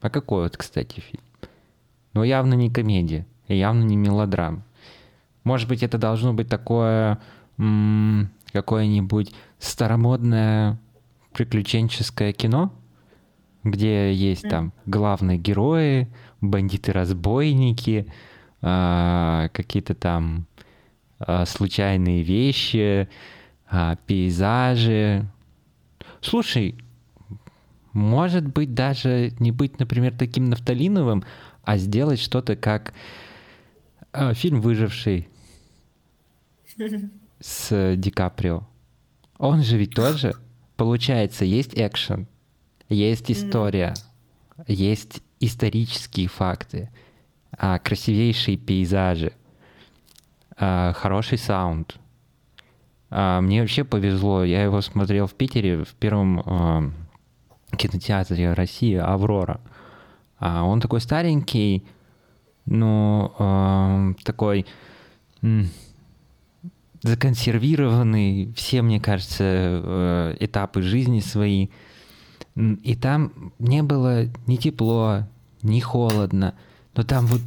А 0.00 0.10
какой 0.10 0.44
вот, 0.44 0.56
кстати, 0.56 1.00
фильм? 1.00 1.22
Ну, 2.14 2.22
явно 2.22 2.54
не 2.54 2.70
комедия, 2.70 3.26
и 3.48 3.56
явно 3.56 3.82
не 3.84 3.96
мелодрама. 3.96 4.62
Может 5.44 5.68
быть, 5.68 5.82
это 5.82 5.98
должно 5.98 6.32
быть 6.34 6.48
такое 6.48 7.18
какое-нибудь 8.52 9.34
старомодное 9.58 10.78
приключенческое 11.32 12.32
кино, 12.32 12.72
где 13.64 14.12
есть 14.12 14.48
там 14.48 14.72
главные 14.86 15.38
герои, 15.38 16.08
бандиты-разбойники, 16.40 18.06
э, 18.62 19.48
какие-то 19.52 19.94
там 19.94 20.46
э, 21.20 21.44
случайные 21.46 22.22
вещи, 22.22 23.08
э, 23.70 23.96
пейзажи, 24.06 25.26
Слушай, 26.20 26.76
может 27.92 28.46
быть 28.46 28.74
даже 28.74 29.32
не 29.38 29.52
быть, 29.52 29.78
например, 29.78 30.14
таким 30.16 30.46
нафталиновым, 30.46 31.24
а 31.62 31.76
сделать 31.76 32.20
что-то 32.20 32.56
как 32.56 32.94
э, 34.12 34.34
фильм 34.34 34.60
«Выживший» 34.60 35.28
с 37.40 37.96
Ди 37.96 38.10
Каприо. 38.10 38.66
Он 39.38 39.62
же 39.62 39.76
ведь 39.76 39.94
тоже, 39.94 40.34
получается, 40.76 41.44
есть 41.44 41.72
экшен, 41.74 42.26
есть 42.88 43.30
история, 43.30 43.94
есть 44.66 45.22
исторические 45.40 46.28
факты, 46.28 46.90
а, 47.52 47.78
красивейшие 47.78 48.56
пейзажи, 48.56 49.32
а, 50.56 50.92
хороший 50.94 51.38
саунд. 51.38 51.98
А, 53.10 53.40
мне 53.40 53.60
вообще 53.60 53.84
повезло, 53.84 54.44
я 54.44 54.62
его 54.62 54.80
смотрел 54.80 55.26
в 55.26 55.34
Питере 55.34 55.84
в 55.84 55.94
первом 55.94 56.42
а, 56.44 56.90
кинотеатре 57.76 58.52
России 58.52 58.94
«Аврора». 58.94 59.60
А 60.38 60.62
он 60.62 60.80
такой 60.80 61.00
старенький, 61.00 61.84
но 62.66 63.34
а, 63.38 64.12
такой 64.24 64.66
законсервированный, 67.02 68.52
все, 68.56 68.82
мне 68.82 69.00
кажется, 69.00 69.44
э, 69.44 70.36
этапы 70.40 70.82
жизни 70.82 71.20
свои. 71.20 71.68
И 72.56 72.96
там 72.96 73.52
не 73.60 73.82
было 73.82 74.26
ни 74.46 74.56
тепло, 74.56 75.28
ни 75.62 75.78
холодно, 75.78 76.54
но 76.96 77.04
там 77.04 77.26
вот 77.26 77.42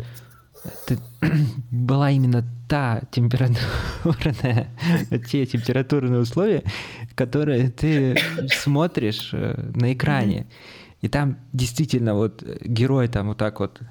это 0.63 1.01
была 1.71 2.11
именно 2.11 2.45
та 2.71 3.01
температурная, 3.11 4.69
те 5.29 5.45
температурные 5.45 6.21
условия, 6.21 6.63
которые 7.15 7.69
ты 7.69 8.17
смотришь 8.47 9.31
э, 9.33 9.71
на 9.75 9.91
экране. 9.91 10.47
И 11.01 11.09
там 11.09 11.37
действительно 11.51 12.15
вот 12.15 12.41
герой 12.63 13.09
там 13.09 13.27
вот 13.27 13.37
так 13.37 13.59
вот 13.59 13.81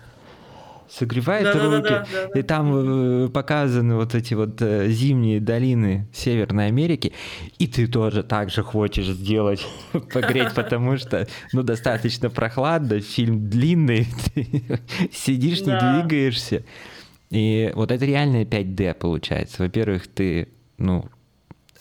согревает 0.89 1.45
да, 1.45 1.53
руки, 1.53 1.91
да, 1.91 2.07
да, 2.11 2.29
да, 2.33 2.41
и 2.41 2.43
там 2.43 3.27
э, 3.27 3.29
показаны 3.29 3.97
вот 3.97 4.15
эти 4.15 4.33
вот 4.33 4.63
э, 4.63 4.89
зимние 4.89 5.41
долины 5.41 6.09
Северной 6.15 6.69
Америки, 6.69 7.13
и 7.59 7.67
ты 7.67 7.87
тоже 7.87 8.23
так 8.23 8.49
же 8.49 8.63
хочешь 8.63 9.09
сделать, 9.09 9.63
погреть, 9.93 10.55
потому 10.55 10.97
что, 10.97 11.29
ну, 11.53 11.63
достаточно 11.63 12.31
прохладно, 12.31 13.01
фильм 13.01 13.51
длинный, 13.51 14.07
ты 14.35 14.81
сидишь, 15.13 15.61
не 15.61 15.79
двигаешься. 15.79 16.65
И 17.31 17.71
вот 17.75 17.93
это 17.93 18.05
реальная 18.05 18.45
5D 18.45 18.95
получается. 18.95 19.63
Во-первых, 19.63 20.09
ты, 20.09 20.53
ну, 20.79 21.09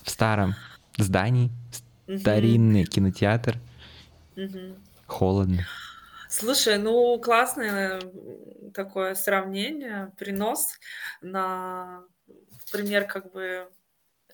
в 0.04 0.10
старом 0.10 0.56
здании, 0.98 1.52
старинный 2.20 2.86
кинотеатр, 2.86 3.58
холодно. 5.08 5.68
Слушай, 6.30 6.78
ну 6.78 7.20
классное 7.20 8.00
такое 8.74 9.16
сравнение, 9.16 10.12
принос 10.18 10.68
на 11.22 12.04
пример 12.72 13.08
как 13.08 13.32
бы 13.32 13.68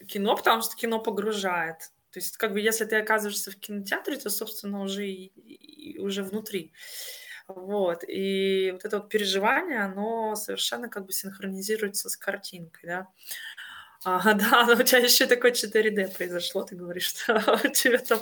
кино, 0.05 0.35
потому 0.35 0.61
что 0.61 0.75
кино 0.75 0.99
погружает. 0.99 1.77
То 2.11 2.19
есть, 2.19 2.37
как 2.37 2.53
бы, 2.53 2.61
если 2.61 2.85
ты 2.85 2.95
оказываешься 2.97 3.51
в 3.51 3.57
кинотеатре, 3.57 4.17
то, 4.17 4.29
собственно, 4.29 4.81
уже 4.81 5.07
и, 5.07 5.25
и 5.25 5.99
уже 5.99 6.23
внутри. 6.23 6.71
Вот. 7.47 8.03
И 8.07 8.71
вот 8.73 8.85
это 8.85 8.99
вот 8.99 9.09
переживание, 9.09 9.81
оно 9.81 10.35
совершенно 10.35 10.89
как 10.89 11.05
бы 11.05 11.13
синхронизируется 11.13 12.09
с 12.09 12.17
картинкой, 12.17 12.87
да. 12.87 13.07
А, 14.03 14.33
да, 14.33 14.65
но 14.65 14.73
у 14.73 14.83
тебя 14.83 14.99
еще 14.99 15.25
такое 15.25 15.51
4D 15.51 16.15
произошло, 16.15 16.63
ты 16.63 16.75
говоришь, 16.75 17.07
что 17.07 17.35
у 17.63 17.67
тебя 17.69 17.99
там 17.99 18.19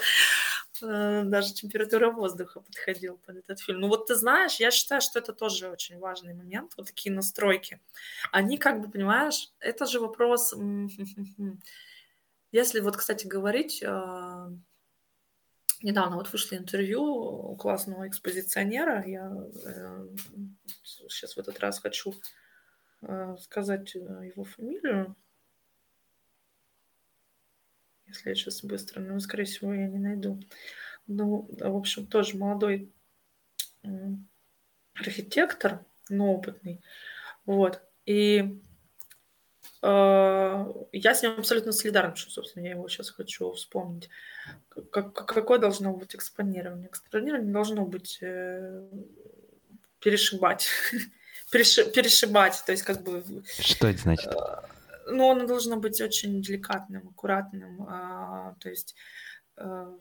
Э, 0.84 1.24
даже 1.26 1.53
температура 1.53 2.09
воздуха 2.11 2.59
подходила 2.59 3.15
под 3.17 3.38
этот 3.38 3.59
фильм. 3.59 3.80
Ну 3.82 3.88
вот 3.88 4.07
ты 4.07 4.15
знаешь, 4.15 4.55
я 4.55 4.71
считаю, 4.71 5.01
что 5.01 5.19
это 5.19 5.34
тоже 5.34 5.69
очень 5.69 5.99
важный 5.99 6.34
момент, 6.34 6.74
вот 6.78 6.88
такие 6.88 7.13
настройки. 7.13 7.80
Они 8.32 8.57
как 8.57 8.82
бы, 8.82 8.89
понимаешь, 8.89 9.51
это 9.59 9.86
же 9.86 9.99
вопрос... 9.99 10.53
Если 12.51 12.82
вот, 12.82 12.97
кстати, 12.97 13.26
говорить, 13.26 13.82
э, 13.82 14.49
недавно 15.84 16.15
вот 16.15 16.31
вышло 16.31 16.55
интервью 16.55 17.03
у 17.03 17.55
классного 17.55 18.07
экспозиционера, 18.07 19.05
я 19.05 19.31
сейчас 20.84 21.31
э, 21.31 21.36
в 21.36 21.39
этот 21.39 21.59
раз 21.59 21.79
хочу 21.79 22.13
сказать 23.39 23.93
его 23.95 24.45
фамилию, 24.45 25.15
если 28.07 28.29
я 28.29 28.36
сейчас 28.36 28.63
быстро, 28.63 29.01
но, 29.01 29.19
скорее 29.19 29.45
всего, 29.45 29.73
я 29.73 29.88
не 29.88 29.99
найду. 29.99 30.39
Ну, 31.07 31.49
в 31.59 31.75
общем, 31.75 32.07
тоже 32.07 32.38
молодой 32.38 32.91
архитектор, 34.93 35.86
но 36.09 36.34
опытный. 36.34 36.81
Вот. 37.45 37.81
И 38.05 38.38
э, 38.38 38.72
я 39.84 41.13
с 41.13 41.21
ним 41.21 41.34
абсолютно 41.38 41.73
солидарна, 41.73 42.15
что, 42.15 42.31
собственно, 42.31 42.63
я 42.63 42.71
его 42.71 42.88
сейчас 42.88 43.09
хочу 43.09 43.51
вспомнить. 43.51 44.09
Как, 44.91 45.13
какое 45.13 45.59
должно 45.59 45.93
быть 45.93 46.15
экспонирование? 46.15 46.88
Экспонирование 46.88 47.51
должно 47.51 47.86
быть 47.86 48.19
э, 48.21 48.88
перешибать. 49.99 50.69
перешибать, 51.51 52.63
то 52.65 52.71
есть 52.71 52.84
как 52.84 53.03
бы... 53.03 53.43
Что 53.59 53.88
это 53.88 53.99
значит? 53.99 54.31
Э, 54.31 54.61
ну, 55.07 55.31
оно 55.31 55.45
должно 55.45 55.75
быть 55.75 55.99
очень 56.01 56.41
деликатным, 56.41 57.09
аккуратным, 57.09 57.86
а, 57.88 58.55
то 58.59 58.69
есть 58.69 58.95
а, 59.57 59.97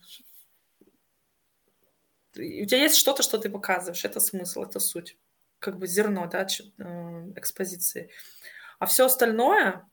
у 2.35 2.67
тебя 2.67 2.79
есть 2.79 2.97
что-то, 2.97 3.23
что 3.23 3.39
ты 3.39 3.51
показываешь, 3.51 4.05
это 4.05 4.21
смысл, 4.21 4.63
это 4.63 4.81
суть, 4.81 5.19
как 5.59 5.79
бы 5.79 5.87
зерно, 5.87 6.27
да, 6.27 6.47
э, 6.47 7.33
экспозиции. 7.37 8.11
А 8.83 8.87
все 8.87 9.05
остальное, 9.05 9.89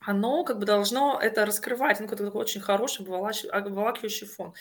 оно 0.00 0.42
как 0.42 0.58
бы 0.58 0.66
должно 0.66 1.16
это 1.20 1.46
раскрывать, 1.46 2.00
ну, 2.00 2.06
какой-то 2.06 2.24
такой 2.26 2.40
очень 2.40 2.60
хороший 2.60 3.02
обволакивающий 3.06 4.26
фон. 4.26 4.52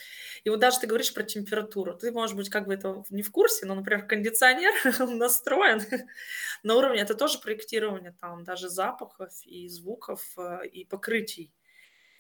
И 0.44 0.50
вот 0.52 0.60
даже 0.60 0.80
ты 0.80 0.86
говоришь 0.86 1.12
про 1.12 1.24
температуру, 1.24 1.96
ты, 1.96 2.12
может 2.12 2.36
быть, 2.36 2.50
как 2.50 2.68
бы 2.68 2.76
это 2.76 3.04
не 3.10 3.24
в 3.24 3.32
курсе, 3.32 3.66
но, 3.66 3.74
например, 3.74 4.06
кондиционер 4.06 4.72
настроен 5.18 5.82
на 6.64 6.76
уровне, 6.76 7.02
это 7.02 7.16
тоже 7.16 7.40
проектирование 7.40 8.16
там 8.22 8.44
даже 8.44 8.70
запахов 8.70 9.32
и 9.46 9.68
звуков 9.68 10.22
э, 10.38 10.68
и 10.68 10.86
покрытий. 10.86 11.52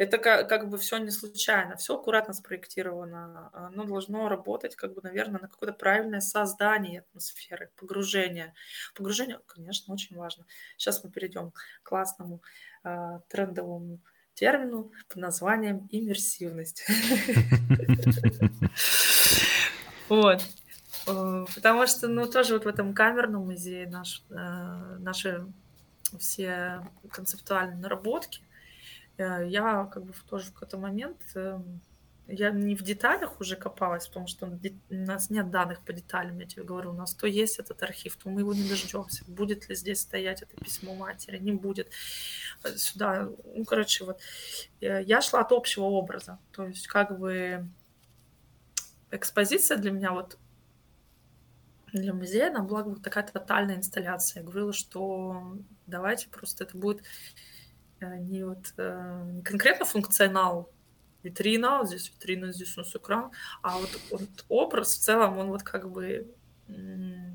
Это 0.01 0.17
как, 0.17 0.49
как 0.49 0.67
бы 0.67 0.79
все 0.79 0.97
не 0.97 1.11
случайно, 1.11 1.75
все 1.75 1.95
аккуратно 1.95 2.33
спроектировано. 2.33 3.51
Оно 3.53 3.83
должно 3.83 4.29
работать, 4.29 4.75
как 4.75 4.95
бы, 4.95 5.01
наверное, 5.03 5.39
на 5.39 5.47
какое-то 5.47 5.77
правильное 5.77 6.21
создание 6.21 7.01
атмосферы, 7.01 7.69
погружение. 7.75 8.55
Погружение, 8.95 9.39
конечно, 9.45 9.93
очень 9.93 10.17
важно. 10.17 10.47
Сейчас 10.75 11.03
мы 11.03 11.11
перейдем 11.11 11.51
к 11.51 11.59
классному 11.83 12.41
э, 12.83 13.19
трендовому 13.29 13.99
термину 14.33 14.91
под 15.07 15.17
названием 15.17 15.87
иммерсивность. 15.91 16.83
Вот. 20.09 20.41
Э, 21.07 21.45
потому 21.55 21.85
что, 21.85 22.07
ну, 22.07 22.25
тоже 22.25 22.55
вот 22.55 22.65
в 22.65 22.67
этом 22.67 22.95
камерном 22.95 23.45
музее 23.45 23.87
наш, 23.87 24.25
э, 24.31 24.97
наши 24.99 25.45
все 26.19 26.85
концептуальные 27.11 27.77
наработки, 27.77 28.41
я 29.21 29.89
как 29.91 30.05
бы 30.05 30.13
тоже 30.29 30.47
в 30.47 30.53
какой-то 30.53 30.77
момент 30.77 31.21
эм, 31.35 31.81
я 32.27 32.51
не 32.51 32.75
в 32.75 32.81
деталях 32.83 33.39
уже 33.41 33.55
копалась, 33.55 34.07
потому 34.07 34.27
что 34.27 34.47
у 34.47 34.93
нас 34.95 35.29
нет 35.29 35.49
данных 35.49 35.81
по 35.81 35.91
деталям, 35.91 36.39
я 36.39 36.45
тебе 36.45 36.63
говорю, 36.63 36.91
у 36.91 36.93
нас 36.93 37.13
то 37.13 37.27
есть 37.27 37.59
этот 37.59 37.83
архив, 37.83 38.15
то 38.15 38.29
мы 38.29 38.41
его 38.41 38.53
не 38.53 38.67
дождемся. 38.67 39.25
Будет 39.27 39.67
ли 39.69 39.75
здесь 39.75 40.01
стоять 40.01 40.41
это 40.41 40.55
письмо 40.55 40.95
матери, 40.95 41.37
не 41.37 41.51
будет. 41.51 41.91
Э, 42.63 42.75
сюда, 42.75 43.29
ну, 43.55 43.65
короче, 43.65 44.05
вот 44.05 44.21
э, 44.79 45.03
я 45.03 45.21
шла 45.21 45.41
от 45.41 45.51
общего 45.51 45.85
образа, 45.85 46.39
то 46.51 46.67
есть 46.67 46.87
как 46.87 47.19
бы 47.19 47.67
экспозиция 49.11 49.77
для 49.77 49.91
меня 49.91 50.11
вот 50.11 50.37
для 51.91 52.13
музея, 52.13 52.49
она 52.49 52.61
была 52.63 52.95
такая 53.03 53.27
тотальная 53.27 53.75
инсталляция. 53.75 54.39
Я 54.41 54.45
говорила, 54.45 54.71
что 54.71 55.57
давайте 55.87 56.29
просто 56.29 56.63
это 56.63 56.77
будет 56.77 57.03
Э, 57.03 57.50
не 58.01 58.43
вот 58.43 58.73
э, 58.77 59.23
не 59.33 59.41
конкретно 59.41 59.85
функционал 59.85 60.71
витрина, 61.23 61.81
здесь 61.85 62.09
витрина, 62.09 62.51
здесь 62.51 62.77
у 62.77 62.81
нас 62.81 62.95
экран, 62.95 63.31
а 63.61 63.77
вот, 63.77 63.89
вот 64.09 64.45
образ 64.49 64.95
в 64.95 64.99
целом, 64.99 65.37
он 65.37 65.47
вот 65.47 65.63
как 65.63 65.89
бы 65.89 66.33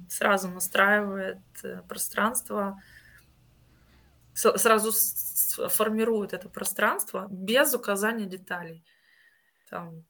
сразу 0.09 0.49
настраивает 0.49 1.39
э, 1.63 1.83
пространство, 1.89 2.81
сразу 4.35 4.93
формирует 5.69 6.33
это 6.33 6.49
пространство 6.49 7.27
без 7.31 7.75
указания 7.75 8.27
деталей. 8.27 8.85
Там, 9.71 10.05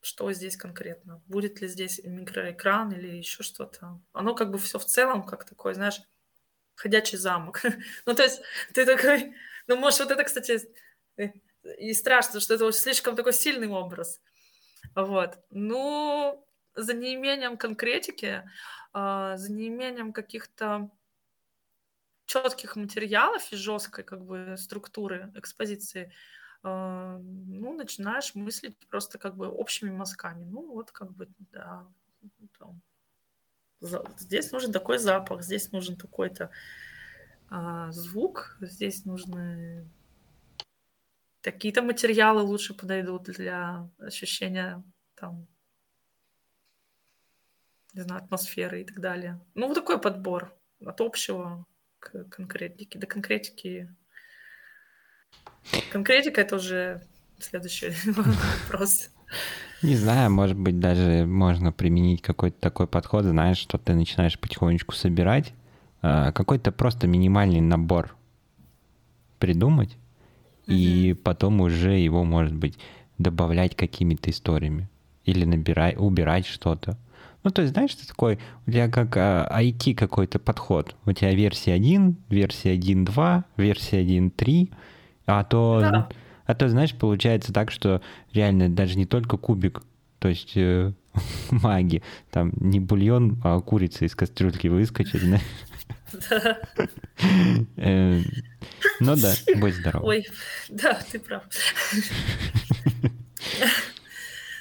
что 0.00 0.32
здесь 0.32 0.56
конкретно, 0.56 1.22
будет 1.26 1.60
ли 1.60 1.68
здесь 1.68 2.00
микроэкран 2.02 2.92
или 2.92 3.16
еще 3.16 3.42
что-то. 3.42 4.00
Оно 4.12 4.34
как 4.34 4.50
бы 4.50 4.58
все 4.58 4.78
в 4.78 4.84
целом 4.84 5.24
как 5.24 5.44
такое, 5.44 5.74
знаешь, 5.74 6.00
ходячий 6.80 7.18
замок. 7.18 7.62
ну, 8.06 8.14
то 8.14 8.22
есть 8.22 8.40
ты 8.74 8.86
такой, 8.86 9.34
ну, 9.66 9.76
может, 9.76 10.00
вот 10.00 10.10
это, 10.10 10.24
кстати, 10.24 10.60
э, 11.16 11.30
и 11.78 11.92
страшно, 11.94 12.40
что 12.40 12.54
это 12.54 12.72
слишком 12.72 13.16
такой 13.16 13.32
сильный 13.32 13.68
образ. 13.68 14.20
Вот. 14.94 15.38
Ну, 15.50 16.46
за 16.74 16.94
неимением 16.94 17.56
конкретики, 17.56 18.48
а, 18.92 19.36
за 19.36 19.52
неимением 19.52 20.12
каких-то 20.12 20.90
четких 22.26 22.76
материалов 22.76 23.52
и 23.52 23.56
жесткой 23.56 24.04
как 24.04 24.24
бы 24.24 24.54
структуры 24.56 25.32
экспозиции, 25.34 26.12
а, 26.62 27.18
ну, 27.18 27.74
начинаешь 27.74 28.34
мыслить 28.34 28.76
просто 28.88 29.18
как 29.18 29.36
бы 29.36 29.48
общими 29.48 29.90
мазками. 29.90 30.44
Ну, 30.44 30.72
вот 30.72 30.90
как 30.92 31.12
бы, 31.12 31.28
да, 31.52 31.86
здесь 33.80 34.52
нужен 34.52 34.72
такой 34.72 34.98
запах, 34.98 35.42
здесь 35.42 35.72
нужен 35.72 35.96
такой-то 35.96 36.50
а, 37.48 37.90
звук, 37.92 38.56
здесь 38.60 39.04
нужны 39.04 39.88
такие-то 41.40 41.82
материалы 41.82 42.42
лучше 42.42 42.74
подойдут 42.74 43.24
для 43.24 43.88
ощущения 43.98 44.82
там 45.14 45.46
не 47.94 48.02
знаю, 48.02 48.22
атмосферы 48.22 48.82
и 48.82 48.84
так 48.84 49.00
далее. 49.00 49.40
Ну, 49.54 49.66
вот 49.66 49.74
такой 49.74 50.00
подбор 50.00 50.54
от 50.84 51.00
общего 51.00 51.66
к 51.98 52.24
конкретике. 52.24 52.98
До 52.98 53.06
конкретики... 53.06 53.94
Конкретика— 55.92 56.40
это 56.42 56.56
уже 56.56 57.02
следующий 57.38 57.92
вопрос. 58.10 59.10
Не 59.82 59.96
знаю, 59.96 60.30
может 60.30 60.58
быть, 60.58 60.78
даже 60.78 61.24
можно 61.26 61.72
применить 61.72 62.20
какой-то 62.20 62.60
такой 62.60 62.86
подход, 62.86 63.24
знаешь, 63.24 63.56
что 63.56 63.78
ты 63.78 63.94
начинаешь 63.94 64.38
потихонечку 64.38 64.94
собирать, 64.94 65.54
а, 66.02 66.32
какой-то 66.32 66.70
просто 66.70 67.06
минимальный 67.06 67.60
набор 67.60 68.14
придумать, 69.38 69.96
mm-hmm. 70.66 70.74
и 70.74 71.14
потом 71.14 71.62
уже 71.62 71.98
его, 71.98 72.24
может 72.24 72.54
быть, 72.54 72.78
добавлять 73.18 73.74
какими-то 73.74 74.30
историями 74.30 74.88
или 75.24 75.44
набирать, 75.44 75.96
убирать 75.98 76.46
что-то. 76.46 76.98
Ну, 77.42 77.50
то 77.50 77.62
есть, 77.62 77.72
знаешь, 77.72 77.92
что 77.92 78.06
такое? 78.06 78.38
У 78.66 78.70
тебя 78.70 78.88
как 78.90 79.16
IT 79.16 79.94
а, 79.94 79.96
какой-то 79.96 80.38
подход. 80.38 80.94
У 81.06 81.12
тебя 81.12 81.32
версия 81.32 81.72
1, 81.72 82.16
версия 82.28 82.76
1.2, 82.76 83.44
версия 83.56 84.04
1.3, 84.04 84.70
а 85.24 85.44
то, 85.44 85.80
да. 85.80 86.08
А 86.50 86.54
то, 86.56 86.68
знаешь, 86.68 86.92
получается 86.94 87.52
так, 87.52 87.70
что 87.70 88.02
реально 88.32 88.68
даже 88.68 88.98
не 88.98 89.06
только 89.06 89.36
кубик, 89.36 89.82
то 90.18 90.26
есть 90.26 90.56
э, 90.56 90.92
маги, 91.52 92.02
там 92.32 92.52
не 92.56 92.80
бульон, 92.80 93.40
а 93.44 93.60
курица 93.60 94.04
из 94.04 94.16
кастрюльки 94.16 94.66
выскочит, 94.66 95.20
знаешь. 95.20 95.42
Э, 97.76 98.20
ну 98.98 99.14
да, 99.14 99.32
будь 99.56 99.74
здоров. 99.74 100.02
Ой, 100.02 100.26
да, 100.68 100.98
ты 101.12 101.20
прав. 101.20 101.44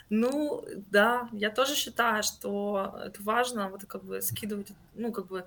Ну, 0.10 0.64
да, 0.92 1.28
я 1.32 1.50
тоже 1.50 1.76
считаю, 1.76 2.22
что 2.22 3.00
это 3.04 3.24
важно, 3.24 3.70
вот 3.70 3.86
как 3.86 4.04
бы 4.04 4.22
скидывать, 4.22 4.74
ну, 4.94 5.12
как 5.12 5.28
бы 5.28 5.46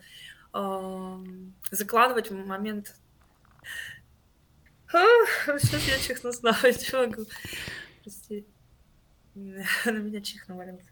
э, 0.55 1.25
закладывать 1.71 2.31
в 2.31 2.47
момент... 2.47 2.97
Сейчас 4.93 5.89
я 5.89 5.99
чихну 5.99 6.33
снова, 6.33 6.57
не 6.67 7.07
могу. 7.07 7.27
Прости. 8.03 8.47
На 9.35 9.91
меня 9.91 10.21
чих 10.21 10.47
навалился. 10.49 10.89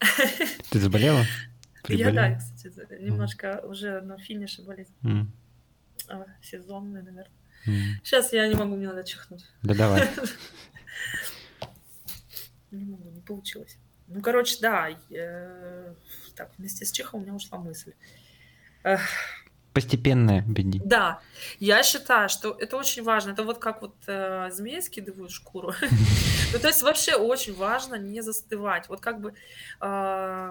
Ты 0.70 0.78
заболела? 0.78 1.24
Я, 1.88 2.12
да, 2.12 2.36
кстати, 2.36 3.02
немножко 3.02 3.60
уже 3.64 4.00
на 4.00 4.18
финише 4.18 4.62
болезнь. 4.62 4.94
А, 6.08 6.26
сезонный, 6.42 7.02
наверное. 7.02 7.30
Сейчас 8.02 8.32
я 8.32 8.46
не 8.48 8.54
могу, 8.54 8.76
мне 8.76 8.88
надо 8.88 9.04
чихнуть. 9.04 9.44
Да 9.62 9.74
давай. 9.74 10.08
не 12.70 12.84
могу, 12.84 13.10
не 13.10 13.20
получилось. 13.20 13.76
Ну, 14.06 14.20
короче, 14.20 14.58
да, 14.60 14.90
э, 15.10 15.94
так, 16.34 16.52
вместе 16.58 16.84
с 16.84 16.92
Чехом 16.92 17.20
у 17.20 17.22
меня 17.22 17.34
ушла 17.34 17.58
мысль. 17.58 17.94
Постепенное 19.74 20.42
беди. 20.46 20.80
Да, 20.84 21.20
я 21.58 21.82
считаю, 21.82 22.28
что 22.28 22.56
это 22.56 22.76
очень 22.76 23.02
важно. 23.02 23.32
Это 23.32 23.42
вот 23.42 23.58
как 23.58 23.82
вот 23.82 23.96
э, 24.06 24.48
змеи 24.52 24.78
скидывают 24.80 25.32
шкуру. 25.32 25.72
Ну, 26.52 26.60
то 26.60 26.68
есть 26.68 26.82
вообще 26.84 27.16
очень 27.16 27.52
важно 27.52 27.96
не 27.96 28.20
застывать. 28.20 28.88
Вот 28.88 29.00
как 29.00 29.20
бы, 29.20 29.34
э, 29.80 30.50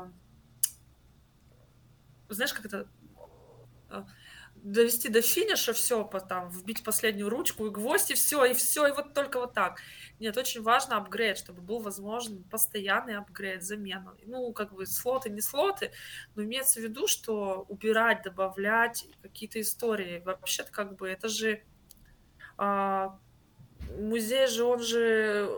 знаешь, 2.28 2.54
как 2.54 2.66
это 2.66 2.88
э, 3.90 4.04
довести 4.64 5.10
до 5.10 5.22
финиша 5.22 5.74
все, 5.74 6.04
там, 6.30 6.50
вбить 6.50 6.84
последнюю 6.84 7.30
ручку 7.30 7.68
и 7.68 7.70
гвоздь, 7.70 8.12
и 8.12 8.14
все, 8.14 8.46
и 8.46 8.54
все, 8.54 8.88
и 8.88 8.92
вот 8.92 9.14
только 9.14 9.40
вот 9.40 9.54
так. 9.54 9.80
Нет, 10.20 10.38
очень 10.38 10.62
важно 10.62 10.96
апгрейд, 10.98 11.38
чтобы 11.38 11.62
был 11.62 11.80
возможен 11.80 12.44
постоянный 12.44 13.18
апгрейд, 13.18 13.62
замена. 13.62 14.16
Ну, 14.26 14.54
как 14.54 14.74
бы 14.74 14.86
слоты, 14.86 15.30
не 15.30 15.42
слоты, 15.42 15.92
но 16.36 16.44
имеется 16.44 16.80
в 16.80 16.84
виду, 16.84 17.08
что 17.08 17.66
убирать, 17.68 18.24
добавлять 18.24 19.06
какие-то 19.22 19.60
истории. 19.60 20.22
Вообще-то 20.26 20.72
как 20.72 20.96
бы 20.96 21.10
это 21.10 21.28
же... 21.28 21.62
А, 22.58 23.20
музей 23.98 24.48
же, 24.48 24.64
он 24.64 24.80
же 24.80 25.50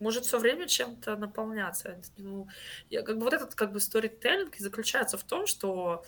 может 0.00 0.24
все 0.24 0.38
время 0.38 0.66
чем-то 0.66 1.14
наполняться. 1.16 2.00
Ну, 2.16 2.48
я, 2.88 3.02
как 3.02 3.18
бы 3.18 3.24
вот 3.24 3.34
этот 3.34 3.54
как 3.54 3.72
бы 3.72 3.78
сторителлинг 3.78 4.56
заключается 4.56 5.18
в 5.18 5.22
том, 5.24 5.46
что 5.46 6.04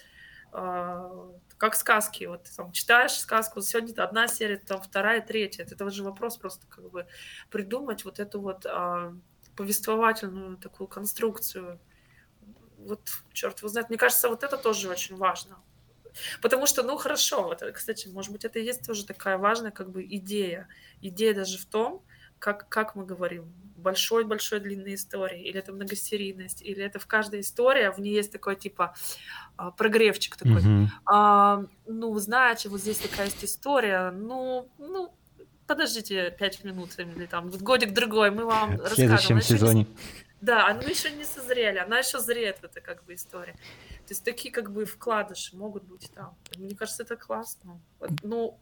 как 0.53 1.75
сказки. 1.75 2.25
Вот 2.25 2.45
ты 2.45 2.55
там 2.55 2.73
читаешь 2.73 3.13
сказку, 3.13 3.61
сегодня 3.63 4.03
одна 4.03 4.29
серия, 4.29 4.59
там 4.59 4.83
вторая, 4.83 5.21
третья. 5.21 5.65
Это 5.65 5.89
же 5.91 6.05
вопрос 6.05 6.37
просто 6.37 6.67
как 6.67 6.91
бы 6.91 7.07
придумать 7.51 8.05
вот 8.05 8.21
эту 8.21 8.41
вот 8.41 8.67
а, 8.67 9.15
повествовательную 9.57 10.57
такую 10.59 10.89
конструкцию. 10.89 11.81
Вот, 12.79 13.11
черт 13.33 13.59
его 13.59 13.69
знает, 13.69 13.89
мне 13.89 13.99
кажется, 13.99 14.29
вот 14.29 14.43
это 14.43 14.57
тоже 14.57 14.91
очень 14.91 15.17
важно. 15.17 15.63
Потому 16.43 16.67
что, 16.67 16.83
ну 16.83 16.97
хорошо, 16.97 17.45
вот, 17.45 17.63
кстати, 17.73 18.09
может 18.09 18.33
быть, 18.33 18.45
это 18.45 18.59
и 18.59 18.65
есть 18.65 18.87
тоже 18.87 19.07
такая 19.07 19.39
важная 19.39 19.71
как 19.71 19.91
бы 19.91 20.05
идея. 20.05 20.69
Идея 21.01 21.35
даже 21.35 21.59
в 21.59 21.65
том, 21.67 22.05
как, 22.43 22.69
как 22.69 22.97
мы 22.97 23.07
говорим, 23.07 23.45
большой-большой 23.77 24.59
длинной 24.59 24.95
истории, 24.95 25.43
или 25.43 25.61
это 25.61 25.73
многосерийность, 25.73 26.61
или 26.61 26.83
это 26.83 26.99
в 26.99 27.07
каждой 27.07 27.41
истории, 27.41 27.89
в 27.89 28.01
ней 28.01 28.15
есть 28.15 28.33
такой 28.33 28.57
типа 28.57 28.95
а, 29.57 29.71
прогревчик 29.71 30.37
такой. 30.37 30.61
Mm-hmm. 30.61 30.87
А, 31.07 31.65
ну, 31.87 32.19
знаете, 32.19 32.69
вот 32.69 32.81
здесь 32.81 32.99
такая 32.99 33.27
есть 33.27 33.45
история, 33.45 34.11
ну, 34.11 34.69
ну, 34.79 35.15
подождите 35.69 36.35
пять 36.37 36.65
минут 36.65 36.99
или 36.99 37.27
там 37.27 37.49
годик-другой, 37.51 38.33
мы 38.33 38.45
вам 38.45 38.77
в 38.77 38.89
следующем 38.89 39.37
расскажем. 39.37 39.41
сезоне. 39.41 39.81
Не... 39.85 39.97
Да, 40.41 40.67
они 40.67 40.89
еще 40.89 41.11
не 41.13 41.25
созрели, 41.25 41.79
она 41.79 41.99
еще 41.99 42.19
зреет, 42.19 42.59
это 42.63 42.81
как 42.81 43.05
бы 43.05 43.15
история. 43.15 43.53
То 43.53 44.11
есть 44.11 44.25
такие 44.25 44.53
как 44.53 44.73
бы 44.73 44.85
вкладыши 44.85 45.57
могут 45.57 45.85
быть 45.85 46.11
там. 46.13 46.37
Мне 46.57 46.75
кажется, 46.75 47.05
это 47.05 47.15
классно. 47.15 47.81
Ну, 48.25 48.59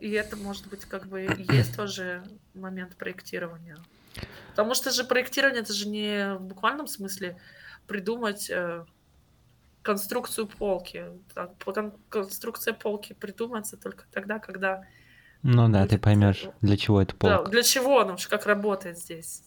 и 0.00 0.10
это 0.10 0.36
может 0.36 0.66
быть 0.68 0.84
как 0.84 1.06
бы 1.06 1.20
есть 1.20 1.76
тоже 1.76 2.22
момент 2.54 2.96
проектирования. 2.96 3.76
Потому 4.50 4.74
что 4.74 4.90
же 4.90 5.04
проектирование 5.04 5.62
это 5.62 5.72
же 5.72 5.88
не 5.88 6.34
в 6.34 6.42
буквальном 6.42 6.86
смысле 6.86 7.38
придумать 7.86 8.50
э, 8.50 8.84
конструкцию 9.82 10.48
полки. 10.48 11.04
Конструкция 12.08 12.74
полки 12.74 13.12
придумается 13.12 13.76
только 13.76 14.04
тогда, 14.10 14.38
когда. 14.38 14.84
Ну 15.42 15.68
да, 15.68 15.86
ты 15.86 15.98
поймешь, 15.98 16.46
для 16.60 16.76
чего 16.76 17.00
это 17.02 17.14
полка. 17.14 17.44
Да, 17.44 17.50
для 17.50 17.62
чего, 17.62 18.04
ну, 18.04 18.16
как 18.28 18.46
работает 18.46 18.98
здесь. 18.98 19.44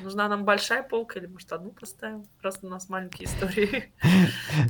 Нужна 0.00 0.28
нам 0.28 0.44
большая 0.44 0.82
полка 0.82 1.18
или, 1.18 1.26
может, 1.26 1.52
одну 1.52 1.70
поставим? 1.70 2.26
Просто 2.40 2.66
у 2.66 2.70
нас 2.70 2.88
маленькие 2.88 3.28
истории. 3.28 3.92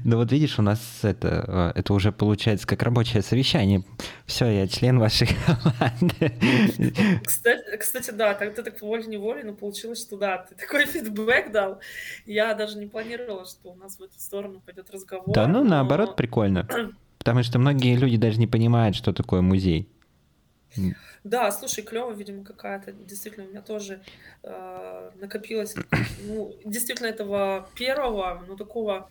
Ну 0.04 0.16
вот 0.16 0.30
видишь, 0.32 0.58
у 0.58 0.62
нас 0.62 0.80
это, 1.02 1.72
э, 1.74 1.80
это 1.80 1.92
уже 1.92 2.12
получается 2.12 2.66
как 2.66 2.82
рабочее 2.82 3.22
совещание. 3.22 3.84
Все, 4.26 4.46
я 4.46 4.68
член 4.68 4.98
вашей 4.98 5.28
команды. 5.28 7.20
Кстати, 7.24 7.76
кстати 7.76 8.10
да, 8.10 8.34
так 8.34 8.54
ты 8.54 8.62
так 8.62 8.80
волей-неволей, 8.80 9.42
но 9.44 9.54
получилось, 9.54 10.02
что 10.02 10.16
да, 10.16 10.38
ты 10.38 10.54
такой 10.54 10.86
фидбэк 10.86 11.52
дал. 11.52 11.80
Я 12.26 12.54
даже 12.54 12.78
не 12.78 12.86
планировала, 12.86 13.44
что 13.44 13.70
у 13.70 13.74
нас 13.76 13.98
в 13.98 14.02
эту 14.02 14.18
сторону 14.18 14.60
пойдет 14.64 14.90
разговор. 14.90 15.34
Да, 15.34 15.46
ну 15.46 15.64
наоборот, 15.64 16.16
прикольно. 16.16 16.66
Потому 17.18 17.42
что 17.42 17.58
многие 17.58 17.96
люди 17.96 18.16
даже 18.16 18.38
не 18.38 18.46
понимают, 18.46 18.96
что 18.96 19.12
такое 19.12 19.40
музей. 19.40 19.88
Да, 21.24 21.50
слушай, 21.50 21.82
клево, 21.82 22.12
видимо, 22.12 22.44
какая-то. 22.44 22.92
Действительно, 22.92 23.46
у 23.46 23.48
меня 23.50 23.62
тоже 23.62 24.02
э, 24.42 25.10
накопилось, 25.16 25.74
ну, 26.24 26.54
действительно, 26.64 27.06
этого 27.06 27.68
первого, 27.74 28.44
ну, 28.46 28.56
такого, 28.56 29.10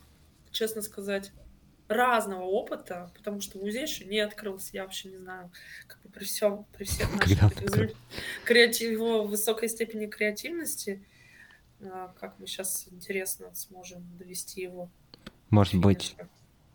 честно 0.50 0.82
сказать, 0.82 1.32
разного 1.88 2.42
опыта, 2.42 3.10
потому 3.14 3.40
что 3.40 3.58
музей 3.58 3.82
еще 3.82 4.04
не 4.04 4.20
открылся, 4.20 4.70
я 4.72 4.82
вообще 4.82 5.08
не 5.08 5.16
знаю, 5.16 5.50
как 5.86 6.00
бы 6.02 6.10
при 6.10 6.24
всем, 6.24 6.66
при 6.76 6.84
всех 6.84 7.12
наших 7.14 7.92
креатив, 8.44 8.92
его 8.92 9.24
высокой 9.24 9.68
степени 9.68 10.06
креативности, 10.06 11.02
э, 11.80 12.08
как 12.20 12.38
мы 12.38 12.46
сейчас 12.46 12.88
интересно 12.90 13.54
сможем 13.54 14.06
довести 14.18 14.60
его. 14.62 14.90
Может 15.50 15.76
быть, 15.76 16.14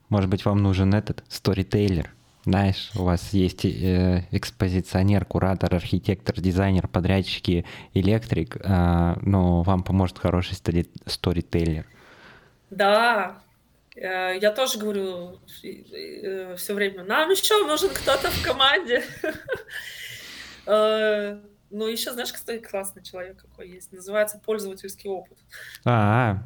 может 0.09 0.29
быть, 0.29 0.45
вам 0.45 0.61
нужен 0.63 0.93
этот 0.93 1.23
сторитейлер, 1.27 2.13
знаешь, 2.45 2.91
у 2.95 3.03
вас 3.03 3.33
есть 3.33 3.63
э, 3.65 4.25
экспозиционер, 4.31 5.25
куратор, 5.25 5.73
архитектор, 5.73 6.39
дизайнер, 6.39 6.87
подрядчики, 6.87 7.65
электрик, 7.93 8.57
э, 8.57 9.15
но 9.21 9.63
вам 9.63 9.83
поможет 9.83 10.19
хороший 10.19 10.53
стори- 10.53 10.89
сторителлер. 11.05 11.85
Да, 12.69 13.41
э, 13.95 14.37
я 14.41 14.51
тоже 14.51 14.77
говорю 14.77 15.39
э, 15.63 16.55
все 16.57 16.73
время, 16.73 17.03
нам 17.03 17.29
еще 17.29 17.65
нужен 17.65 17.89
кто-то 17.89 18.29
в 18.29 18.43
команде. 18.43 19.03
Э, 20.65 21.41
ну, 21.71 21.87
еще, 21.87 22.13
знаешь, 22.13 22.31
кстати, 22.31 22.61
классный 22.61 23.03
человек 23.03 23.41
какой 23.41 23.67
есть. 23.67 23.91
Называется 23.91 24.39
пользовательский 24.39 25.09
опыт. 25.09 25.37
А, 25.83 26.37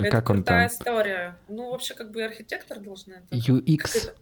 Это 0.00 0.10
как 0.10 0.28
он 0.28 0.36
крутая 0.36 0.68
там? 0.68 0.76
история. 0.76 1.38
Ну, 1.48 1.70
вообще, 1.70 1.94
как 1.94 2.10
бы 2.10 2.22
архитектор 2.22 2.80
должен 2.80 3.12
это... 3.14 3.34
UX, 3.34 3.96
это? 3.96 4.14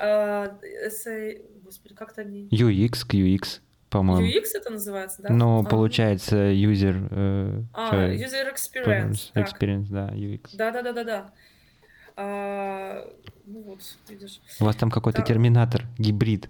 А, 0.00 0.58
эссе- 0.86 1.42
Господи, 1.64 1.94
как-то 1.94 2.22
они... 2.22 2.48
UX, 2.48 3.06
QX, 3.06 3.60
по-моему. 3.90 4.26
UX 4.26 4.46
это 4.54 4.70
называется, 4.70 5.22
да? 5.22 5.28
Ну, 5.32 5.60
А, 5.60 5.64
получается, 5.64 6.36
user... 6.52 7.06
э, 7.10 7.62
А, 7.74 7.86
что, 7.88 7.96
user 8.12 8.52
experience. 8.52 9.30
так. 9.34 9.46
experience, 9.48 9.86
да, 9.90 10.08
UX. 10.08 10.50
Да, 10.54 10.70
да, 10.70 10.82
да, 10.82 10.92
да, 10.92 11.04
да. 11.04 11.32
А, 12.16 13.06
ну 13.46 13.62
вот, 13.62 13.80
видишь. 14.08 14.40
У 14.60 14.64
вас 14.64 14.76
там 14.76 14.90
какой-то 14.90 15.18
Да. 15.20 15.24
терминатор, 15.24 15.84
гибрид, 15.98 16.48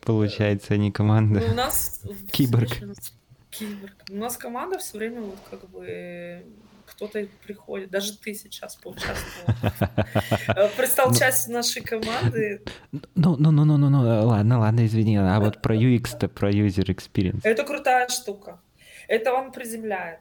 получается, 0.00 0.74
а 0.74 0.76
не 0.76 0.90
команда. 0.90 1.40
Ну, 1.40 1.52
у 1.52 1.54
нас... 1.54 2.02
Киборг. 2.32 2.68
Киборг. 3.50 3.94
У 4.10 4.16
нас 4.16 4.36
команда 4.36 4.78
все 4.78 4.98
время 4.98 5.20
вот 5.22 5.38
как 5.50 5.68
бы 5.70 5.84
э, 5.86 6.42
кто-то 6.88 7.26
приходит, 7.46 7.90
даже 7.90 8.16
ты 8.16 8.34
сейчас 8.34 8.76
поучаствовал. 8.76 9.54
Э, 10.48 10.68
Пристал 10.76 11.14
часть 11.14 11.48
нашей 11.48 11.82
команды. 11.82 12.62
Ну, 12.92 13.36
ну, 13.38 13.50
ну, 13.50 13.64
ну, 13.64 13.76
ну, 13.76 13.90
ну, 13.90 14.26
ладно, 14.26 14.58
ладно, 14.58 14.86
извини. 14.86 15.16
А 15.16 15.38
вот 15.40 15.62
про 15.62 15.76
UX-то, 15.76 16.28
про 16.28 16.50
user 16.50 16.86
experience. 16.86 17.40
Это 17.44 17.64
крутая 17.64 18.08
штука. 18.08 18.60
Это 19.08 19.32
он 19.34 19.52
приземляет. 19.52 20.20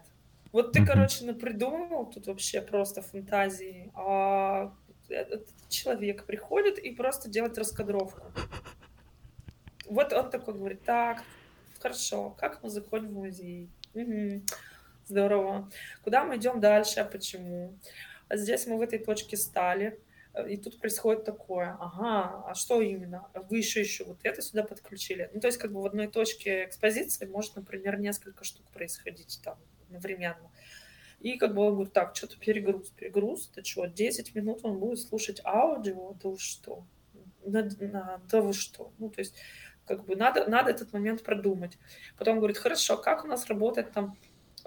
Вот 0.52 0.72
ты, 0.72 0.86
короче, 0.86 1.26
напридумывал 1.26 2.06
тут 2.06 2.28
вообще 2.28 2.62
просто 2.62 3.02
фантазии, 3.02 3.92
а 3.94 4.74
этот 5.10 5.48
человек 5.70 6.26
приходит 6.26 6.80
и 6.80 6.92
просто 6.92 7.30
делает 7.30 7.58
раскадровку. 7.58 8.32
Вот 9.90 10.14
он 10.14 10.30
такой 10.30 10.54
говорит, 10.54 10.84
так, 10.84 11.24
хорошо, 11.80 12.36
как 12.38 12.64
мы 12.64 12.70
заходим 12.70 13.10
в 13.10 13.14
музей? 13.14 13.70
Мгм, 13.94 14.44
здорово. 15.08 15.70
Куда 16.04 16.24
мы 16.24 16.38
идем 16.38 16.60
дальше, 16.60 17.08
почему? 17.12 17.78
Здесь 18.30 18.68
мы 18.68 18.78
в 18.78 18.82
этой 18.82 19.00
точке 19.00 19.38
стали, 19.38 20.00
э, 20.34 20.50
и 20.50 20.58
тут 20.58 20.80
происходит 20.80 21.24
такое. 21.24 21.78
Ага, 21.80 22.44
а 22.48 22.54
что 22.56 22.82
именно? 22.82 23.30
Вы 23.50 23.58
еще 23.58 23.80
еще 23.80 24.04
вот 24.04 24.20
это 24.24 24.42
сюда 24.42 24.64
подключили. 24.64 25.30
Ну, 25.34 25.40
то 25.40 25.48
есть 25.48 25.58
как 25.58 25.72
бы 25.72 25.82
в 25.82 25.86
одной 25.86 26.08
точке 26.08 26.66
экспозиции 26.66 27.26
может, 27.26 27.56
например, 27.56 28.00
несколько 28.00 28.44
штук 28.44 28.66
происходить 28.72 29.40
там 29.44 29.58
одновременно. 29.88 30.52
И 31.20 31.38
как 31.38 31.56
бы 31.56 31.64
он 31.64 31.74
говорит, 31.74 31.94
так, 31.94 32.16
что-то 32.16 32.38
перегруз, 32.38 32.90
перегруз, 32.90 33.50
это 33.52 33.66
что, 33.66 33.86
10 33.88 34.36
минут 34.36 34.60
он 34.64 34.78
будет 34.78 35.00
слушать 35.00 35.42
аудио, 35.44 36.14
да 36.22 36.30
вы 36.30 36.38
что? 36.38 36.84
На- 37.44 38.22
да 38.30 38.42
вы 38.42 38.54
что? 38.54 38.92
Ну, 39.00 39.10
то 39.10 39.20
есть 39.20 39.34
как 39.88 40.06
бы 40.06 40.16
надо, 40.16 40.48
надо 40.48 40.70
этот 40.70 40.94
момент 40.94 41.24
продумать. 41.24 41.78
Потом 42.18 42.38
говорит, 42.38 42.58
хорошо, 42.58 42.98
как 42.98 43.24
у 43.24 43.28
нас 43.28 43.48
работает 43.48 43.94
там 43.94 44.18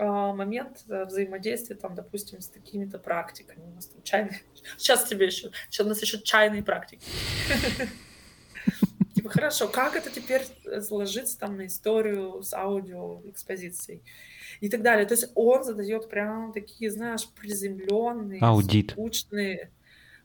момент 0.04 0.84
э, 0.88 1.04
взаимодействия, 1.04 1.76
там, 1.76 1.94
допустим, 1.94 2.40
с 2.40 2.48
такими-то 2.48 2.98
практиками. 2.98 3.62
У 3.64 3.74
нас 3.74 3.86
там 3.86 4.02
чайные... 4.02 4.40
Сейчас 4.76 5.04
тебе 5.04 5.26
еще... 5.26 5.50
Сейчас 5.68 5.86
у 5.86 5.88
нас 5.88 6.00
еще 6.00 6.20
чайные 6.20 6.62
практики. 6.62 7.04
Типа, 9.14 9.28
хорошо, 9.28 9.68
как 9.68 9.96
это 9.96 10.10
теперь 10.10 10.42
э, 10.64 10.80
ложится 10.90 11.38
там 11.38 11.56
на 11.56 11.66
историю 11.66 12.42
с 12.42 12.54
аудио 12.54 13.20
экспозицией? 13.26 14.02
И 14.60 14.68
так 14.68 14.82
далее. 14.82 15.06
То 15.06 15.14
есть 15.14 15.30
он 15.34 15.64
задает 15.64 16.08
прям 16.08 16.52
такие, 16.52 16.90
знаешь, 16.90 17.28
приземленные, 17.28 18.40
Аудит. 18.40 18.92
скучные, 18.92 19.70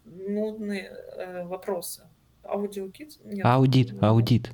нудные 0.05 0.91
э, 1.17 1.43
вопросы. 1.45 2.03
Аудиокит? 2.43 3.17
Нет. 3.23 3.45
Аудит, 3.45 3.93
аудит. 4.01 4.51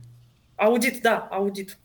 Аудит, 0.56 1.02
да, 1.02 1.28
аудит. 1.28 1.78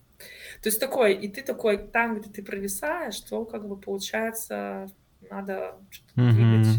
То 0.63 0.69
есть 0.69 0.81
такой, 0.81 1.15
и 1.15 1.29
ты 1.29 1.43
такой, 1.43 1.79
там, 1.79 2.19
где 2.19 2.31
ты 2.31 2.43
провисаешь, 2.43 3.21
то 3.21 3.45
как 3.45 3.69
бы 3.69 3.77
получается, 3.77 4.89
надо 5.31 5.77
что-то 5.91 6.21
Мгм. 6.21 6.35
двигать. 6.35 6.77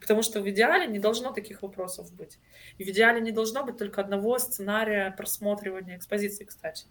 Потому 0.00 0.22
что 0.22 0.40
в 0.40 0.48
идеале 0.50 0.86
не 0.86 0.98
должно 0.98 1.32
таких 1.32 1.62
вопросов 1.62 2.12
быть. 2.14 2.38
И 2.78 2.84
в 2.84 2.88
идеале 2.88 3.20
не 3.20 3.32
должно 3.32 3.64
быть 3.64 3.76
только 3.76 4.00
одного 4.00 4.38
сценария 4.38 5.10
просматривания 5.16 5.96
экспозиции, 5.96 6.44
кстати, 6.44 6.86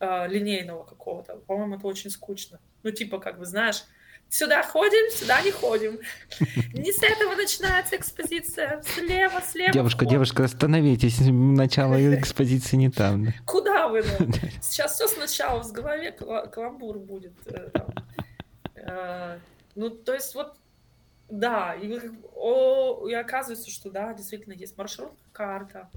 э, 0.00 0.28
линейного 0.28 0.84
какого-то. 0.84 1.36
По-моему, 1.36 1.76
это 1.76 1.86
очень 1.86 2.10
скучно. 2.10 2.60
Ну, 2.82 2.90
типа, 2.90 3.18
как 3.18 3.38
бы, 3.38 3.46
знаешь, 3.46 3.84
сюда 4.28 4.62
ходим, 4.62 5.10
сюда 5.12 5.42
не 5.42 5.50
ходим. 5.50 5.98
Не 6.72 6.92
с 6.92 7.02
этого 7.02 7.34
начинается 7.34 7.96
экспозиция. 7.96 8.82
Слева, 8.82 9.40
слева. 9.40 9.72
Девушка, 9.72 10.04
вход. 10.04 10.10
девушка, 10.12 10.44
остановитесь. 10.44 11.18
Начало 11.20 11.96
экспозиции 12.18 12.76
не 12.76 12.90
там. 12.90 13.26
да. 13.26 13.32
Куда 13.46 13.88
вы? 13.88 14.02
ну? 14.18 14.26
Сейчас 14.62 14.94
все 14.94 15.06
сначала 15.08 15.62
в 15.62 15.72
голове 15.72 16.12
каламбур 16.12 16.98
будет. 16.98 17.32
э, 17.46 17.70
там. 17.70 17.86
Э, 18.76 19.38
Ну, 19.76 19.90
то 19.90 20.12
есть 20.14 20.34
вот, 20.34 20.56
да, 21.30 21.74
и, 21.74 21.98
о, 22.34 23.06
и 23.08 23.14
оказывается, 23.14 23.70
что 23.70 23.90
да, 23.90 24.12
действительно 24.14 24.52
есть 24.52 24.76
маршрутная 24.76 25.16
карта, 25.32 25.90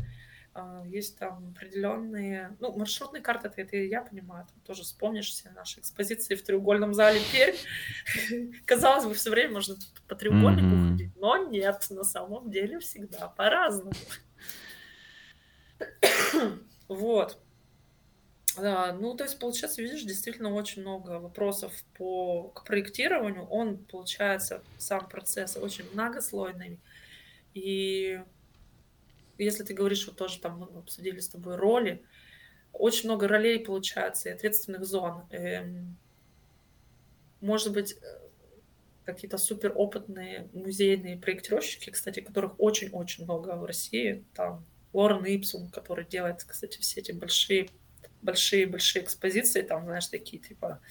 есть 0.85 1.17
там 1.17 1.53
определенные, 1.55 2.55
ну, 2.59 2.77
маршрутные 2.77 3.21
карты, 3.21 3.51
это, 3.55 3.77
я 3.77 4.01
понимаю, 4.01 4.45
там 4.45 4.59
тоже 4.61 4.83
вспомнишь 4.83 5.29
все 5.29 5.49
наши 5.51 5.79
экспозиции 5.79 6.35
в 6.35 6.43
треугольном 6.43 6.93
зале 6.93 7.19
Пермь. 7.31 8.53
Казалось 8.65 9.05
бы, 9.05 9.13
все 9.13 9.29
время 9.29 9.53
можно 9.53 9.75
по 10.07 10.15
треугольнику 10.15 10.67
Мгм. 10.67 10.91
ходить, 10.91 11.15
но 11.15 11.37
нет, 11.37 11.85
на 11.89 12.03
самом 12.03 12.49
деле 12.51 12.79
всегда 12.79 13.27
по-разному. 13.27 13.91
Вот. 16.87 17.37
Да, 18.55 18.93
ну, 18.93 19.13
то 19.15 19.23
есть, 19.23 19.37
получается, 19.39 19.81
видишь, 19.81 20.03
действительно 20.03 20.53
очень 20.53 20.81
много 20.81 21.19
вопросов 21.19 21.73
по, 21.95 22.49
к 22.49 22.63
проектированию. 22.63 23.45
Он, 23.45 23.77
получается, 23.77 24.63
сам 24.77 25.07
процесс 25.07 25.57
очень 25.57 25.85
многослойный. 25.93 26.79
И 27.53 28.23
если 29.37 29.63
ты 29.63 29.73
говоришь, 29.73 30.05
вот 30.07 30.15
тоже 30.17 30.39
там 30.39 30.59
мы 30.59 30.79
обсудили 30.79 31.19
с 31.19 31.29
тобой 31.29 31.55
роли, 31.55 32.03
очень 32.73 33.09
много 33.09 33.27
ролей 33.27 33.59
получается 33.59 34.29
и 34.29 34.31
ответственных 34.33 34.85
зон. 34.85 35.23
Эм, 35.31 35.97
Может 37.39 37.71
быть, 37.73 37.93
э, 37.93 38.19
какие-то 39.05 39.37
суперопытные 39.37 40.49
музейные 40.53 41.17
проектировщики, 41.17 41.91
кстати, 41.91 42.19
которых 42.19 42.59
очень-очень 42.59 43.23
много 43.25 43.55
в 43.55 43.65
России. 43.65 44.23
Там 44.33 44.65
Лорен 44.91 45.23
Ипсум, 45.23 45.69
который 45.69 46.05
делает, 46.05 46.43
кстати, 46.43 46.79
все 46.79 46.99
эти 47.01 47.11
большие 47.11 47.69
большие-большие 48.23 49.03
экспозиции, 49.05 49.61
там, 49.61 49.85
знаешь, 49.85 50.07
такие, 50.07 50.41
типа, 50.41 50.81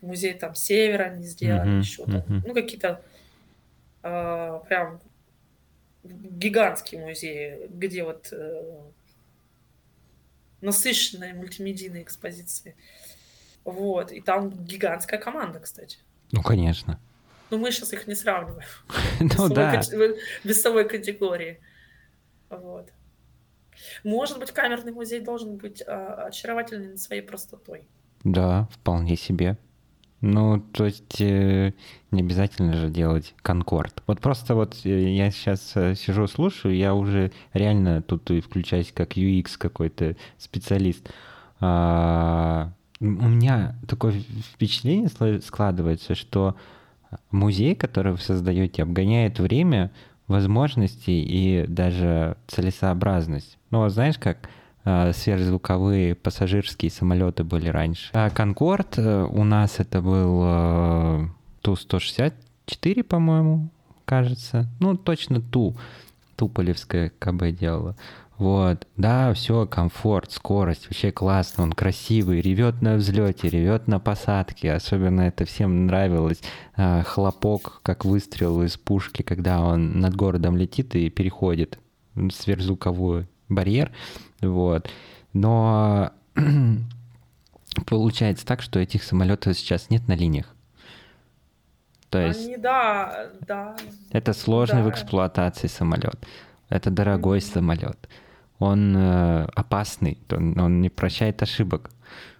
музей 0.00 0.34
там 0.34 0.54
Севера 0.54 1.04
они 1.04 1.24
сделали, 1.24 1.68
Мгм, 1.68 1.80
еще 1.80 2.04
там, 2.06 2.24
мгм. 2.28 2.42
ну, 2.46 2.54
какие-то 2.54 3.02
а, 4.02 4.60
прям 4.60 5.00
гигантские 6.08 7.04
музеи, 7.04 7.66
где 7.68 8.04
вот 8.04 8.32
э, 8.32 8.80
насыщенные 10.60 11.34
мультимедийные 11.34 12.02
экспозиции. 12.02 12.76
Вот, 13.64 14.12
и 14.12 14.20
там 14.20 14.50
гигантская 14.50 15.18
команда, 15.18 15.60
кстати. 15.60 15.98
Ну, 16.32 16.42
конечно. 16.42 17.00
Но 17.50 17.58
мы 17.58 17.70
сейчас 17.70 17.92
их 17.92 18.06
не 18.06 18.14
сравниваем. 18.14 18.66
Ну 19.38 19.48
да. 19.48 19.82
весовой 20.44 20.88
категории. 20.88 21.60
Вот. 22.48 22.92
Может 24.04 24.38
быть, 24.38 24.52
камерный 24.52 24.92
музей 24.92 25.20
должен 25.20 25.56
быть 25.56 25.82
а, 25.86 26.26
очаровательный 26.26 26.96
своей 26.98 27.22
простотой. 27.22 27.86
Да, 28.24 28.68
вполне 28.72 29.16
себе. 29.16 29.56
Ну, 30.22 30.60
то 30.72 30.86
есть 30.86 31.20
э, 31.20 31.72
не 32.10 32.20
обязательно 32.20 32.74
же 32.74 32.88
делать 32.88 33.34
конкорд. 33.42 34.02
Вот 34.06 34.20
просто 34.20 34.54
вот 34.54 34.74
э, 34.84 35.14
я 35.14 35.30
сейчас 35.30 35.72
э, 35.74 35.94
сижу, 35.94 36.26
слушаю, 36.26 36.74
я 36.74 36.94
уже 36.94 37.32
реально 37.52 38.00
тут 38.00 38.30
и 38.30 38.40
включаюсь 38.40 38.92
как 38.92 39.16
UX 39.16 39.58
какой-то 39.58 40.16
специалист. 40.38 41.06
А, 41.60 42.72
у 43.00 43.04
меня 43.04 43.76
такое 43.86 44.14
впечатление 44.54 45.08
складывается, 45.40 46.14
что 46.14 46.56
музей, 47.30 47.74
который 47.74 48.12
вы 48.12 48.18
создаете, 48.18 48.82
обгоняет 48.82 49.38
время, 49.38 49.90
возможности 50.28 51.10
и 51.10 51.66
даже 51.68 52.36
целесообразность. 52.46 53.58
Ну, 53.70 53.80
вот 53.80 53.92
знаешь, 53.92 54.18
как 54.18 54.48
сверхзвуковые 55.12 56.14
пассажирские 56.14 56.90
самолеты 56.90 57.42
были 57.42 57.68
раньше. 57.68 58.10
А 58.12 58.30
Конкорд 58.30 58.98
э, 58.98 59.24
у 59.24 59.42
нас 59.42 59.80
это 59.80 60.00
был 60.00 60.42
э, 60.44 61.26
Ту-164, 61.62 63.02
по-моему, 63.02 63.68
кажется. 64.04 64.68
Ну, 64.78 64.96
точно 64.96 65.40
Ту. 65.40 65.76
Туполевская 66.36 67.10
КБ 67.18 67.58
делала. 67.58 67.96
Вот, 68.38 68.86
да, 68.98 69.32
все, 69.32 69.66
комфорт, 69.66 70.30
скорость, 70.30 70.86
вообще 70.86 71.10
классно, 71.10 71.64
он 71.64 71.72
красивый, 71.72 72.42
ревет 72.42 72.82
на 72.82 72.96
взлете, 72.96 73.48
ревет 73.48 73.88
на 73.88 73.98
посадке, 73.98 74.72
особенно 74.72 75.22
это 75.22 75.46
всем 75.46 75.86
нравилось. 75.86 76.42
А, 76.76 77.02
хлопок, 77.02 77.80
как 77.82 78.04
выстрел 78.04 78.62
из 78.62 78.76
пушки, 78.76 79.22
когда 79.22 79.62
он 79.62 80.00
над 80.00 80.14
городом 80.14 80.58
летит 80.58 80.94
и 80.94 81.08
переходит 81.08 81.78
сверхзвуковой 82.14 83.26
барьер, 83.48 83.90
вот. 84.40 84.90
Но 85.32 86.12
получается 87.86 88.46
так, 88.46 88.62
что 88.62 88.78
этих 88.78 89.02
самолетов 89.02 89.56
сейчас 89.56 89.90
нет 89.90 90.06
на 90.08 90.14
линиях. 90.14 90.54
То 92.10 92.20
есть... 92.20 92.46
Они, 92.46 92.56
да, 92.56 93.30
да. 93.46 93.76
Это 94.10 94.32
сложный 94.32 94.82
да. 94.82 94.88
в 94.88 94.90
эксплуатации 94.90 95.66
самолет. 95.66 96.16
Это 96.68 96.90
дорогой 96.90 97.38
mm-hmm. 97.38 97.52
самолет 97.52 98.08
он 98.58 98.96
э, 98.96 99.44
опасный, 99.54 100.18
он, 100.30 100.58
он 100.58 100.80
не 100.80 100.88
прощает 100.88 101.42
ошибок. 101.42 101.90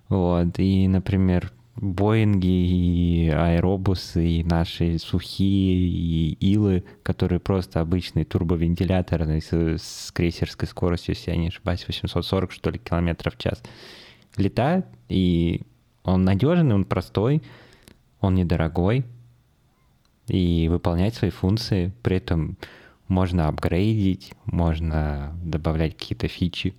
Вот. 0.09 0.59
И, 0.59 0.89
например, 0.89 1.52
Боинги 1.76 2.46
и 2.46 3.28
аэробусы, 3.28 4.26
и 4.26 4.44
наши 4.44 4.98
сухие, 4.98 5.76
и 5.76 6.32
илы, 6.40 6.84
которые 7.02 7.38
просто 7.38 7.80
обычные 7.80 8.24
турбовентиляторы 8.24 9.40
с, 9.40 9.52
с 9.52 10.10
крейсерской 10.12 10.66
скоростью, 10.66 11.14
если 11.14 11.32
я 11.32 11.36
не 11.36 11.48
ошибаюсь, 11.48 11.86
840, 11.86 12.52
что 12.52 12.70
ли, 12.70 12.78
километров 12.78 13.34
в 13.34 13.38
час, 13.38 13.62
летают, 14.36 14.86
и 15.10 15.62
он 16.02 16.24
надежный, 16.24 16.74
он 16.74 16.84
простой, 16.84 17.42
он 18.20 18.34
недорогой, 18.36 19.04
и 20.28 20.68
выполняет 20.68 21.14
свои 21.14 21.30
функции, 21.30 21.92
при 22.02 22.16
этом 22.16 22.56
можно 23.08 23.48
апгрейдить, 23.48 24.32
можно 24.46 25.38
добавлять 25.42 25.96
какие-то 25.96 26.28
фичи. 26.28 26.74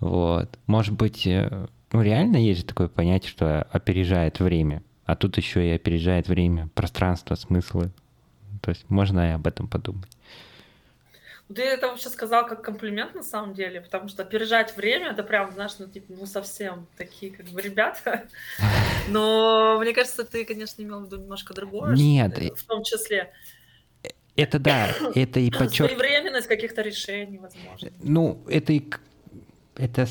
Вот. 0.00 0.58
Может 0.66 0.94
быть, 0.94 1.26
э, 1.26 1.66
ну 1.92 2.02
реально 2.02 2.36
есть 2.36 2.60
же 2.60 2.66
такое 2.66 2.88
понятие, 2.88 3.30
что 3.30 3.62
опережает 3.62 4.40
время. 4.40 4.82
А 5.04 5.16
тут 5.16 5.36
еще 5.36 5.66
и 5.66 5.72
опережает 5.72 6.28
время, 6.28 6.68
пространство, 6.74 7.34
смыслы. 7.34 7.90
То 8.62 8.70
есть 8.70 8.88
можно 8.88 9.30
и 9.30 9.32
об 9.32 9.46
этом 9.46 9.66
подумать. 9.66 10.08
Ты 11.52 11.62
это 11.62 11.88
вообще 11.88 12.08
сказал 12.10 12.46
как 12.46 12.62
комплимент 12.62 13.16
на 13.16 13.24
самом 13.24 13.54
деле, 13.54 13.80
потому 13.80 14.08
что 14.08 14.22
опережать 14.22 14.76
время, 14.76 15.10
это 15.10 15.24
прям, 15.24 15.50
знаешь, 15.50 15.72
ну, 15.80 15.88
типа, 15.88 16.12
ну, 16.16 16.26
совсем 16.26 16.86
такие, 16.96 17.32
как 17.32 17.46
бы, 17.46 17.60
ребята. 17.60 18.28
Но 19.08 19.80
мне 19.80 19.92
кажется, 19.92 20.22
ты, 20.24 20.44
конечно, 20.44 20.80
имел 20.80 21.00
в 21.00 21.06
виду 21.06 21.16
немножко 21.16 21.52
другое. 21.52 21.96
Нет. 21.96 22.38
В 22.56 22.64
том 22.66 22.84
числе. 22.84 23.32
Это 24.36 24.60
да, 24.60 24.94
это 25.16 25.40
и 25.40 25.50
подчеркивает... 25.50 25.98
Своевременность 25.98 26.46
каких-то 26.46 26.82
решений, 26.82 27.38
возможно. 27.38 27.90
Ну, 28.00 28.44
это 28.48 28.72
и... 28.72 28.88
Это, 29.74 30.06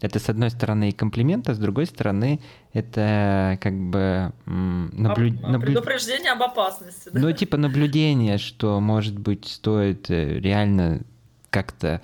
это 0.00 0.18
с 0.18 0.28
одной 0.28 0.50
стороны 0.50 0.90
и 0.90 0.92
комплимент, 0.92 1.48
а 1.48 1.54
с 1.54 1.58
другой 1.58 1.86
стороны 1.86 2.40
это 2.72 3.58
как 3.60 3.74
бы... 3.74 4.32
Наблю... 4.46 5.30
Об... 5.30 5.40
Наблю... 5.40 5.66
Предупреждение 5.72 6.32
об 6.32 6.42
опасности. 6.42 7.10
Да? 7.12 7.20
Ну, 7.20 7.32
типа 7.32 7.56
наблюдение, 7.56 8.38
что, 8.38 8.80
может 8.80 9.18
быть, 9.18 9.46
стоит 9.46 10.08
э, 10.10 10.38
реально 10.38 11.02
как-то 11.50 12.00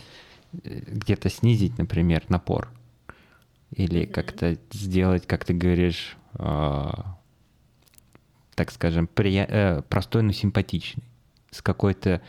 э, 0.64 0.80
где-то 0.88 1.30
снизить, 1.30 1.78
например, 1.78 2.24
напор. 2.28 2.68
Или 3.70 4.02
mm-hmm. 4.02 4.12
как-то 4.12 4.58
сделать, 4.72 5.26
как 5.26 5.44
ты 5.44 5.52
говоришь, 5.52 6.16
а, 6.34 7.16
так 8.54 8.70
скажем, 8.70 9.06
прия... 9.06 9.46
э, 9.48 9.82
простой, 9.82 10.22
но 10.22 10.32
симпатичный, 10.32 11.04
с 11.50 11.62
какой-то 11.62 12.20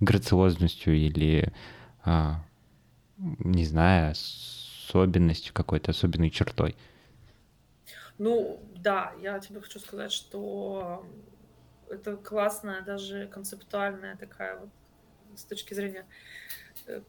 грациозностью 0.00 0.96
или, 0.96 1.52
э, 2.04 2.34
не 3.18 3.64
знаю, 3.64 4.14
особенностью 4.92 5.54
какой-то, 5.54 5.90
особенной 5.90 6.30
чертой. 6.30 6.76
Ну, 8.18 8.60
да, 8.76 9.14
я 9.20 9.38
тебе 9.38 9.60
хочу 9.60 9.78
сказать, 9.80 10.12
что 10.12 11.06
это 11.88 12.16
классная, 12.16 12.82
даже 12.82 13.26
концептуальная 13.28 14.16
такая 14.16 14.58
вот 14.58 14.68
с 15.34 15.44
точки 15.44 15.72
зрения 15.72 16.06
э, 16.86 17.00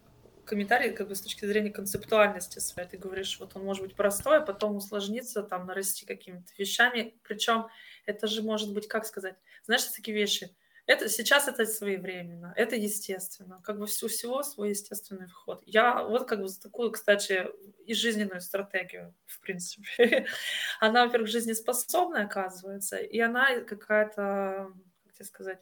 комментарий 0.45 0.93
как 0.93 1.09
бы 1.09 1.15
с 1.15 1.21
точки 1.21 1.45
зрения 1.45 1.71
концептуальности 1.71 2.59
своей. 2.59 2.87
Ты 2.87 2.97
говоришь, 2.97 3.37
вот 3.39 3.55
он 3.55 3.65
может 3.65 3.83
быть 3.83 3.95
простой, 3.95 4.37
а 4.37 4.41
потом 4.41 4.77
усложниться, 4.77 5.43
там, 5.43 5.65
нарасти 5.65 6.05
какими-то 6.05 6.51
вещами. 6.57 7.15
Причем 7.23 7.67
это 8.05 8.27
же 8.27 8.41
может 8.41 8.73
быть, 8.73 8.87
как 8.87 9.05
сказать, 9.05 9.35
знаешь, 9.65 9.83
такие 9.83 10.15
вещи. 10.15 10.55
Это 10.85 11.07
сейчас 11.07 11.47
это 11.47 11.65
своевременно, 11.65 12.53
это 12.57 12.75
естественно, 12.75 13.61
как 13.63 13.79
бы 13.79 13.87
все 13.87 14.09
всего 14.09 14.43
свой 14.43 14.71
естественный 14.71 15.27
вход. 15.27 15.63
Я 15.65 16.03
вот 16.03 16.27
как 16.27 16.41
бы 16.41 16.49
за 16.49 16.61
такую, 16.61 16.91
кстати, 16.91 17.47
и 17.85 17.93
жизненную 17.93 18.41
стратегию, 18.41 19.15
в 19.25 19.39
принципе. 19.39 20.27
Она, 20.81 21.05
во-первых, 21.05 21.29
жизнеспособная, 21.29 22.25
оказывается, 22.25 22.97
и 22.97 23.17
она 23.19 23.61
какая-то, 23.61 24.73
как 25.05 25.13
тебе 25.13 25.25
сказать, 25.25 25.59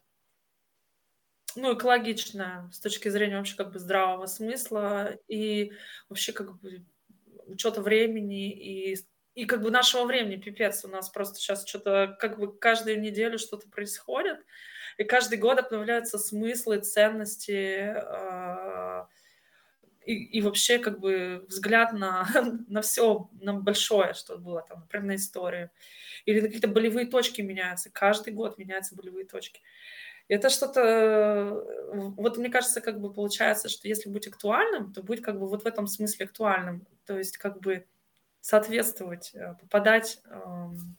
ну, 1.56 1.76
экологичная 1.78 2.70
с 2.72 2.80
точки 2.80 3.10
зрения 3.10 3.38
вообще 3.38 3.58
как 3.58 3.72
бы 3.72 3.80
здравого 3.80 4.26
смысла 4.26 5.18
и 5.28 5.74
вообще 6.10 6.32
как 6.32 6.60
бы 6.60 6.84
учета 7.46 7.82
времени 7.82 8.52
и 8.52 8.98
и 9.34 9.46
как 9.46 9.62
бы 9.62 9.72
нашего 9.72 10.04
времени 10.04 10.36
пипец 10.36 10.84
у 10.84 10.90
нас 10.90 11.10
просто 11.10 11.40
сейчас 11.40 11.66
что-то 11.66 12.18
как 12.20 12.38
бы 12.38 12.58
каждую 12.58 13.00
неделю 13.00 13.40
что-то 13.40 13.70
происходит 13.70 14.40
и 14.98 15.04
каждый 15.04 15.38
год 15.38 15.60
обновляются 15.60 16.18
смыслы 16.18 16.80
ценности 16.80 17.94
э, 17.96 19.06
и, 20.06 20.14
и 20.14 20.42
вообще 20.42 20.80
как 20.80 21.00
бы 21.00 21.46
взгляд 21.48 21.94
на 21.94 22.28
на 22.68 22.82
все 22.82 23.30
на 23.40 23.54
большое 23.54 24.14
что 24.14 24.38
было 24.38 24.66
там 24.68 24.82
например 24.82 25.08
на 25.08 25.16
историю. 25.16 25.70
Или 26.26 26.40
какие-то 26.40 26.68
болевые 26.68 27.08
точки 27.08 27.42
меняются. 27.42 27.90
Каждый 27.92 28.34
год 28.34 28.58
меняются 28.58 28.96
болевые 28.96 29.26
точки. 29.26 29.62
Это 30.28 30.50
что-то, 30.50 31.62
вот 31.92 32.38
мне 32.38 32.50
кажется, 32.50 32.80
как 32.80 33.02
бы 33.02 33.12
получается, 33.12 33.68
что 33.68 33.88
если 33.88 34.10
быть 34.10 34.28
актуальным, 34.28 34.94
то 34.94 35.04
быть 35.04 35.22
как 35.22 35.38
бы 35.40 35.48
вот 35.48 35.64
в 35.64 35.68
этом 35.68 35.88
смысле 35.88 36.26
актуальным, 36.26 36.88
то 37.06 37.18
есть 37.18 37.38
как 37.38 37.60
бы 37.60 37.86
соответствовать, 38.40 39.32
э, 39.34 39.56
попадать 39.60 40.22
эм, 40.26 40.96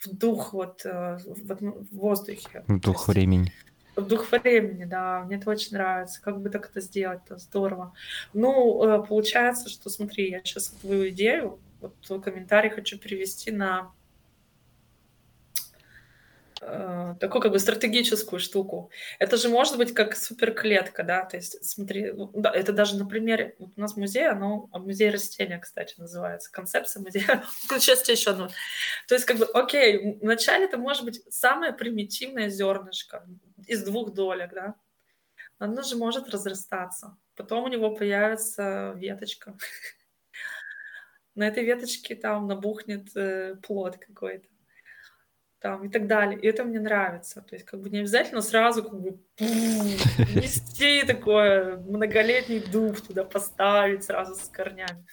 в 0.00 0.16
дух 0.16 0.52
вот 0.52 0.82
э, 0.84 1.18
в, 1.24 1.96
воздухе. 1.96 2.64
В 2.66 2.80
дух 2.80 3.08
времени. 3.08 3.52
В 3.96 4.06
дух 4.06 4.30
времени, 4.30 4.84
да, 4.84 5.24
мне 5.24 5.36
это 5.36 5.50
очень 5.50 5.74
нравится. 5.74 6.22
Как 6.22 6.40
бы 6.40 6.48
так 6.48 6.70
это 6.70 6.80
сделать, 6.80 7.20
это 7.26 7.36
здорово. 7.38 7.92
Ну, 8.32 8.82
э, 8.84 9.06
получается, 9.06 9.68
что 9.68 9.90
смотри, 9.90 10.30
я 10.30 10.40
сейчас 10.40 10.68
твою 10.68 11.10
идею, 11.10 11.58
вот 11.80 11.94
твой 12.00 12.20
комментарий 12.20 12.70
хочу 12.70 12.98
перевести 12.98 13.50
на 13.50 13.92
Э, 16.62 17.14
такую 17.18 17.40
как 17.40 17.52
бы 17.52 17.58
стратегическую 17.58 18.38
штуку. 18.38 18.90
Это 19.18 19.38
же 19.38 19.48
может 19.48 19.78
быть 19.78 19.94
как 19.94 20.14
суперклетка, 20.14 21.02
да, 21.02 21.24
то 21.24 21.38
есть 21.38 21.64
смотри, 21.64 22.12
ну, 22.12 22.30
это 22.34 22.72
даже 22.74 22.98
на 22.98 23.06
примере, 23.06 23.56
вот 23.58 23.70
у 23.76 23.80
нас 23.80 23.96
музей, 23.96 24.28
оно, 24.28 24.68
музей 24.74 25.08
растения, 25.10 25.58
кстати, 25.58 25.94
называется, 25.96 26.52
концепция 26.52 27.02
музея, 27.02 27.44
сейчас 27.78 28.06
еще 28.06 28.32
одно. 28.32 28.50
То 29.08 29.14
есть 29.14 29.24
как 29.24 29.38
бы, 29.38 29.46
окей, 29.46 30.18
вначале 30.20 30.66
это 30.66 30.76
может 30.76 31.04
быть 31.04 31.22
самое 31.32 31.72
примитивное 31.72 32.50
зернышко 32.50 33.26
из 33.66 33.82
двух 33.82 34.12
долек, 34.12 34.52
да, 34.52 34.74
оно 35.58 35.80
же 35.80 35.96
может 35.96 36.28
разрастаться, 36.28 37.16
потом 37.36 37.64
у 37.64 37.68
него 37.68 37.96
появится 37.96 38.92
веточка, 38.96 39.56
на 41.34 41.48
этой 41.48 41.64
веточке 41.64 42.16
там 42.16 42.46
набухнет 42.46 43.16
э, 43.16 43.56
плод 43.62 43.96
какой-то 43.96 44.46
там 45.60 45.84
и 45.84 45.88
так 45.88 46.06
далее. 46.06 46.38
И 46.40 46.46
это 46.46 46.64
мне 46.64 46.80
нравится. 46.80 47.42
То 47.42 47.54
есть 47.54 47.66
как 47.66 47.80
бы 47.80 47.90
не 47.90 47.98
обязательно 47.98 48.40
сразу 48.40 48.82
как 48.82 49.00
бы 49.00 49.18
нести 49.38 51.02
такое 51.04 51.76
многолетний 51.76 52.60
дуб 52.60 53.00
туда 53.00 53.24
поставить 53.24 54.04
сразу 54.04 54.34
с 54.34 54.48
корнями. 54.48 55.06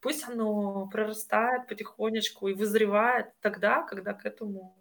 Пусть 0.00 0.26
оно 0.26 0.86
прорастает 0.86 1.66
потихонечку 1.68 2.48
и 2.48 2.54
вызревает 2.54 3.26
тогда, 3.40 3.82
когда 3.82 4.14
к 4.14 4.24
этому 4.24 4.78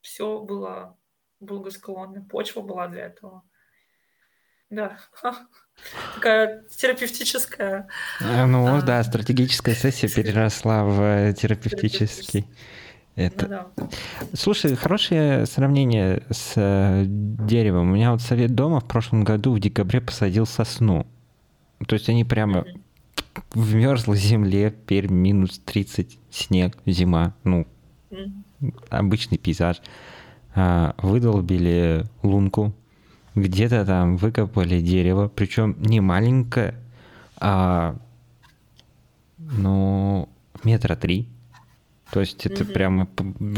все 0.00 0.40
было 0.40 0.96
благосклонно, 1.40 2.24
почва 2.24 2.62
была 2.62 2.88
для 2.88 3.06
этого. 3.06 3.42
Да. 4.70 4.98
Такая 6.14 6.64
терапевтическая. 6.68 7.88
Ну 8.20 8.76
а, 8.76 8.80
да, 8.80 9.02
стратегическая 9.02 9.74
сессия 9.74 10.08
переросла 10.08 10.84
в 10.84 11.32
терапевтический. 11.34 12.46
Это... 13.16 13.46
Ну, 13.76 13.84
да. 13.84 13.88
Слушай, 14.32 14.74
хорошее 14.74 15.46
сравнение 15.46 16.22
с 16.30 16.54
э, 16.56 17.04
деревом. 17.06 17.90
У 17.90 17.94
меня 17.94 18.10
вот 18.12 18.22
совет 18.22 18.54
дома 18.54 18.80
в 18.80 18.84
прошлом 18.84 19.22
году 19.22 19.52
в 19.52 19.60
декабре 19.60 20.00
посадил 20.00 20.46
сосну. 20.46 21.06
То 21.86 21.94
есть 21.94 22.08
они 22.08 22.24
прямо 22.24 22.60
mm-hmm. 22.60 22.80
в 23.52 23.74
мерзлой 23.74 24.16
земле, 24.16 24.70
теперь 24.70 25.08
минус 25.08 25.60
30, 25.64 26.18
снег, 26.30 26.76
зима, 26.86 27.34
ну, 27.44 27.66
mm-hmm. 28.10 28.88
обычный 28.90 29.38
пейзаж. 29.38 29.80
А, 30.56 30.94
выдолбили 30.98 32.06
лунку, 32.22 32.74
где-то 33.34 33.84
там 33.84 34.16
выкопали 34.16 34.80
дерево, 34.80 35.28
причем 35.28 35.76
не 35.80 36.00
маленькое, 36.00 36.74
а 37.38 37.96
ну 39.38 40.28
метра 40.62 40.94
три. 40.94 41.28
То 42.10 42.20
есть 42.20 42.46
это 42.46 42.64
mm-hmm. 42.64 42.72
прямо 42.72 43.08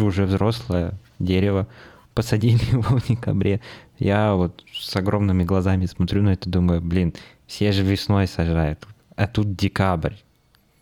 уже 0.00 0.26
взрослое 0.26 0.94
дерево. 1.18 1.66
Посадили 2.14 2.62
его 2.72 2.82
в 2.82 3.06
декабре. 3.06 3.60
Я 3.98 4.34
вот 4.34 4.64
с 4.72 4.94
огромными 4.96 5.44
глазами 5.44 5.86
смотрю 5.86 6.22
на 6.22 6.30
это, 6.30 6.48
думаю, 6.48 6.80
блин, 6.80 7.14
все 7.46 7.72
же 7.72 7.82
весной 7.82 8.26
сажают, 8.26 8.86
а 9.14 9.26
тут 9.26 9.54
декабрь. 9.54 10.14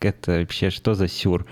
Это 0.01 0.41
вообще 0.41 0.71
что 0.71 0.95
за 0.95 1.09
сюр? 1.09 1.47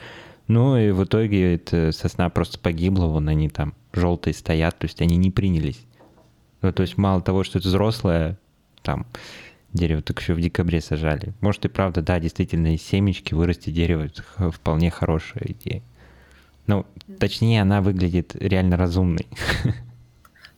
Ну 0.49 0.77
и 0.77 0.91
в 0.91 1.05
итоге 1.05 1.55
эта 1.55 1.93
сосна 1.93 2.29
просто 2.29 2.59
погибла, 2.59 3.07
вон 3.07 3.29
они 3.29 3.49
там 3.49 3.75
желтые 3.93 4.35
стоят, 4.35 4.79
то 4.79 4.87
есть 4.87 5.01
они 5.01 5.17
не 5.17 5.31
принялись. 5.31 5.81
Ну, 6.61 6.73
то 6.73 6.83
есть 6.83 6.97
мало 6.99 7.21
того, 7.23 7.45
что 7.45 7.59
это 7.59 7.69
взрослое, 7.69 8.39
там, 8.83 9.07
дерево 9.73 10.03
так 10.03 10.21
еще 10.21 10.35
в 10.35 10.41
декабре 10.41 10.81
сажали. 10.81 11.33
Может 11.41 11.65
и 11.65 11.69
правда, 11.69 12.03
да, 12.03 12.21
действительно, 12.21 12.75
из 12.75 12.83
семечки 12.83 13.35
вырасти 13.35 13.71
дерево— 13.71 14.03
это 14.39 14.51
вполне 14.51 14.91
хорошая 14.91 15.45
идея. 15.49 15.83
Ну, 16.67 16.87
точнее, 17.19 17.63
она 17.63 17.81
выглядит 17.81 18.35
реально 18.37 18.77
разумной. 18.77 19.27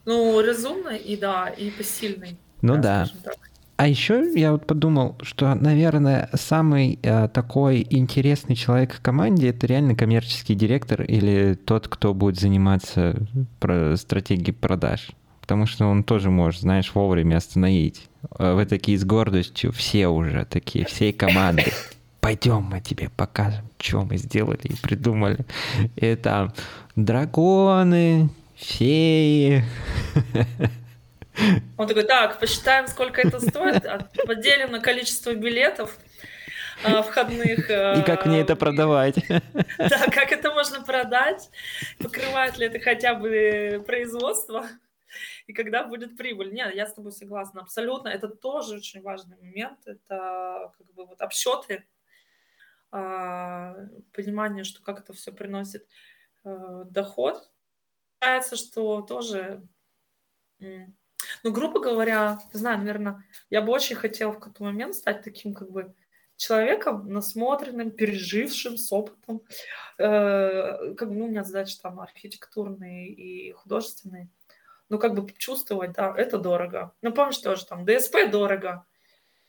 Ну, 0.05 0.39
разумной 0.39 0.99
и 0.99 1.17
да, 1.17 1.47
и 1.47 1.71
посильной. 1.71 2.37
Ну 2.61 2.77
да. 2.77 3.07
А 3.77 3.87
еще 3.87 4.31
я 4.35 4.51
вот 4.51 4.67
подумал, 4.67 5.17
что, 5.23 5.55
наверное, 5.55 6.29
самый 6.35 6.99
э, 7.01 7.27
такой 7.27 7.85
интересный 7.89 8.55
человек 8.55 8.93
в 8.93 9.01
команде 9.01 9.49
это 9.49 9.65
реально 9.65 9.95
коммерческий 9.95 10.53
директор 10.53 11.01
или 11.01 11.55
тот, 11.55 11.87
кто 11.87 12.13
будет 12.13 12.39
заниматься 12.39 13.17
про 13.59 13.97
стратегией 13.97 14.53
продаж 14.53 15.09
потому 15.45 15.67
что 15.67 15.85
он 15.85 16.03
тоже 16.03 16.31
может, 16.31 16.61
знаешь, 16.61 16.91
вовремя 16.95 17.37
остановить. 17.37 18.09
А 18.31 18.55
вы 18.55 18.65
такие 18.65 18.97
с 18.97 19.05
гордостью, 19.05 19.71
все 19.71 20.07
уже 20.07 20.43
такие, 20.45 20.85
всей 20.85 21.13
команды. 21.13 21.71
Пойдем, 22.25 22.63
мы 22.63 22.81
тебе 22.81 23.11
покажем, 23.15 23.69
что 23.79 24.01
мы 24.01 24.17
сделали 24.17 24.63
и 24.63 24.75
придумали. 24.81 25.37
И 25.95 26.15
там 26.15 26.55
драконы, 26.95 28.29
феи. 28.55 29.63
Он 31.77 31.87
такой, 31.87 32.01
так, 32.01 32.39
посчитаем, 32.39 32.87
сколько 32.87 33.21
это 33.21 33.39
стоит, 33.39 33.85
а 33.85 34.09
поделим 34.25 34.71
на 34.71 34.79
количество 34.79 35.35
билетов 35.35 35.99
а, 36.83 37.03
входных. 37.03 37.69
И 37.69 38.01
как 38.03 38.25
мне 38.25 38.41
это 38.41 38.55
продавать? 38.55 39.23
Да, 39.77 40.07
как 40.11 40.31
это 40.31 40.51
можно 40.51 40.81
продать? 40.81 41.51
Покрывает 41.99 42.57
ли 42.57 42.65
это 42.65 42.79
хотя 42.79 43.13
бы 43.13 43.83
производство? 43.85 44.65
и 45.47 45.53
когда 45.53 45.83
будет 45.83 46.17
прибыль. 46.17 46.51
Нет, 46.51 46.73
я 46.73 46.87
с 46.87 46.93
тобой 46.93 47.11
согласна 47.11 47.61
абсолютно. 47.61 48.09
Это 48.09 48.27
тоже 48.27 48.77
очень 48.77 49.01
важный 49.01 49.37
момент. 49.37 49.79
Это 49.85 50.73
как 50.77 50.93
бы 50.93 51.05
вот 51.05 51.21
обсчеты, 51.21 51.85
понимание, 52.91 54.63
что 54.63 54.81
как 54.81 54.99
это 54.99 55.13
все 55.13 55.31
приносит 55.31 55.87
э, 56.43 56.83
доход. 56.89 57.49
Кажется, 58.19 58.55
что 58.55 59.01
тоже, 59.01 59.61
ну, 60.59 61.51
грубо 61.51 61.79
говоря, 61.79 62.39
не 62.53 62.59
знаю, 62.59 62.77
наверное, 62.79 63.23
я 63.49 63.61
бы 63.61 63.71
очень 63.71 63.95
хотела 63.95 64.31
в 64.31 64.39
какой-то 64.39 64.63
момент 64.63 64.95
стать 64.95 65.23
таким 65.23 65.53
как 65.53 65.69
бы 65.69 65.93
человеком 66.37 67.11
насмотренным, 67.11 67.91
пережившим, 67.91 68.77
с 68.77 68.91
опытом. 68.91 69.41
Э, 69.97 70.93
как 70.95 71.09
бы, 71.09 71.15
ну, 71.15 71.25
у 71.25 71.29
меня 71.29 71.43
задачи 71.43 71.77
там 71.79 71.99
архитектурные 71.99 73.09
и 73.09 73.51
художественные 73.51 74.29
ну, 74.89 74.99
как 74.99 75.15
бы 75.15 75.31
чувствовать, 75.37 75.93
да, 75.93 76.13
это 76.15 76.37
дорого. 76.37 76.93
Ну, 77.01 77.11
помнишь 77.11 77.37
тоже, 77.37 77.65
там, 77.65 77.85
ДСП 77.85 78.29
дорого, 78.31 78.85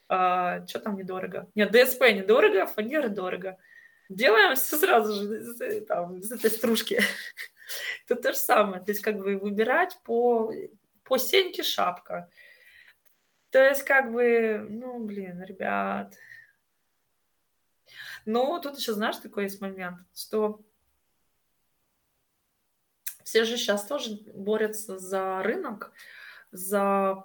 а, 0.08 0.66
что 0.66 0.80
там 0.80 0.96
недорого? 0.96 1.48
Нет, 1.54 1.72
ДСП 1.72 2.02
недорого, 2.12 2.62
а 2.62 2.66
фанера 2.66 3.08
дорого. 3.08 3.58
Делаем 4.08 4.54
все 4.54 4.78
сразу 4.78 5.12
же 5.12 5.80
там, 5.82 6.18
из 6.18 6.30
этой 6.30 6.50
стружки. 6.50 7.00
Это 8.04 8.20
то 8.20 8.32
же 8.32 8.38
самое. 8.38 8.82
То 8.82 8.92
есть 8.92 9.02
как 9.02 9.18
бы 9.18 9.36
выбирать 9.36 9.98
по, 10.04 10.52
по 11.02 11.18
сеньке 11.18 11.62
шапка. 11.62 12.30
То 13.50 13.64
есть 13.64 13.82
как 13.82 14.12
бы, 14.12 14.66
ну, 14.68 15.04
блин, 15.04 15.42
ребят. 15.42 16.14
Ну, 18.24 18.60
тут 18.60 18.78
еще, 18.78 18.92
знаешь, 18.92 19.16
такой 19.16 19.44
есть 19.44 19.60
момент, 19.60 19.98
что 20.14 20.60
все 23.24 23.44
же 23.44 23.56
сейчас 23.56 23.86
тоже 23.86 24.18
борются 24.34 24.98
за 24.98 25.42
рынок, 25.42 25.92
за 26.52 27.24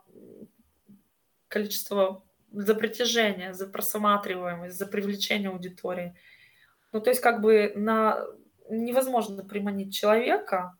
количество, 1.47 2.23
за 2.51 2.75
притяжение, 2.75 3.53
за 3.53 3.67
просматриваемость, 3.67 4.77
за 4.77 4.85
привлечение 4.85 5.49
аудитории. 5.49 6.15
Ну, 6.91 7.01
то 7.01 7.09
есть 7.09 7.21
как 7.21 7.41
бы 7.41 7.71
на... 7.75 8.23
невозможно 8.69 9.43
приманить 9.43 9.93
человека, 9.93 10.77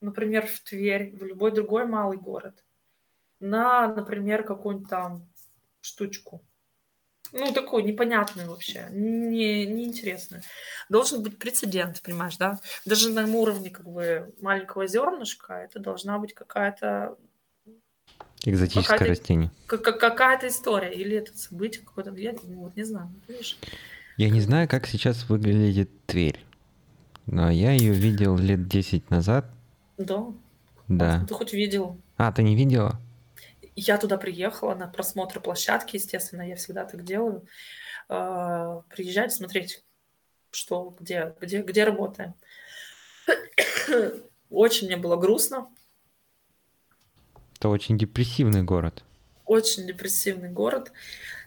например, 0.00 0.46
в 0.46 0.60
Тверь, 0.60 1.16
в 1.16 1.24
любой 1.24 1.52
другой 1.52 1.86
малый 1.86 2.18
город, 2.18 2.64
на, 3.40 3.88
например, 3.88 4.44
какую-нибудь 4.44 4.88
там 4.88 5.28
штучку 5.80 6.42
ну, 7.32 7.52
такой 7.52 7.82
непонятный 7.82 8.46
вообще, 8.46 8.88
не, 8.90 9.66
неинтересный. 9.66 10.40
Должен 10.88 11.22
быть 11.22 11.38
прецедент, 11.38 12.00
понимаешь, 12.02 12.36
да? 12.36 12.58
Даже 12.86 13.10
на 13.10 13.26
уровне 13.26 13.70
как 13.70 13.88
бы 13.88 14.34
маленького 14.40 14.86
зернышка 14.86 15.54
это 15.54 15.78
должна 15.78 16.18
быть 16.18 16.34
какая-то 16.34 17.16
Экзотическое 18.44 18.98
какая 18.98 19.08
растение. 19.10 19.50
Какая-то 19.66 20.48
история 20.48 20.92
или 20.92 21.16
это 21.16 21.36
событие 21.36 21.84
какое-то, 21.84 22.12
я 22.14 22.34
ну, 22.44 22.62
вот 22.64 22.76
не 22.76 22.84
знаю, 22.84 23.10
видишь? 23.26 23.58
Я 24.16 24.30
не 24.30 24.40
знаю, 24.40 24.68
как 24.68 24.86
сейчас 24.86 25.28
выглядит 25.28 25.90
Тверь, 26.06 26.44
но 27.26 27.50
я 27.50 27.72
ее 27.72 27.92
видел 27.92 28.36
лет 28.36 28.68
10 28.68 29.10
назад. 29.10 29.46
Да? 29.96 30.26
Да. 30.88 31.24
Ты 31.28 31.34
хоть 31.34 31.52
видел? 31.52 32.00
А, 32.16 32.32
ты 32.32 32.42
не 32.42 32.56
видела? 32.56 33.00
Я 33.76 33.98
туда 33.98 34.16
приехала 34.16 34.74
на 34.74 34.88
просмотр 34.88 35.40
площадки, 35.40 35.96
естественно, 35.96 36.42
я 36.42 36.56
всегда 36.56 36.84
так 36.84 37.04
делаю. 37.04 37.46
А, 38.08 38.82
приезжать, 38.88 39.32
смотреть, 39.32 39.84
что, 40.50 40.96
где, 40.98 41.34
где, 41.40 41.62
где 41.62 41.84
работаем. 41.84 42.34
Очень 44.50 44.86
мне 44.86 44.96
было 44.96 45.16
грустно. 45.16 45.68
Это 47.58 47.70
очень 47.70 47.98
депрессивный 47.98 48.62
город. 48.62 49.02
Очень 49.44 49.86
депрессивный 49.86 50.48
город. 50.50 50.92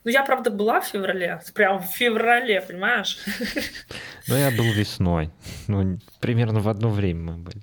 Ну, 0.03 0.11
я, 0.11 0.23
правда, 0.23 0.49
была 0.49 0.81
в 0.81 0.87
феврале. 0.87 1.41
Прям 1.53 1.79
в 1.79 1.85
феврале, 1.85 2.61
понимаешь? 2.61 3.19
Ну, 4.27 4.35
я 4.35 4.51
был 4.51 4.71
весной. 4.73 5.31
Ну, 5.67 5.99
примерно 6.19 6.59
в 6.59 6.67
одно 6.67 6.89
время 6.89 7.33
мы 7.33 7.37
были. 7.37 7.61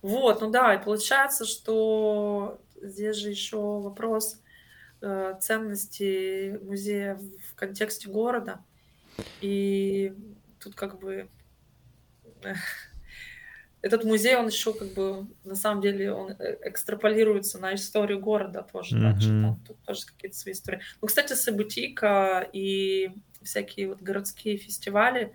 Вот, 0.00 0.40
ну 0.40 0.50
да, 0.50 0.74
и 0.74 0.82
получается, 0.82 1.44
что 1.44 2.60
здесь 2.80 3.16
же 3.16 3.30
еще 3.30 3.56
вопрос 3.56 4.40
э, 5.00 5.34
ценности 5.40 6.58
музея 6.62 7.20
в 7.50 7.54
контексте 7.54 8.08
города. 8.08 8.60
И 9.40 10.12
тут 10.60 10.74
как 10.74 10.98
бы 10.98 11.28
этот 13.82 14.04
музей, 14.04 14.36
он 14.36 14.46
еще 14.46 14.72
как 14.72 14.88
бы 14.94 15.26
на 15.44 15.56
самом 15.56 15.82
деле 15.82 16.12
он 16.12 16.30
э, 16.30 16.56
экстраполируется 16.62 17.58
на 17.58 17.74
историю 17.74 18.20
города 18.20 18.66
тоже 18.72 18.96
mm-hmm. 18.96 19.00
дальше. 19.00 19.28
Там, 19.28 19.60
тут 19.66 19.76
тоже 19.84 20.06
какие-то 20.06 20.36
свои 20.36 20.54
истории. 20.54 20.80
Ну, 21.00 21.08
кстати, 21.08 21.32
Собутика 21.34 22.48
и 22.52 23.10
всякие 23.42 23.88
вот 23.88 24.00
городские 24.00 24.56
фестивали, 24.56 25.34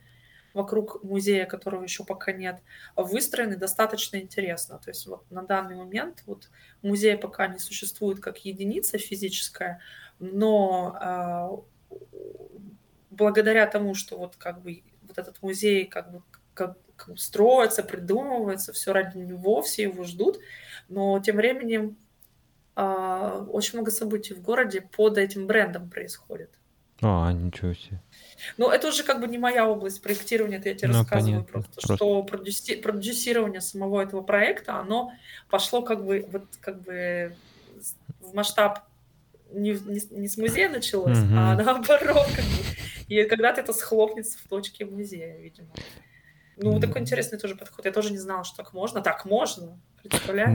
вокруг 0.53 1.03
музея, 1.03 1.45
которого 1.45 1.84
еще 1.84 2.03
пока 2.03 2.32
нет, 2.32 2.61
выстроены 2.95 3.57
достаточно 3.57 4.18
интересно. 4.18 4.80
То 4.84 4.90
есть 4.90 5.06
вот 5.06 5.30
на 5.30 5.44
данный 5.44 5.76
момент 5.76 6.24
вот 6.26 6.49
музей 6.82 7.18
пока 7.18 7.48
не 7.48 7.60
существует 7.60 8.19
как 8.19 8.40
единица 8.40 8.98
физическая, 8.98 9.82
но 10.19 11.61
э, 11.91 11.98
благодаря 13.11 13.68
тому, 13.68 13.94
что 13.94 14.18
вот 14.18 14.36
как 14.36 14.61
бы 14.61 14.84
вот 15.03 15.18
этот 15.18 15.41
музей 15.41 15.86
как 15.86 16.11
бы 16.11 16.24
как, 16.53 16.78
строится, 17.15 17.84
придумывается, 17.84 18.74
все 18.74 18.94
ради 18.94 19.18
него, 19.18 19.61
все 19.61 19.84
его 19.84 20.03
ждут, 20.03 20.40
но 20.90 21.19
тем 21.19 21.38
временем 21.38 21.98
э, 22.76 23.45
очень 23.49 23.78
много 23.78 23.91
событий 23.91 24.34
в 24.34 24.41
городе 24.41 24.82
под 24.82 25.18
этим 25.18 25.48
брендом 25.48 25.90
происходит. 25.90 26.52
А, 27.02 27.32
ничего 27.32 27.74
себе. 27.74 28.02
Ну, 28.57 28.69
это 28.69 28.88
уже 28.88 29.03
как 29.03 29.19
бы 29.19 29.28
не 29.28 29.38
моя 29.38 29.69
область 29.69 30.02
проектирования, 30.02 30.57
это 30.57 30.69
я 30.69 30.76
тебе 30.76 30.88
ну, 30.90 30.99
рассказываю 30.99 31.44
понятно. 31.44 31.52
просто, 31.52 31.72
просто, 31.74 31.95
что 31.95 32.24
продюси... 32.24 32.76
продюсирование 32.76 33.61
самого 33.61 34.02
этого 34.02 34.22
проекта, 34.22 34.80
оно 34.80 35.11
пошло 35.49 35.84
как 35.84 36.03
бы 36.03 36.28
вот 36.32 36.45
как 36.60 36.82
бы 36.82 37.36
в 38.19 38.34
масштаб 38.34 38.80
не, 39.52 39.72
не, 39.72 40.02
не 40.11 40.28
с 40.28 40.38
музея 40.38 40.69
началось, 40.69 41.18
угу. 41.18 41.34
а 41.36 41.56
наоборот. 41.56 42.28
Как 42.36 42.45
бы. 42.45 42.78
И 43.07 43.24
когда-то 43.24 43.61
это 43.61 43.74
схлопнется 43.74 44.38
в 44.40 44.49
точке 44.49 44.86
музея, 44.86 45.38
видимо. 45.38 45.69
Ну, 46.58 46.78
mm. 46.78 46.82
такой 46.82 47.02
интересный 47.02 47.38
тоже 47.38 47.56
подход. 47.56 47.86
Я 47.86 47.92
тоже 47.92 48.12
не 48.12 48.18
знала, 48.18 48.44
что 48.44 48.58
так 48.58 48.74
можно. 48.74 49.02
Так 49.02 49.26
можно. 49.26 49.78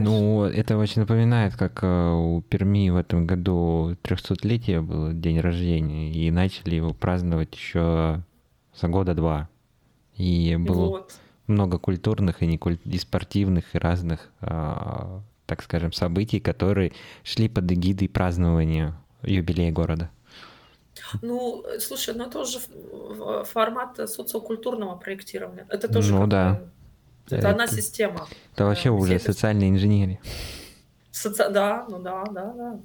Ну, 0.03 0.43
это 0.43 0.77
очень 0.77 1.01
напоминает, 1.01 1.55
как 1.55 1.83
э, 1.83 2.11
у 2.11 2.41
Перми 2.41 2.89
в 2.89 2.97
этом 2.97 3.25
году 3.25 3.95
300-летие 4.03 4.81
было, 4.81 5.13
день 5.13 5.39
рождения, 5.39 6.11
и 6.11 6.29
начали 6.31 6.75
его 6.75 6.93
праздновать 6.93 7.53
еще 7.55 8.23
за 8.75 8.87
года 8.87 9.13
два. 9.13 9.49
И 10.15 10.55
было 10.57 10.89
вот. 10.89 11.13
много 11.47 11.77
культурных 11.77 12.41
и, 12.41 12.47
не 12.47 12.57
куль... 12.57 12.77
и 12.83 12.97
спортивных, 12.97 13.73
и 13.73 13.77
разных, 13.77 14.31
э, 14.41 15.19
так 15.45 15.61
скажем, 15.61 15.93
событий, 15.93 16.39
которые 16.39 16.91
шли 17.23 17.47
под 17.47 17.71
эгидой 17.71 18.09
празднования 18.09 18.95
юбилея 19.21 19.71
города. 19.71 20.09
Ну, 21.21 21.65
слушай, 21.79 22.13
ну 22.15 22.25
это 22.25 22.39
уже 22.39 22.59
формат 23.45 23.97
социокультурного 24.09 24.95
проектирования. 24.95 25.65
Это 25.69 25.87
тоже 25.87 26.13
ну, 26.13 26.27
да. 26.27 26.61
Это, 27.27 27.35
это 27.37 27.49
одна 27.49 27.67
система. 27.67 28.27
Это 28.53 28.65
вообще 28.65 28.89
да, 28.89 28.95
уже 28.95 29.19
социальная 29.19 29.69
инженерия. 29.69 30.19
Соци... 31.11 31.49
Да, 31.49 31.85
ну 31.89 31.99
да, 31.99 32.23
да, 32.31 32.53
да. 32.53 32.79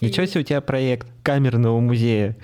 Ничего 0.00 0.26
себе 0.26 0.40
у 0.40 0.44
тебя 0.44 0.60
проект 0.60 1.06
камерного 1.22 1.80
музея. 1.80 2.36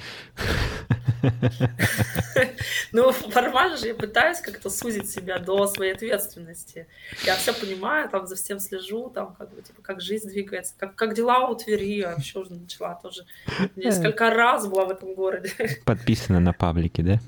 Ну, 2.93 3.11
формально 3.11 3.77
же 3.77 3.89
я 3.89 3.95
пытаюсь 3.95 4.41
как-то 4.41 4.71
сузить 4.71 5.11
себя 5.11 5.39
до 5.39 5.67
своей 5.67 5.95
ответственности. 5.95 6.87
Я 7.25 7.35
все 7.35 7.53
понимаю, 7.53 8.09
там 8.09 8.27
за 8.27 8.37
всем 8.37 8.61
слежу, 8.61 9.11
там 9.11 9.35
как 9.37 9.53
бы, 9.53 9.63
типа, 9.63 9.83
как 9.83 10.01
жизнь 10.01 10.29
двигается, 10.29 10.75
как, 10.79 10.95
как 10.95 11.15
дела 11.15 11.49
у 11.49 11.57
Твери, 11.57 11.99
я 11.99 12.15
вообще 12.15 12.39
уже 12.39 12.55
начала 12.55 12.95
тоже. 12.95 13.27
Несколько 13.75 14.31
раз 14.31 14.67
была 14.67 14.85
в 14.85 14.91
этом 14.91 15.15
городе. 15.15 15.53
Подписана 15.85 16.41
на 16.41 16.53
паблике, 16.53 17.03
да? 17.03 17.19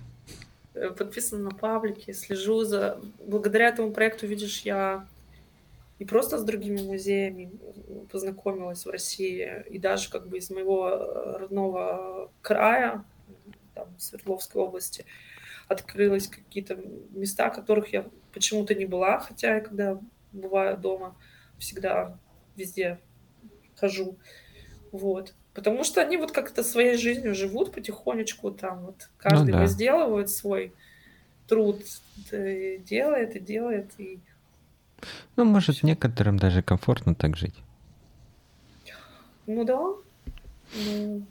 Э, 0.74 0.90
подписана 0.90 1.44
на 1.44 1.50
паблике, 1.50 2.12
слежу 2.12 2.62
за... 2.64 3.00
Благодаря 3.26 3.68
этому 3.68 3.92
проекту, 3.92 4.26
видишь, 4.26 4.60
я 4.60 5.06
и 5.98 6.04
просто 6.04 6.38
с 6.38 6.44
другими 6.44 6.82
музеями 6.82 7.50
познакомилась 8.12 8.84
в 8.84 8.90
России, 8.90 9.64
и 9.70 9.78
даже 9.78 10.10
как 10.10 10.28
бы 10.28 10.38
из 10.38 10.50
моего 10.50 10.88
э, 10.90 11.38
родного 11.38 12.30
края, 12.42 13.02
там, 13.76 13.88
Свердловской 13.98 14.62
области, 14.62 15.04
открылись 15.68 16.28
какие-то 16.28 16.76
места, 17.10 17.50
которых 17.50 17.92
я 17.92 18.06
почему-то 18.32 18.74
не 18.74 18.86
была, 18.86 19.20
хотя 19.20 19.56
я 19.56 19.60
когда 19.60 20.00
бываю 20.32 20.78
дома, 20.78 21.14
всегда 21.58 22.18
везде 22.56 22.98
хожу. 23.76 24.16
Вот. 24.92 25.34
Потому 25.52 25.84
что 25.84 26.00
они 26.00 26.16
вот 26.16 26.32
как-то 26.32 26.62
своей 26.62 26.96
жизнью 26.96 27.34
живут 27.34 27.72
потихонечку, 27.72 28.50
там 28.50 28.86
вот 28.86 29.08
каждый 29.18 29.52
ну, 29.52 29.52
да. 29.52 29.60
возделывает 29.60 30.30
свой 30.30 30.72
труд, 31.46 31.82
делает 32.30 33.36
и 33.36 33.40
делает. 33.40 33.90
И... 33.98 34.20
Ну, 35.36 35.44
может, 35.44 35.82
некоторым 35.82 36.38
даже 36.38 36.62
комфортно 36.62 37.14
так 37.14 37.36
жить. 37.36 37.54
Ну 39.46 39.64
да. 39.64 39.80
Ну, 40.74 41.26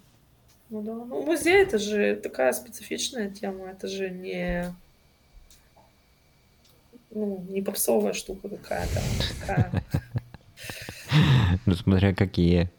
ну 0.69 0.81
да. 0.81 0.93
Ну, 0.93 1.23
музей 1.23 1.61
это 1.61 1.77
же 1.77 2.15
такая 2.15 2.53
специфичная 2.53 3.29
тема, 3.29 3.69
это 3.69 3.87
же 3.87 4.09
не 4.09 4.73
ну, 7.15 7.43
не 7.49 7.61
попсовая 7.61 8.13
штука 8.13 8.49
какая-то. 8.49 9.01
Такая. 9.39 9.83
Ну, 11.65 11.75
смотря 11.75 12.13
какие. 12.13 12.69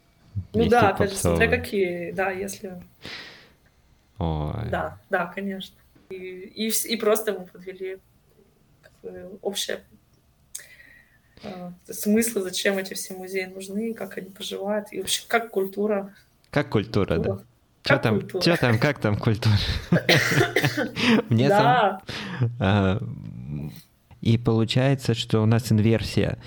Ну 0.53 0.67
да, 0.69 0.89
опять 0.89 1.11
же, 1.11 1.17
смотря 1.17 1.47
какие, 1.47 2.11
да, 2.11 2.29
если... 2.29 2.79
Ой. 4.19 4.69
Да, 4.69 4.99
да, 5.09 5.25
конечно. 5.25 5.75
И, 6.09 6.15
и, 6.15 6.69
и 6.69 6.97
просто 6.97 7.33
мы 7.33 7.45
подвели 7.45 7.97
как 8.81 8.91
бы, 9.01 9.39
общее 9.41 9.83
э, 11.41 11.71
смысл, 11.89 12.41
зачем 12.41 12.77
эти 12.77 12.93
все 12.93 13.15
музеи 13.15 13.45
нужны, 13.45 13.93
как 13.93 14.17
они 14.17 14.29
поживают, 14.29 14.91
и 14.91 14.99
вообще 14.99 15.23
как 15.27 15.49
культура. 15.49 16.13
Как 16.51 16.69
культура, 16.69 17.15
культура. 17.15 17.37
да. 17.37 17.43
Что 17.87 17.99
там? 17.99 18.29
Что 18.29 18.57
там, 18.57 18.79
как 18.79 18.99
там 18.99 19.17
культура? 19.17 19.55
Мне 21.29 21.47
да. 21.49 22.01
А, 22.59 22.99
и 24.21 24.37
получается, 24.37 25.13
что 25.13 25.41
у 25.41 25.45
нас 25.45 25.71
инверсия. 25.71 26.37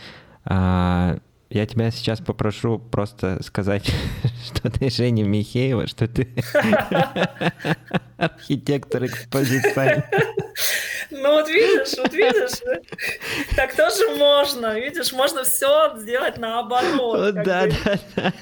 А, 0.45 1.19
я 1.49 1.67
тебя 1.67 1.91
сейчас 1.91 2.21
попрошу 2.21 2.79
просто 2.79 3.43
сказать, 3.43 3.91
что 4.47 4.71
ты 4.71 4.91
Женя 4.91 5.25
Михеева, 5.25 5.87
что 5.87 6.07
ты 6.07 6.29
архитектор 8.19 9.05
экспозиции. 9.07 10.05
Ну 11.11 11.33
вот 11.33 11.49
видишь, 11.49 11.99
вот 11.99 12.13
видишь, 12.13 12.61
так 13.57 13.75
тоже 13.75 14.17
можно, 14.17 14.79
видишь, 14.79 15.13
можно 15.13 15.43
все 15.43 15.97
сделать 15.99 16.39
наоборот. 16.39 17.35
Да, 17.35 17.67
да, 17.67 17.99
да. 18.15 18.33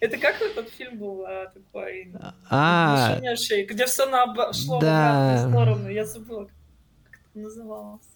Это 0.00 0.16
как 0.18 0.40
этот 0.40 0.68
фильм 0.70 0.98
был 0.98 1.24
а, 1.26 1.46
такой, 1.46 2.12
а, 2.48 3.18
где 3.20 3.86
все 3.86 4.06
на 4.06 4.52
шло 4.52 4.80
да. 4.80 5.12
в 5.12 5.16
обратную 5.16 5.50
сторону, 5.50 5.88
я 5.88 6.04
забыла, 6.04 6.48
как 7.10 7.20
это 7.20 7.38
называлось. 7.38 8.06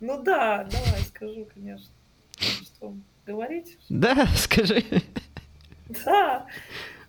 Ну 0.00 0.22
да, 0.22 0.68
давай 0.70 1.00
скажу, 1.02 1.48
конечно 1.54 1.90
что 2.76 2.94
говорить? 3.26 3.78
Да, 3.88 4.26
скажи. 4.36 4.82
Да, 6.04 6.46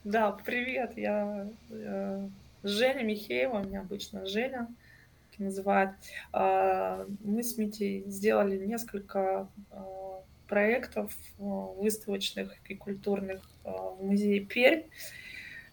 да, 0.03 0.31
привет, 0.31 0.97
я, 0.97 1.47
я 1.69 2.29
Женя 2.63 3.03
Михеева, 3.03 3.63
меня 3.63 3.81
обычно 3.81 4.25
Женя 4.25 4.67
называют. 5.37 5.91
А, 6.33 7.05
мы 7.23 7.43
с 7.43 7.57
Митей 7.57 8.03
сделали 8.07 8.57
несколько 8.65 9.47
а, 9.71 10.06
проектов 10.47 11.15
а, 11.39 11.43
выставочных 11.43 12.55
и 12.67 12.75
культурных 12.75 13.41
в 13.63 14.03
музее 14.03 14.41
Пермь. 14.41 14.83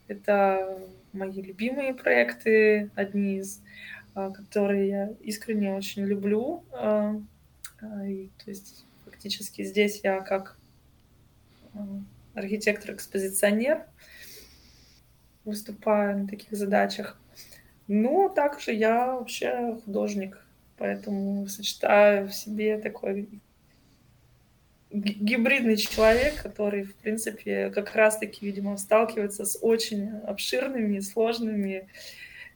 Это 0.08 0.78
мои 1.12 1.40
любимые 1.40 1.94
проекты, 1.94 2.90
одни 2.94 3.38
из, 3.38 3.62
которые 4.14 4.88
я 4.88 5.14
искренне 5.22 5.72
очень 5.72 6.04
люблю. 6.04 6.62
И, 8.06 8.28
то 8.44 8.50
есть 8.50 8.84
фактически 9.24 9.64
здесь 9.64 10.00
я 10.02 10.20
как 10.20 10.56
э, 11.72 11.78
архитектор-экспозиционер 12.34 13.86
выступаю 15.44 16.18
на 16.18 16.28
таких 16.28 16.52
задачах. 16.52 17.18
Ну, 17.86 18.30
также 18.34 18.72
я 18.72 19.14
вообще 19.14 19.78
художник, 19.84 20.38
поэтому 20.76 21.46
сочетаю 21.46 22.28
в 22.28 22.34
себе 22.34 22.78
такой 22.78 23.28
гибридный 24.94 25.76
человек, 25.76 26.42
который, 26.42 26.84
в 26.84 26.94
принципе, 26.94 27.70
как 27.70 27.94
раз-таки, 27.94 28.46
видимо, 28.46 28.76
сталкивается 28.76 29.44
с 29.44 29.58
очень 29.60 30.08
обширными, 30.20 31.00
сложными, 31.00 31.88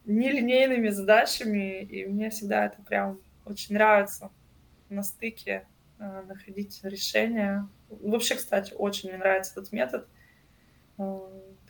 нелинейными 0.05 0.89
задачами, 0.89 1.83
и 1.83 2.07
мне 2.07 2.31
всегда 2.31 2.67
это 2.67 2.81
прям 2.83 3.21
очень 3.45 3.75
нравится 3.75 4.31
на 4.89 5.03
стыке 5.03 5.65
Э, 6.01 6.23
находить 6.29 6.79
решения. 6.85 7.67
Вообще, 7.91 8.37
кстати, 8.37 8.73
очень 8.73 9.09
мне 9.09 9.19
нравится 9.19 9.53
этот 9.53 9.73
метод. 9.73 10.07
Э, 10.97 11.19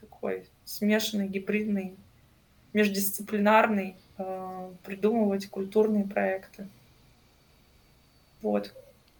такой 0.00 0.46
смешанный, 0.66 1.28
гибридный, 1.28 1.96
междисциплинарный, 2.74 3.96
э, 4.18 4.70
придумывать 4.84 5.48
культурные 5.48 6.04
проекты. 6.04 6.68
Вот. 8.42 8.74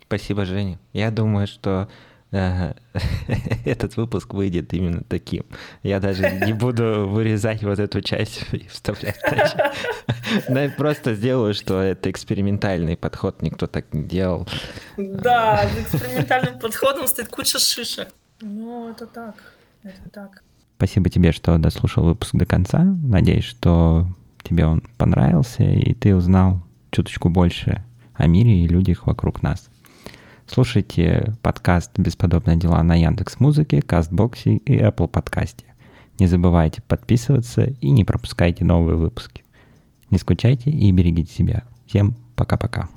Спасибо, 0.09 0.47
Женя. 0.47 0.78
Я 0.94 1.10
думаю, 1.10 1.47
что 1.47 1.86
этот 2.30 3.97
выпуск 3.98 4.32
выйдет 4.32 4.72
именно 4.72 5.02
таким. 5.02 5.44
Я 5.82 6.01
даже 6.01 6.30
не 6.47 6.55
буду 6.55 7.06
вырезать 7.06 7.62
вот 7.62 7.78
эту 7.78 8.01
часть 8.01 8.43
и 8.52 8.66
вставлять 8.68 9.18
дальше. 9.22 9.70
Но 10.48 10.60
я 10.60 10.70
просто 10.70 11.14
сделаю, 11.14 11.52
что 11.52 11.82
это 11.82 12.10
экспериментальный 12.10 12.97
подход, 12.97 13.43
никто 13.43 13.66
так 13.66 13.93
не 13.93 14.05
делал. 14.05 14.48
Да, 14.97 15.68
экспериментальным 15.78 16.59
подходом 16.59 17.06
стоит 17.06 17.28
куча 17.28 17.59
шишек. 17.59 18.09
Ну, 18.40 18.90
это 18.90 19.06
так, 19.06 19.35
это 19.82 20.10
так. 20.10 20.43
Спасибо 20.76 21.10
тебе, 21.10 21.32
что 21.32 21.59
дослушал 21.59 22.05
выпуск 22.05 22.35
до 22.35 22.47
конца. 22.47 22.82
Надеюсь, 22.82 23.44
что 23.44 24.06
тебе 24.43 24.64
он 24.64 24.82
понравился, 24.97 25.64
и 25.64 25.93
ты 25.93 26.14
узнал 26.14 26.62
чуточку 26.93 27.28
больше 27.28 27.85
о 28.14 28.26
мире 28.26 28.64
и 28.64 28.68
людях 28.68 29.06
вокруг 29.06 29.43
нас. 29.43 29.68
Слушайте 30.50 31.34
подкаст 31.42 31.90
«Бесподобные 31.98 32.56
дела» 32.56 32.82
на 32.82 32.94
Яндекс 32.94 33.38
Музыке, 33.38 33.82
Кастбоксе 33.82 34.56
и 34.56 34.78
Apple 34.78 35.06
подкасте. 35.06 35.66
Не 36.18 36.26
забывайте 36.26 36.80
подписываться 36.80 37.64
и 37.64 37.90
не 37.90 38.02
пропускайте 38.02 38.64
новые 38.64 38.96
выпуски. 38.96 39.44
Не 40.10 40.16
скучайте 40.16 40.70
и 40.70 40.90
берегите 40.90 41.30
себя. 41.30 41.64
Всем 41.86 42.16
пока-пока. 42.34 42.88